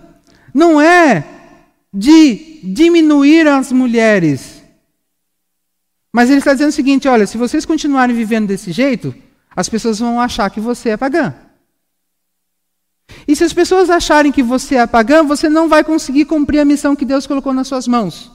não 0.52 0.80
é 0.80 1.24
de 1.92 2.60
diminuir 2.64 3.46
as 3.46 3.70
mulheres. 3.70 4.62
Mas 6.12 6.28
ele 6.28 6.38
está 6.38 6.52
dizendo 6.52 6.70
o 6.70 6.72
seguinte: 6.72 7.08
olha, 7.08 7.26
se 7.26 7.38
vocês 7.38 7.64
continuarem 7.64 8.14
vivendo 8.14 8.48
desse 8.48 8.72
jeito, 8.72 9.14
as 9.54 9.68
pessoas 9.68 9.98
vão 9.98 10.20
achar 10.20 10.50
que 10.50 10.60
você 10.60 10.90
é 10.90 10.96
pagã. 10.96 11.34
E 13.26 13.34
se 13.34 13.44
as 13.44 13.52
pessoas 13.52 13.88
acharem 13.88 14.32
que 14.32 14.42
você 14.42 14.76
é 14.76 14.86
pagã, 14.86 15.22
você 15.22 15.48
não 15.48 15.68
vai 15.68 15.82
conseguir 15.82 16.26
cumprir 16.26 16.60
a 16.60 16.64
missão 16.64 16.94
que 16.94 17.04
Deus 17.04 17.26
colocou 17.26 17.52
nas 17.54 17.68
suas 17.68 17.88
mãos. 17.88 18.30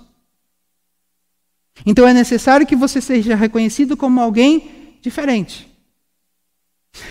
Então 1.85 2.07
é 2.07 2.13
necessário 2.13 2.65
que 2.67 2.75
você 2.75 2.99
seja 2.99 3.35
reconhecido 3.35 3.95
como 3.95 4.19
alguém 4.19 4.97
diferente. 5.01 5.69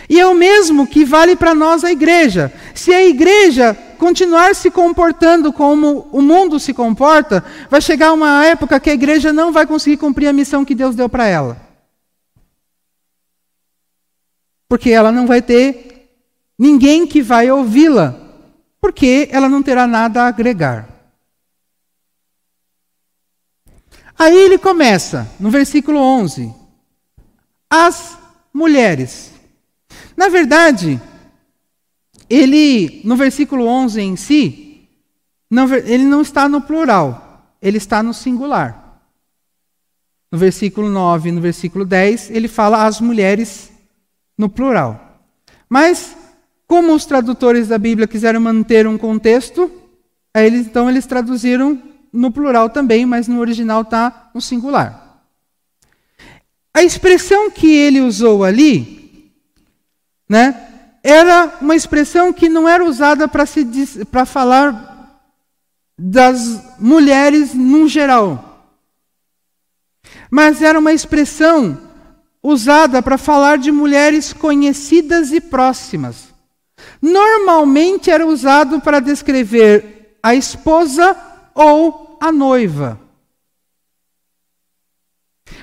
E 0.09 0.19
é 0.19 0.27
o 0.27 0.35
mesmo 0.35 0.87
que 0.87 1.05
vale 1.05 1.37
para 1.37 1.55
nós 1.55 1.85
a 1.85 1.93
igreja. 1.93 2.53
Se 2.75 2.93
a 2.93 3.05
igreja 3.07 3.75
continuar 3.99 4.55
se 4.55 4.71
comportando 4.71 5.53
como 5.53 6.09
o 6.13 6.21
mundo 6.21 6.59
se 6.59 6.75
comporta, 6.75 7.45
vai 7.71 7.81
chegar 7.81 8.13
uma 8.13 8.45
época 8.45 8.81
que 8.81 8.91
a 8.91 8.95
igreja 8.95 9.33
não 9.33 9.53
vai 9.53 9.67
conseguir 9.67 9.97
cumprir 9.97 10.29
a 10.29 10.33
missão 10.33 10.65
que 10.65 10.75
Deus 10.75 10.95
deu 10.95 11.09
para 11.09 11.27
ela. 11.27 11.61
Porque 14.69 14.91
ela 14.91 15.11
não 15.11 15.27
vai 15.27 15.41
ter 15.41 15.98
ninguém 16.59 17.07
que 17.07 17.23
vai 17.23 17.51
ouvi-la, 17.51 18.19
porque 18.81 19.29
ela 19.31 19.49
não 19.49 19.63
terá 19.63 19.87
nada 19.87 20.23
a 20.23 20.29
agregar. 20.29 20.89
Aí 24.19 24.37
ele 24.37 24.59
começa, 24.59 25.31
no 25.39 25.51
versículo 25.51 26.01
11: 26.01 26.53
As 27.71 28.19
mulheres. 28.53 29.33
Na 30.17 30.29
verdade, 30.29 31.01
ele, 32.29 33.01
no 33.05 33.15
versículo 33.17 33.67
11 33.67 34.01
em 34.01 34.17
si, 34.17 34.89
não, 35.49 35.73
ele 35.73 36.05
não 36.05 36.21
está 36.21 36.49
no 36.49 36.61
plural, 36.61 37.55
ele 37.63 37.79
está 37.79 38.03
no 38.03 38.13
singular. 38.13 39.01
No 40.31 40.39
versículo 40.39 40.89
9 40.91 41.29
e 41.29 41.33
no 41.33 41.41
versículo 41.41 41.87
10, 41.87 42.31
ele 42.31 42.49
fala 42.49 42.85
as 42.85 43.01
mulheres 43.01 43.71
no 44.37 44.49
plural. 44.49 45.23
Mas, 45.69 46.17
como 46.69 46.95
os 46.95 47.05
tradutores 47.05 47.67
da 47.67 47.79
Bíblia 47.79 48.07
quiseram 48.07 48.41
manter 48.41 48.87
um 48.87 48.97
contexto, 48.97 49.69
eles, 50.37 50.67
então 50.67 50.89
eles 50.89 51.07
traduziram 51.07 51.83
no 52.13 52.31
plural 52.31 52.71
também, 52.71 53.05
mas 53.05 53.27
no 53.27 53.41
original 53.41 53.83
está 53.83 54.31
no 54.33 54.41
singular. 54.41 55.25
A 56.73 56.85
expressão 56.85 57.51
que 57.51 57.75
ele 57.75 58.01
usou 58.01 58.45
ali 58.45 58.99
né? 60.29 60.69
Era 61.03 61.59
uma 61.61 61.75
expressão 61.75 62.33
que 62.33 62.49
não 62.49 62.69
era 62.69 62.85
usada 62.85 63.27
para 63.27 64.27
falar 64.27 65.25
das 65.97 66.79
mulheres 66.79 67.55
no 67.55 67.89
geral, 67.89 68.77
mas 70.31 70.61
era 70.61 70.79
uma 70.79 70.93
expressão 70.93 71.79
usada 72.43 73.03
para 73.03 73.17
falar 73.17 73.59
de 73.59 73.73
mulheres 73.73 74.33
conhecidas 74.33 75.33
e 75.33 75.41
próximas. 75.41 76.29
Normalmente 77.01 78.11
era 78.11 78.27
usado 78.27 78.81
para 78.81 79.01
descrever 79.01 80.19
a 80.23 80.35
esposa 80.35 81.17
ou 81.55 82.19
a 82.21 82.33
noiva. 82.33 83.01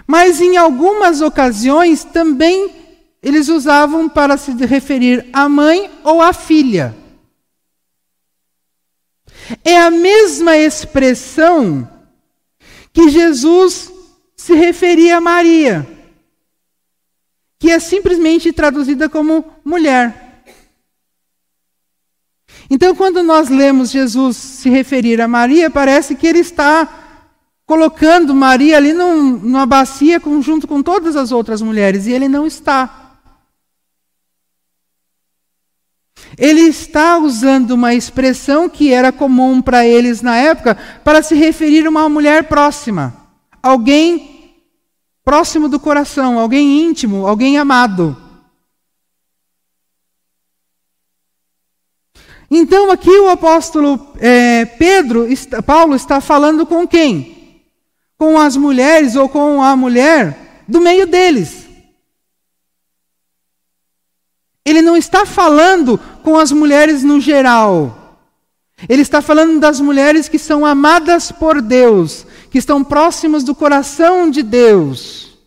Mas 0.08 0.40
em 0.40 0.58
algumas 0.58 1.22
ocasiões 1.22 2.04
também 2.04 2.74
eles 3.22 3.50
usavam 3.50 4.08
para 4.08 4.38
se 4.38 4.52
referir 4.66 5.28
à 5.34 5.50
mãe 5.50 5.90
ou 6.04 6.22
à 6.22 6.32
filha. 6.32 6.96
É 9.64 9.78
a 9.78 9.92
mesma 9.92 10.56
expressão 10.58 11.90
que 12.94 13.10
Jesus 13.10 13.92
se 14.36 14.54
referia 14.54 15.18
a 15.18 15.22
Maria, 15.22 15.88
que 17.60 17.72
é 17.72 17.80
simplesmente 17.80 18.54
traduzida 18.54 19.10
como 19.10 19.44
mulher. 19.64 20.25
Então, 22.70 22.96
quando 22.96 23.22
nós 23.22 23.50
lemos 23.50 23.92
Jesus 23.92 24.38
se 24.38 24.70
referir 24.70 25.22
a 25.22 25.28
Maria, 25.28 25.70
parece 25.70 26.16
que 26.16 26.26
ele 26.26 26.40
está 26.40 26.88
colocando 27.66 28.34
Maria 28.34 28.78
ali 28.78 28.94
num, 28.94 29.38
numa 29.38 29.66
bacia 29.66 30.22
junto 30.42 30.68
com 30.68 30.82
todas 30.82 31.16
as 31.16 31.32
outras 31.32 31.62
mulheres, 31.62 32.06
e 32.06 32.12
ele 32.12 32.28
não 32.28 32.46
está. 32.46 33.02
Ele 36.38 36.62
está 36.62 37.18
usando 37.18 37.72
uma 37.72 37.94
expressão 37.94 38.68
que 38.68 38.92
era 38.92 39.12
comum 39.12 39.62
para 39.62 39.86
eles 39.86 40.22
na 40.22 40.36
época 40.36 40.76
para 41.04 41.22
se 41.22 41.36
referir 41.36 41.86
a 41.86 41.90
uma 41.90 42.10
mulher 42.10 42.48
próxima, 42.48 43.14
alguém 43.62 44.54
próximo 45.24 45.70
do 45.70 45.80
coração, 45.80 46.40
alguém 46.40 46.84
íntimo, 46.84 47.26
alguém 47.26 47.58
amado. 47.58 48.25
Então 52.50 52.92
aqui 52.92 53.10
o 53.10 53.30
apóstolo 53.30 54.14
é, 54.20 54.66
Pedro, 54.66 55.28
Paulo 55.66 55.96
está 55.96 56.22
falando 56.22 56.66
com 56.66 56.88
quem? 56.88 57.64
Com 58.18 58.40
as 58.40 58.56
mulheres 58.56 59.16
ou 59.16 59.28
com 59.28 59.62
a 59.62 59.76
mulher 59.76 60.64
do 60.68 60.80
meio 60.80 61.08
deles. 61.08 61.66
Ele 64.64 64.82
não 64.82 64.98
está 64.98 65.26
falando 65.26 65.98
com 66.24 66.38
as 66.38 66.52
mulheres 66.52 67.04
no 67.04 67.20
geral. 67.20 68.20
Ele 68.90 69.02
está 69.02 69.22
falando 69.22 69.60
das 69.60 69.80
mulheres 69.80 70.28
que 70.28 70.40
são 70.40 70.66
amadas 70.66 71.32
por 71.32 71.62
Deus, 71.62 72.26
que 72.50 72.58
estão 72.58 72.84
próximas 72.84 73.44
do 73.44 73.56
coração 73.56 74.30
de 74.30 74.44
Deus. 74.44 75.38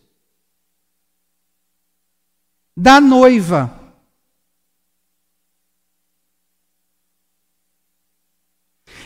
Da 2.75 2.99
noiva. 3.01 3.78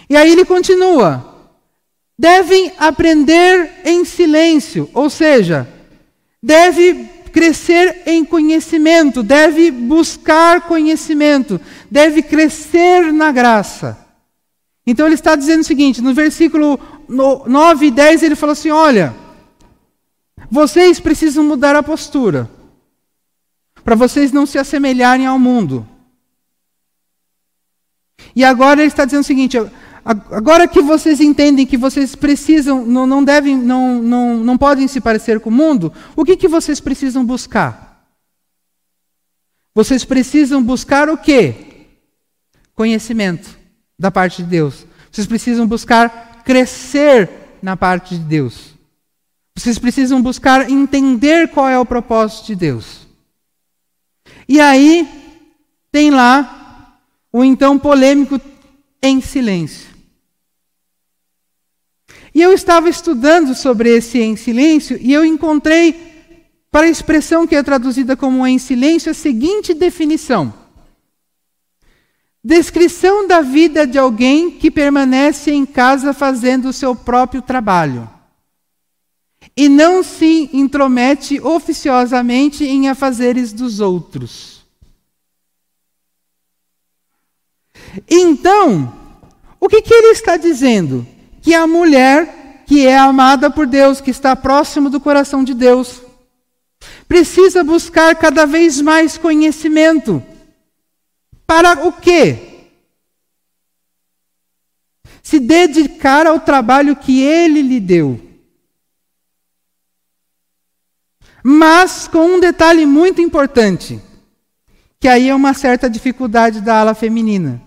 E 0.10 0.16
aí 0.16 0.32
ele 0.32 0.46
continua: 0.46 1.50
devem 2.18 2.72
aprender 2.78 3.82
em 3.86 4.06
silêncio, 4.06 4.90
ou 4.94 5.10
seja, 5.10 5.68
deve 6.42 7.10
crescer 7.32 8.04
em 8.06 8.24
conhecimento, 8.24 9.24
deve 9.24 9.72
buscar 9.72 10.62
conhecimento, 10.62 11.60
deve 11.90 12.22
crescer 12.22 13.12
na 13.12 13.32
graça. 13.32 13.98
Então 14.86 15.06
ele 15.06 15.16
está 15.16 15.36
dizendo 15.36 15.62
o 15.62 15.66
seguinte, 15.66 16.02
no 16.02 16.14
versículo 16.14 16.80
9 17.10 17.88
e 17.88 17.92
10 17.92 18.24
ele 18.24 18.36
fala 18.36 18.52
assim: 18.52 18.70
olha, 18.70 19.16
vocês 20.50 21.00
precisam 21.00 21.44
mudar 21.44 21.76
a 21.76 21.82
postura, 21.82 22.50
para 23.84 23.96
vocês 23.96 24.32
não 24.32 24.46
se 24.46 24.60
assemelharem 24.60 25.26
ao 25.26 25.40
mundo. 25.40 25.88
E 28.36 28.44
agora 28.44 28.82
ele 28.82 28.90
está 28.90 29.06
dizendo 29.06 29.22
o 29.22 29.26
seguinte: 29.26 29.58
agora 30.06 30.68
que 30.68 30.82
vocês 30.82 31.22
entendem 31.22 31.66
que 31.66 31.78
vocês 31.78 32.16
precisam, 32.16 32.86
não, 32.86 33.08
não 33.08 33.24
devem, 33.24 33.58
não, 33.58 34.02
não, 34.02 34.38
não 34.38 34.58
podem 34.58 34.88
se 34.88 35.00
parecer 35.00 35.40
com 35.40 35.50
o 35.50 35.54
mundo, 35.54 35.94
o 36.16 36.26
que, 36.26 36.36
que 36.36 36.48
vocês 36.48 36.80
precisam 36.80 37.26
buscar? 37.26 38.06
Vocês 39.74 40.06
precisam 40.06 40.62
buscar 40.62 41.10
o 41.10 41.18
quê? 41.18 41.88
Conhecimento 42.76 43.58
da 43.98 44.12
parte 44.12 44.44
de 44.44 44.50
Deus. 44.50 44.86
Vocês 45.12 45.26
precisam 45.26 45.68
buscar 45.68 46.44
crescer 46.44 47.30
na 47.62 47.78
parte 47.78 48.18
de 48.18 48.24
Deus. 48.24 48.74
Vocês 49.56 49.78
precisam 49.80 50.22
buscar 50.22 50.70
entender 50.70 51.50
qual 51.50 51.70
é 51.70 51.80
o 51.80 51.86
propósito 51.86 52.48
de 52.48 52.56
Deus. 52.56 53.08
E 54.48 54.60
aí, 54.60 55.08
tem 55.92 56.10
lá 56.12 57.00
o 57.32 57.44
então 57.44 57.80
polêmico 57.80 58.40
em 59.02 59.22
silêncio. 59.22 59.93
E 62.34 62.42
eu 62.42 62.52
estava 62.52 62.90
estudando 62.90 63.54
sobre 63.54 63.96
esse 63.96 64.20
em 64.20 64.36
silêncio 64.36 64.98
e 65.00 65.14
eu 65.14 65.24
encontrei, 65.24 66.12
para 66.72 66.88
a 66.88 66.90
expressão 66.90 67.46
que 67.46 67.56
é 67.56 67.62
traduzida 67.62 68.16
como 68.18 68.46
em 68.48 68.58
silêncio, 68.58 69.12
a 69.12 69.14
seguinte 69.14 69.74
definição: 69.74 70.52
descrição 72.44 73.28
da 73.28 73.42
vida 73.42 73.86
de 73.86 74.00
alguém 74.00 74.50
que 74.50 74.72
permanece 74.72 75.52
em 75.52 75.66
casa 75.66 76.14
fazendo 76.14 76.70
o 76.70 76.74
seu 76.74 76.96
próprio 76.96 77.42
trabalho 77.42 78.10
e 79.56 79.70
não 79.70 80.02
se 80.02 80.50
intromete 80.52 81.40
oficiosamente 81.40 82.66
em 82.66 82.90
afazeres 82.90 83.54
dos 83.54 83.80
outros. 83.80 84.64
Então, 88.10 88.92
o 89.60 89.70
que, 89.70 89.82
que 89.82 89.94
ele 89.94 90.08
está 90.08 90.38
dizendo? 90.38 91.06
Que 91.44 91.54
a 91.54 91.68
mulher 91.68 92.64
que 92.66 92.88
é 92.88 92.98
amada 92.98 93.52
por 93.52 93.68
Deus, 93.68 94.00
que 94.00 94.10
está 94.10 94.36
próximo 94.36 94.90
do 94.90 95.00
coração 95.00 95.44
de 95.44 95.54
Deus, 95.54 96.02
precisa 97.08 97.64
buscar 97.64 98.16
cada 98.16 98.46
vez 98.46 98.82
mais 98.82 99.18
conhecimento. 99.18 100.24
Para 101.46 101.86
o 101.86 101.92
quê? 101.92 102.70
Se 105.22 105.40
dedicar 105.40 106.26
ao 106.26 106.40
trabalho 106.40 106.96
que 106.96 107.22
ele 107.22 107.62
lhe 107.62 107.80
deu. 107.80 108.20
Mas 111.44 112.08
com 112.08 112.26
um 112.26 112.40
detalhe 112.40 112.86
muito 112.86 113.22
importante, 113.22 114.02
que 114.98 115.10
aí 115.10 115.28
é 115.28 115.36
uma 115.36 115.54
certa 115.54 115.90
dificuldade 115.90 116.62
da 116.62 116.80
ala 116.80 116.94
feminina. 116.94 117.62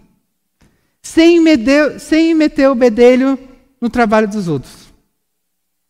Sem 1.02 1.38
sem 2.00 2.34
meter 2.34 2.70
o 2.70 2.74
bedelho 2.74 3.38
no 3.86 3.90
trabalho 3.90 4.26
dos 4.26 4.48
outros. 4.48 4.92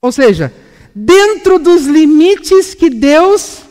Ou 0.03 0.13
seja, 0.13 0.53
dentro 0.95 1.59
dos 1.59 1.87
limites 1.87 2.75
que 2.75 2.91
Deus 2.91 3.63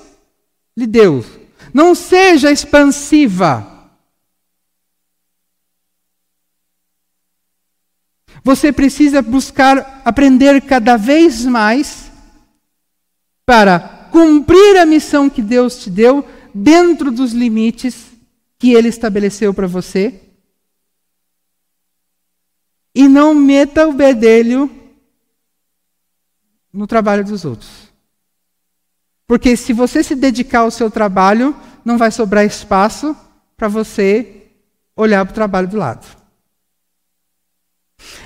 lhe 0.75 0.87
deu. 0.87 1.23
Não 1.71 1.93
seja 1.93 2.51
expansiva. 2.51 3.71
Você 8.43 8.71
precisa 8.71 9.21
buscar 9.21 10.01
aprender 10.03 10.59
cada 10.61 10.97
vez 10.97 11.45
mais 11.45 12.11
para 13.45 14.09
cumprir 14.11 14.77
a 14.77 14.87
missão 14.87 15.29
que 15.29 15.41
Deus 15.43 15.83
te 15.83 15.91
deu 15.91 16.27
dentro 16.51 17.11
dos 17.11 17.31
limites 17.31 18.07
que 18.57 18.73
Ele 18.73 18.87
estabeleceu 18.87 19.53
para 19.53 19.67
você. 19.67 20.24
E 22.95 23.09
não 23.09 23.35
meta 23.35 23.85
o 23.87 23.93
bedelho 23.93 24.71
no 26.71 26.87
trabalho 26.87 27.25
dos 27.25 27.43
outros. 27.43 27.69
Porque 29.27 29.57
se 29.57 29.73
você 29.73 30.01
se 30.01 30.15
dedicar 30.15 30.59
ao 30.59 30.71
seu 30.71 30.89
trabalho, 30.89 31.55
não 31.83 31.97
vai 31.97 32.09
sobrar 32.09 32.45
espaço 32.45 33.15
para 33.57 33.67
você 33.67 34.43
olhar 34.95 35.25
para 35.25 35.31
o 35.31 35.35
trabalho 35.35 35.67
do 35.67 35.77
lado. 35.77 36.05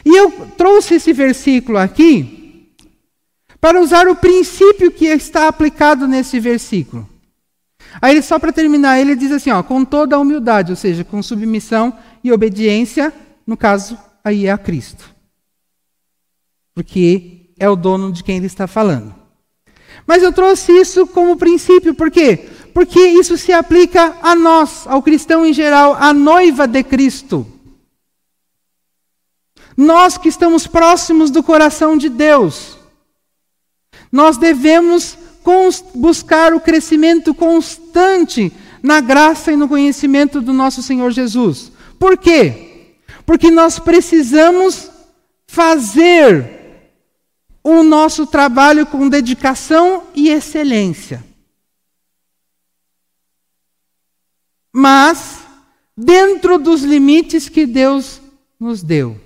E 0.06 0.16
eu 0.16 0.32
trouxe 0.58 0.96
esse 0.96 1.14
versículo 1.14 1.78
aqui 1.78 2.70
para 3.62 3.82
usar 3.82 4.08
o 4.08 4.16
princípio 4.16 4.92
que 4.92 5.06
está 5.06 5.48
aplicado 5.48 6.08
nesse 6.08 6.40
versículo. 6.40 7.08
Aí, 8.02 8.22
só 8.22 8.38
para 8.38 8.54
terminar, 8.54 9.00
ele 9.00 9.16
diz 9.16 9.32
assim: 9.32 9.52
ó, 9.52 9.64
com 9.64 9.84
toda 9.84 10.16
a 10.16 10.20
humildade, 10.20 10.72
ou 10.72 10.76
seja, 10.76 11.04
com 11.04 11.24
submissão 11.24 11.98
e 12.24 12.32
obediência, 12.32 13.14
no 13.46 13.58
caso, 13.58 13.98
aí 14.30 14.46
é 14.46 14.52
a 14.52 14.58
Cristo. 14.58 15.10
Porque 16.74 17.52
é 17.60 17.70
o 17.70 17.76
dono 17.76 18.12
de 18.12 18.24
quem 18.24 18.38
ele 18.38 18.46
está 18.46 18.68
falando. 18.68 19.14
Mas 20.08 20.24
eu 20.24 20.32
trouxe 20.32 20.72
isso 20.72 21.06
como 21.08 21.38
princípio, 21.38 21.94
por 21.94 22.10
quê? 22.10 22.50
Porque 22.74 23.00
isso 23.00 23.38
se 23.38 23.52
aplica 23.52 24.18
a 24.22 24.36
nós, 24.36 24.88
ao 24.88 25.04
cristão 25.04 25.46
em 25.46 25.54
geral, 25.54 25.94
à 25.94 26.14
noiva 26.14 26.68
de 26.68 26.84
Cristo. 26.84 27.46
Nós 29.76 30.18
que 30.18 30.30
estamos 30.30 30.68
próximos 30.68 31.32
do 31.32 31.44
coração 31.44 31.98
de 31.98 32.10
Deus. 32.10 32.78
Nós 34.12 34.38
devemos 34.38 35.18
buscar 35.96 36.54
o 36.54 36.60
crescimento 36.60 37.34
constante 37.34 38.52
na 38.84 39.02
graça 39.02 39.52
e 39.52 39.56
no 39.56 39.68
conhecimento 39.68 40.42
do 40.42 40.54
nosso 40.54 40.82
Senhor 40.82 41.12
Jesus. 41.12 41.72
Por 41.98 42.18
quê? 42.18 42.69
Porque 43.30 43.52
nós 43.52 43.78
precisamos 43.78 44.90
fazer 45.46 46.50
o 47.64 47.84
nosso 47.84 48.26
trabalho 48.26 48.88
com 48.88 49.08
dedicação 49.08 50.08
e 50.16 50.30
excelência. 50.30 51.24
Mas 54.74 55.42
dentro 55.96 56.58
dos 56.58 56.82
limites 56.82 57.48
que 57.48 57.68
Deus 57.68 58.20
nos 58.60 58.82
deu. 58.82 59.22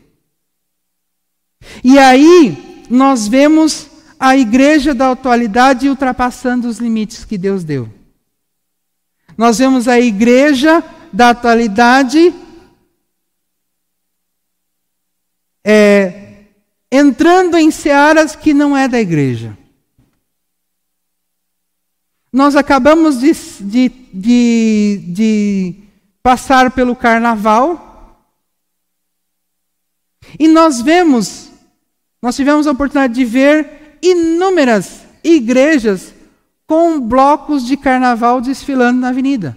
E 1.82 1.97
aí 1.97 2.84
nós 2.89 3.26
vemos 3.26 3.88
a 4.20 4.36
igreja 4.36 4.93
da 4.93 5.12
atualidade 5.12 5.88
ultrapassando 5.88 6.68
os 6.68 6.78
limites 6.78 7.24
que 7.24 7.38
Deus 7.38 7.64
deu. 7.64 7.88
Nós 9.38 9.60
vemos 9.60 9.88
a 9.88 9.97
igreja 9.97 10.84
da 11.14 11.30
atualidade 11.30 12.43
é, 15.64 16.45
entrando 16.91 17.57
em 17.57 17.72
searas 17.72 18.36
que 18.36 18.53
não 18.53 18.76
é 18.76 18.88
da 18.88 18.99
igreja. 18.99 19.57
Nós 22.32 22.55
acabamos 22.55 23.20
de, 23.20 23.32
de, 23.61 23.89
de, 24.11 25.03
de 25.07 25.76
passar 26.22 26.72
pelo 26.72 26.95
carnaval 26.95 27.91
e 30.39 30.47
nós 30.47 30.82
vemos, 30.82 31.51
nós 32.22 32.36
tivemos 32.36 32.66
a 32.66 32.72
oportunidade 32.72 33.14
de 33.14 33.26
ver 33.26 33.97
inúmeras 34.01 35.01
igrejas 35.24 36.14
com 36.66 36.99
blocos 36.99 37.66
de 37.66 37.78
carnaval 37.78 38.41
desfilando 38.41 38.99
na 38.99 39.09
avenida. 39.09 39.55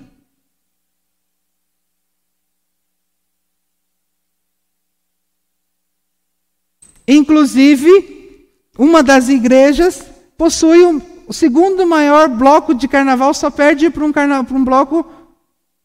Inclusive, 7.07 8.49
uma 8.79 9.03
das 9.03 9.29
igrejas 9.29 10.05
possui 10.37 10.85
um, 10.85 11.01
o 11.27 11.33
segundo 11.33 11.87
maior 11.87 12.29
bloco 12.29 12.75
de 12.75 12.89
carnaval, 12.89 13.33
só 13.33 13.51
perde 13.51 13.91
para 13.91 14.05
um, 14.05 14.13
um 14.53 14.65
bloco 14.65 15.07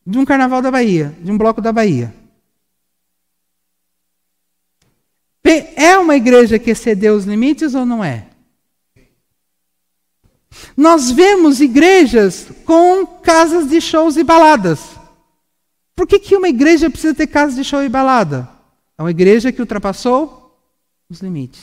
de 0.05 0.17
um 0.17 0.25
carnaval 0.25 0.61
da 0.61 0.71
Bahia, 0.71 1.15
de 1.21 1.31
um 1.31 1.37
bloco 1.37 1.61
da 1.61 1.71
Bahia. 1.71 2.13
É 5.81 5.97
uma 5.97 6.15
igreja 6.15 6.59
que 6.59 6.69
excedeu 6.69 7.15
os 7.15 7.25
limites 7.25 7.73
ou 7.73 7.85
não 7.85 8.03
é? 8.03 8.27
Nós 10.77 11.09
vemos 11.09 11.59
igrejas 11.59 12.47
com 12.65 13.05
casas 13.05 13.67
de 13.67 13.81
shows 13.81 14.15
e 14.15 14.23
baladas. 14.23 14.79
Por 15.95 16.05
que, 16.05 16.19
que 16.19 16.35
uma 16.35 16.47
igreja 16.47 16.89
precisa 16.89 17.15
ter 17.15 17.25
casa 17.25 17.55
de 17.55 17.63
show 17.63 17.83
e 17.83 17.89
balada? 17.89 18.47
É 18.95 19.01
uma 19.01 19.09
igreja 19.09 19.51
que 19.51 19.59
ultrapassou 19.59 20.40
os 21.11 21.19
limites. 21.19 21.61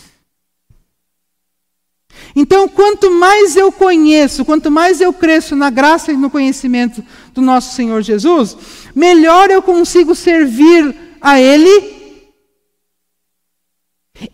Então, 2.36 2.68
quanto 2.68 3.11
mais 3.11 3.57
eu 3.57 3.72
conheço, 3.72 4.44
quanto 4.44 4.70
mais 4.70 5.01
eu 5.01 5.12
cresço 5.12 5.57
na 5.57 5.70
graça 5.70 6.12
e 6.12 6.16
no 6.16 6.30
conhecimento 6.30 7.03
do 7.32 7.40
nosso 7.40 7.74
Senhor 7.74 8.03
Jesus, 8.03 8.57
melhor 8.94 9.51
eu 9.51 9.62
consigo 9.62 10.14
servir 10.14 10.94
a 11.20 11.40
Ele 11.40 11.96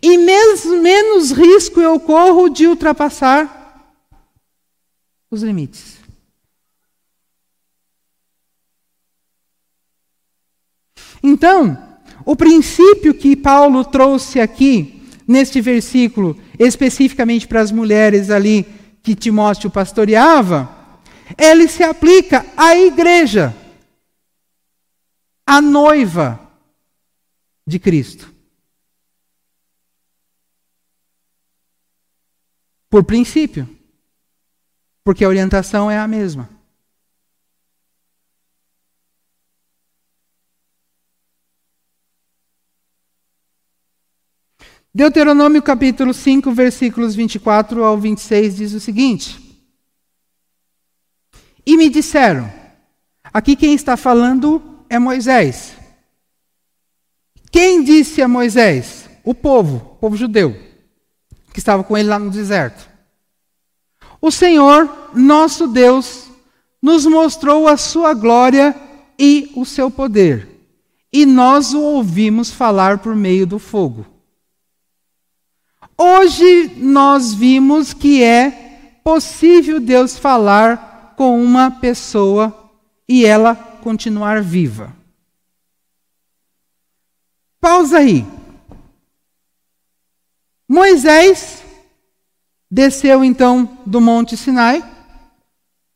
e 0.01 0.17
menos 0.17 1.31
risco 1.31 1.79
eu 1.79 1.99
corro 1.99 2.49
de 2.49 2.67
ultrapassar 2.67 3.93
os 5.29 5.43
limites. 5.43 5.95
Então, 11.21 11.99
o 12.25 12.35
princípio 12.35 13.13
que 13.13 13.35
Paulo 13.35 13.85
trouxe 13.85 14.39
aqui, 14.39 14.94
neste 15.27 15.61
versículo, 15.61 16.39
especificamente 16.59 17.47
para 17.47 17.61
as 17.61 17.71
mulheres 17.71 18.29
ali 18.29 18.63
que 19.01 19.15
Timóteo 19.15 19.69
pastoreava, 19.69 20.69
ele 21.37 21.67
se 21.67 21.83
aplica 21.83 22.45
à 22.55 22.75
igreja, 22.75 23.55
à 25.45 25.61
noiva 25.61 26.39
de 27.65 27.79
Cristo. 27.79 28.33
Por 32.89 33.03
princípio. 33.03 33.67
Porque 35.03 35.23
a 35.23 35.27
orientação 35.27 35.89
é 35.91 35.99
a 35.99 36.07
mesma. 36.07 36.49
Deuteronômio 44.95 45.61
capítulo 45.61 46.13
5, 46.13 46.53
versículos 46.53 47.15
24 47.15 47.83
ao 47.83 47.97
26 47.97 48.55
diz 48.55 48.73
o 48.73 48.79
seguinte: 48.79 49.37
E 51.65 51.75
me 51.75 51.89
disseram, 51.89 52.49
aqui 53.25 53.57
quem 53.57 53.73
está 53.73 53.97
falando 53.97 54.63
é 54.89 54.97
Moisés. 54.97 55.73
Quem 57.51 57.83
disse 57.83 58.21
a 58.21 58.27
Moisés? 58.29 59.09
O 59.21 59.33
povo, 59.33 59.75
o 59.75 59.95
povo 59.97 60.15
judeu, 60.15 60.55
que 61.51 61.59
estava 61.59 61.83
com 61.83 61.97
ele 61.97 62.07
lá 62.07 62.17
no 62.17 62.31
deserto. 62.31 62.89
O 64.21 64.31
Senhor, 64.31 65.11
nosso 65.13 65.67
Deus, 65.67 66.29
nos 66.81 67.05
mostrou 67.05 67.67
a 67.67 67.75
sua 67.75 68.13
glória 68.13 68.73
e 69.19 69.51
o 69.57 69.65
seu 69.65 69.91
poder, 69.91 70.47
e 71.11 71.25
nós 71.25 71.73
o 71.73 71.81
ouvimos 71.81 72.49
falar 72.49 72.99
por 72.99 73.13
meio 73.13 73.45
do 73.45 73.59
fogo. 73.59 74.14
Hoje 75.97 76.75
nós 76.77 77.33
vimos 77.33 77.93
que 77.93 78.21
é 78.21 78.99
possível 79.03 79.79
Deus 79.79 80.17
falar 80.17 81.13
com 81.15 81.41
uma 81.41 81.71
pessoa 81.71 82.71
e 83.07 83.25
ela 83.25 83.55
continuar 83.81 84.41
viva. 84.41 84.93
Pausa 87.61 87.99
aí. 87.99 88.25
Moisés 90.67 91.63
desceu 92.69 93.23
então 93.23 93.77
do 93.85 94.01
Monte 94.01 94.35
Sinai 94.35 94.83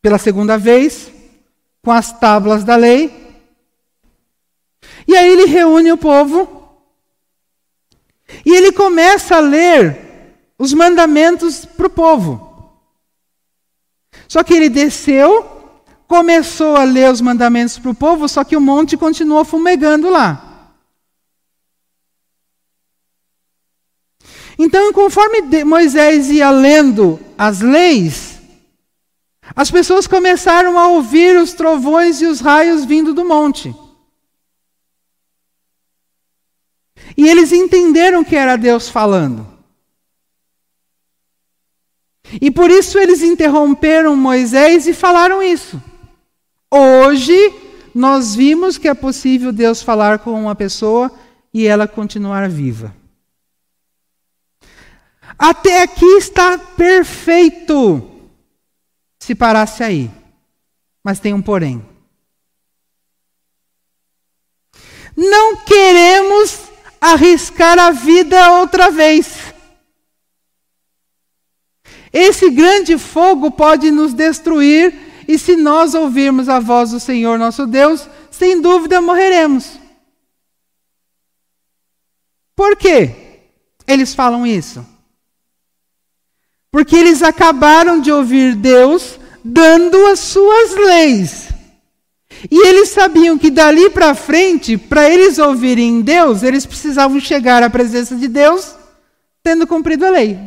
pela 0.01 0.17
segunda 0.17 0.57
vez 0.57 1.11
com 1.83 1.91
as 1.91 2.17
tábuas 2.17 2.63
da 2.63 2.75
lei. 2.75 3.11
E 5.07 5.15
aí 5.15 5.29
ele 5.29 5.45
reúne 5.45 5.91
o 5.91 5.97
povo 5.97 6.58
e 8.45 8.53
ele 8.53 8.71
começa 8.71 9.37
a 9.37 9.39
ler 9.39 10.09
os 10.57 10.73
mandamentos 10.73 11.65
para 11.65 11.87
o 11.87 11.89
povo. 11.89 12.49
Só 14.27 14.43
que 14.43 14.53
ele 14.53 14.69
desceu, 14.69 15.43
começou 16.07 16.75
a 16.75 16.83
ler 16.83 17.11
os 17.11 17.21
mandamentos 17.21 17.77
para 17.79 17.91
o 17.91 17.95
povo, 17.95 18.27
só 18.27 18.43
que 18.43 18.55
o 18.55 18.61
monte 18.61 18.97
continuou 18.97 19.43
fumegando 19.45 20.09
lá. 20.09 20.45
Então, 24.57 24.91
conforme 24.91 25.63
Moisés 25.63 26.29
ia 26.29 26.51
lendo 26.51 27.17
as 27.37 27.61
leis, 27.61 28.39
as 29.55 29.71
pessoas 29.71 30.05
começaram 30.05 30.77
a 30.77 30.89
ouvir 30.89 31.37
os 31.37 31.53
trovões 31.53 32.21
e 32.21 32.25
os 32.25 32.41
raios 32.41 32.83
vindo 32.83 33.13
do 33.13 33.23
monte. 33.23 33.73
E 37.19 37.27
eles 37.27 37.51
entenderam 37.51 38.23
que 38.23 38.33
era 38.33 38.55
Deus 38.55 38.87
falando. 38.87 39.45
E 42.41 42.49
por 42.49 42.71
isso 42.71 42.97
eles 42.97 43.21
interromperam 43.21 44.15
Moisés 44.15 44.87
e 44.87 44.93
falaram 44.93 45.43
isso. 45.43 45.83
Hoje 46.71 47.35
nós 47.93 48.35
vimos 48.35 48.77
que 48.77 48.87
é 48.87 48.93
possível 48.93 49.51
Deus 49.51 49.81
falar 49.81 50.19
com 50.19 50.31
uma 50.31 50.55
pessoa 50.55 51.11
e 51.53 51.67
ela 51.67 51.89
continuar 51.89 52.47
viva. 52.47 52.95
Até 55.37 55.83
aqui 55.83 56.05
está 56.15 56.57
perfeito. 56.57 58.29
Se 59.19 59.35
parasse 59.35 59.83
aí. 59.83 60.09
Mas 61.03 61.19
tem 61.19 61.33
um 61.33 61.41
porém. 61.41 61.85
Não 65.17 65.57
queremos 65.65 66.68
arriscar 66.99 67.77
a 67.79 67.91
vida 67.91 68.59
outra 68.59 68.91
vez. 68.91 69.53
Esse 72.11 72.49
grande 72.49 72.97
fogo 72.97 73.51
pode 73.51 73.91
nos 73.91 74.13
destruir, 74.13 75.23
e 75.27 75.37
se 75.37 75.55
nós 75.55 75.93
ouvirmos 75.93 76.49
a 76.49 76.59
voz 76.59 76.91
do 76.91 76.99
Senhor 76.99 77.37
nosso 77.37 77.67
Deus, 77.67 78.07
sem 78.31 78.61
dúvida 78.61 78.99
morreremos. 79.01 79.79
Por 82.55 82.75
quê? 82.75 83.15
Eles 83.87 84.13
falam 84.13 84.45
isso. 84.45 84.85
Porque 86.71 86.95
eles 86.95 87.21
acabaram 87.21 88.01
de 88.01 88.11
ouvir 88.11 88.55
Deus 88.55 89.19
dando 89.43 90.05
as 90.07 90.19
suas 90.19 90.75
leis. 90.75 91.48
E 92.49 92.67
eles 92.67 92.89
sabiam 92.89 93.37
que 93.37 93.49
dali 93.49 93.89
para 93.89 94.15
frente, 94.15 94.77
para 94.77 95.09
eles 95.09 95.37
ouvirem 95.39 96.01
Deus, 96.01 96.43
eles 96.43 96.65
precisavam 96.65 97.19
chegar 97.19 97.63
à 97.63 97.69
presença 97.69 98.15
de 98.15 98.27
Deus 98.27 98.75
tendo 99.43 99.65
cumprido 99.65 100.05
a 100.05 100.09
lei. 100.09 100.37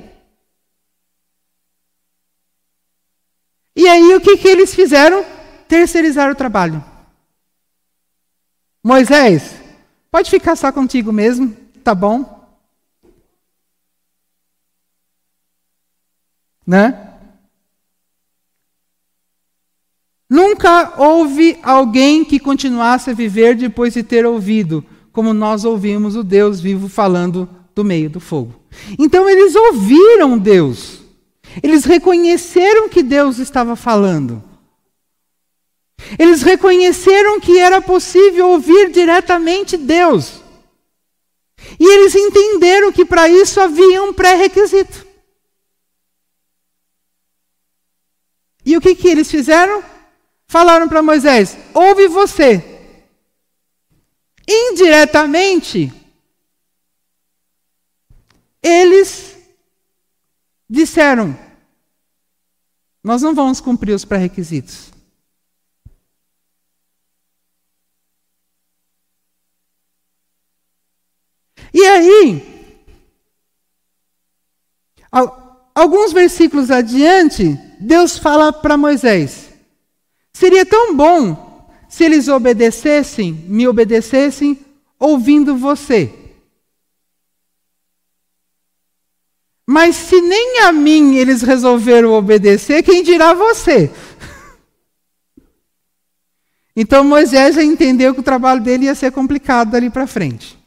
E 3.75 3.89
aí 3.89 4.15
o 4.15 4.21
que, 4.21 4.37
que 4.37 4.49
eles 4.49 4.75
fizeram? 4.75 5.25
Terceirizar 5.67 6.31
o 6.31 6.35
trabalho. 6.35 6.85
Moisés, 8.85 9.55
pode 10.11 10.31
ficar 10.31 10.57
só 10.57 10.71
contigo 10.71 11.13
mesmo, 11.13 11.57
tá 11.83 11.95
bom? 11.95 12.41
Né? 16.67 17.12
Nunca 20.33 20.95
houve 20.97 21.59
alguém 21.63 22.25
que 22.25 22.41
continuasse 22.41 23.11
a 23.11 23.13
viver 23.13 23.55
depois 23.55 23.93
de 23.93 24.03
ter 24.03 24.25
ouvido, 24.25 24.83
como 25.13 25.35
nós 25.35 25.63
ouvimos 25.63 26.17
o 26.17 26.25
Deus 26.25 26.59
vivo 26.59 26.89
falando 26.89 27.47
do 27.75 27.85
meio 27.85 28.09
do 28.09 28.19
fogo. 28.19 28.59
Então 28.99 29.29
eles 29.29 29.55
ouviram 29.55 30.39
Deus. 30.39 31.03
Eles 31.63 31.85
reconheceram 31.85 32.89
que 32.89 33.03
Deus 33.03 33.39
estava 33.39 33.77
falando. 33.77 34.43
Eles 36.19 36.41
reconheceram 36.41 37.39
que 37.39 37.59
era 37.59 37.83
possível 37.83 38.53
ouvir 38.53 38.91
diretamente 38.91 39.77
Deus. 39.77 40.41
E 41.79 41.85
eles 41.85 42.15
entenderam 42.15 42.91
que 42.91 43.05
para 43.05 43.29
isso 43.29 43.61
havia 43.61 44.03
um 44.03 44.15
pré-requisito. 44.15 45.07
E 48.65 48.79
o 48.79 48.81
que, 48.81 48.95
que 48.95 49.09
eles 49.09 49.31
fizeram? 49.31 49.92
Falaram 50.53 50.87
para 50.87 51.03
Moisés: 51.03 51.57
ouve 51.73 52.07
você. 52.09 52.63
Indiretamente, 54.47 55.91
eles 58.63 59.35
disseram: 60.69 61.35
nós 63.03 63.23
não 63.23 63.35
vamos 63.35 63.61
cumprir 63.63 63.95
os 63.95 64.05
pré-requisitos. 64.05 64.93
E 71.73 71.83
aí, 71.87 72.79
alguns 75.75 76.13
versículos 76.13 76.71
adiante, 76.71 77.55
Deus 77.81 78.19
fala 78.19 78.53
para 78.53 78.77
Moisés: 78.77 79.52
Seria 80.33 80.65
tão 80.65 80.97
bom 80.97 81.69
se 81.89 82.05
eles 82.05 82.27
obedecessem, 82.29 83.33
me 83.33 83.69
obedecessem, 83.69 84.59
ouvindo 84.99 85.57
você. 85.57 86.13
Mas 89.67 89.97
se 89.97 90.21
nem 90.21 90.61
a 90.61 90.73
mim 90.73 91.17
eles 91.17 91.43
resolveram 91.43 92.13
obedecer, 92.13 92.83
quem 92.83 93.03
dirá 93.03 93.33
você? 93.35 93.91
Então 96.75 97.05
Moisés 97.05 97.55
já 97.55 97.63
entendeu 97.63 98.15
que 98.15 98.21
o 98.21 98.23
trabalho 98.23 98.63
dele 98.63 98.87
ia 98.87 98.95
ser 98.95 99.13
complicado 99.13 99.73
dali 99.73 99.91
para 99.91 100.07
frente. 100.07 100.59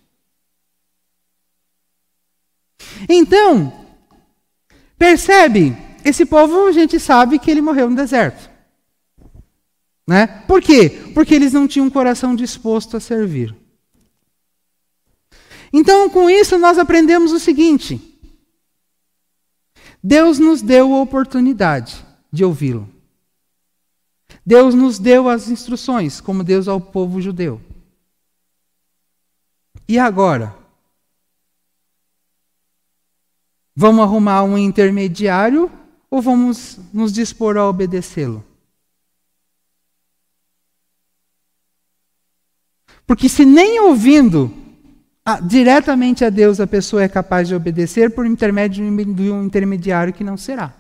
Então, 3.10 3.74
percebe? 5.00 5.76
Esse 6.04 6.24
povo 6.24 6.68
a 6.68 6.72
gente 6.72 7.00
sabe 7.00 7.40
que 7.40 7.50
ele 7.50 7.60
morreu 7.60 7.90
no 7.90 7.96
deserto. 7.96 8.55
Né? 10.08 10.28
Por 10.48 10.62
quê? 10.62 10.90
Porque 11.14 11.34
eles 11.34 11.54
não 11.54 11.68
tinham 11.68 11.88
um 11.88 11.90
coração 11.90 12.36
disposto 12.36 12.96
a 12.96 13.00
servir. 13.00 13.56
Então, 15.74 16.10
com 16.10 16.30
isso, 16.30 16.58
nós 16.58 16.78
aprendemos 16.78 17.32
o 17.32 17.40
seguinte: 17.40 18.00
Deus 20.04 20.38
nos 20.38 20.62
deu 20.62 20.94
a 20.94 21.02
oportunidade 21.02 22.06
de 22.32 22.46
ouvi-lo. 22.46 22.88
Deus 24.46 24.76
nos 24.76 25.00
deu 25.00 25.28
as 25.28 25.50
instruções, 25.50 26.22
como 26.22 26.44
Deus 26.44 26.68
ao 26.68 26.80
povo 26.80 27.20
judeu. 27.20 27.60
E 29.88 29.98
agora? 29.98 30.56
Vamos 33.76 34.04
arrumar 34.04 34.44
um 34.44 34.58
intermediário 34.58 35.70
ou 36.10 36.22
vamos 36.22 36.80
nos 36.94 37.12
dispor 37.12 37.58
a 37.58 37.68
obedecê-lo? 37.68 38.44
Porque 43.06 43.30
se 43.30 43.46
nem 43.46 43.80
ouvindo 43.80 44.52
a, 45.26 45.40
diretamente 45.40 46.24
a 46.24 46.30
Deus 46.30 46.60
a 46.60 46.68
pessoa 46.68 47.04
é 47.04 47.08
capaz 47.08 47.48
de 47.48 47.56
obedecer 47.56 48.12
por 48.12 48.26
intermédio 48.26 48.86
de 49.14 49.32
um 49.32 49.44
intermediário 49.44 50.14
que 50.14 50.24
não 50.24 50.38
será. 50.38 50.74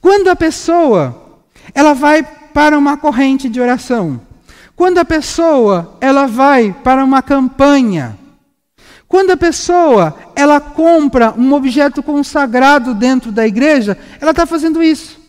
Quando 0.00 0.28
a 0.28 0.36
pessoa 0.36 1.40
ela 1.74 1.94
vai 1.94 2.22
para 2.22 2.78
uma 2.78 2.96
corrente 2.96 3.48
de 3.48 3.60
oração, 3.60 4.20
quando 4.76 4.98
a 4.98 5.04
pessoa 5.04 5.96
ela 6.00 6.26
vai 6.26 6.72
para 6.84 7.04
uma 7.04 7.22
campanha, 7.22 8.18
quando 9.08 9.30
a 9.30 9.36
pessoa 9.36 10.16
ela 10.34 10.60
compra 10.60 11.32
um 11.32 11.52
objeto 11.52 12.02
consagrado 12.02 12.94
dentro 12.94 13.30
da 13.30 13.46
igreja, 13.46 13.96
ela 14.20 14.32
está 14.32 14.44
fazendo 14.44 14.82
isso. 14.82 15.23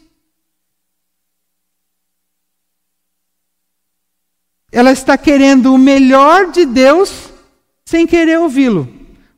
Ela 4.75 4.91
está 4.91 5.17
querendo 5.17 5.73
o 5.73 5.77
melhor 5.77 6.51
de 6.51 6.65
Deus 6.65 7.29
sem 7.85 8.05
querer 8.05 8.39
ouvi-lo, 8.39 8.85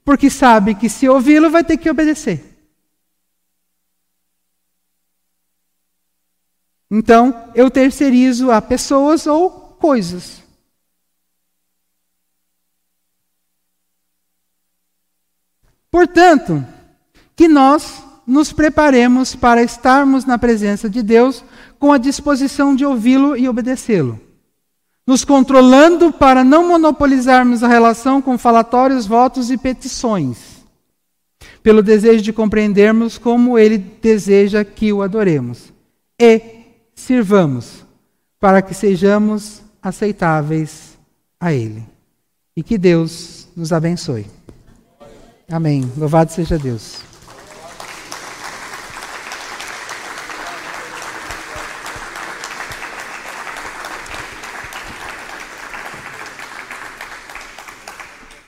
porque 0.03 0.31
sabe 0.31 0.73
que 0.73 0.89
se 0.89 1.07
ouvi-lo 1.07 1.51
vai 1.51 1.63
ter 1.63 1.77
que 1.77 1.87
obedecer. 1.87 2.43
Então, 6.89 7.51
eu 7.53 7.69
terceirizo 7.69 8.49
a 8.49 8.59
pessoas 8.59 9.27
ou 9.27 9.51
coisas. 9.51 10.41
Portanto, 15.91 16.65
que 17.35 17.47
nós 17.47 18.03
nos 18.25 18.51
preparemos 18.51 19.35
para 19.35 19.61
estarmos 19.61 20.25
na 20.25 20.39
presença 20.39 20.89
de 20.89 21.03
Deus 21.03 21.45
com 21.77 21.93
a 21.93 21.99
disposição 21.99 22.75
de 22.75 22.83
ouvi-lo 22.83 23.37
e 23.37 23.47
obedecê-lo. 23.47 24.26
Nos 25.07 25.23
controlando 25.23 26.11
para 26.11 26.43
não 26.43 26.67
monopolizarmos 26.67 27.63
a 27.63 27.67
relação 27.67 28.21
com 28.21 28.37
falatórios, 28.37 29.07
votos 29.07 29.49
e 29.49 29.57
petições, 29.57 30.37
pelo 31.63 31.81
desejo 31.81 32.21
de 32.21 32.33
compreendermos 32.33 33.17
como 33.17 33.57
ele 33.57 33.77
deseja 33.77 34.65
que 34.65 34.91
o 34.91 35.01
adoremos. 35.01 35.71
E 36.19 36.41
sirvamos, 36.93 37.85
para 38.37 38.61
que 38.61 38.73
sejamos 38.73 39.61
aceitáveis 39.81 40.97
a 41.39 41.53
ele. 41.53 41.85
E 42.55 42.61
que 42.61 42.77
Deus 42.77 43.47
nos 43.55 43.71
abençoe. 43.71 44.25
Amém. 45.49 45.89
Louvado 45.95 46.31
seja 46.33 46.59
Deus. 46.59 47.06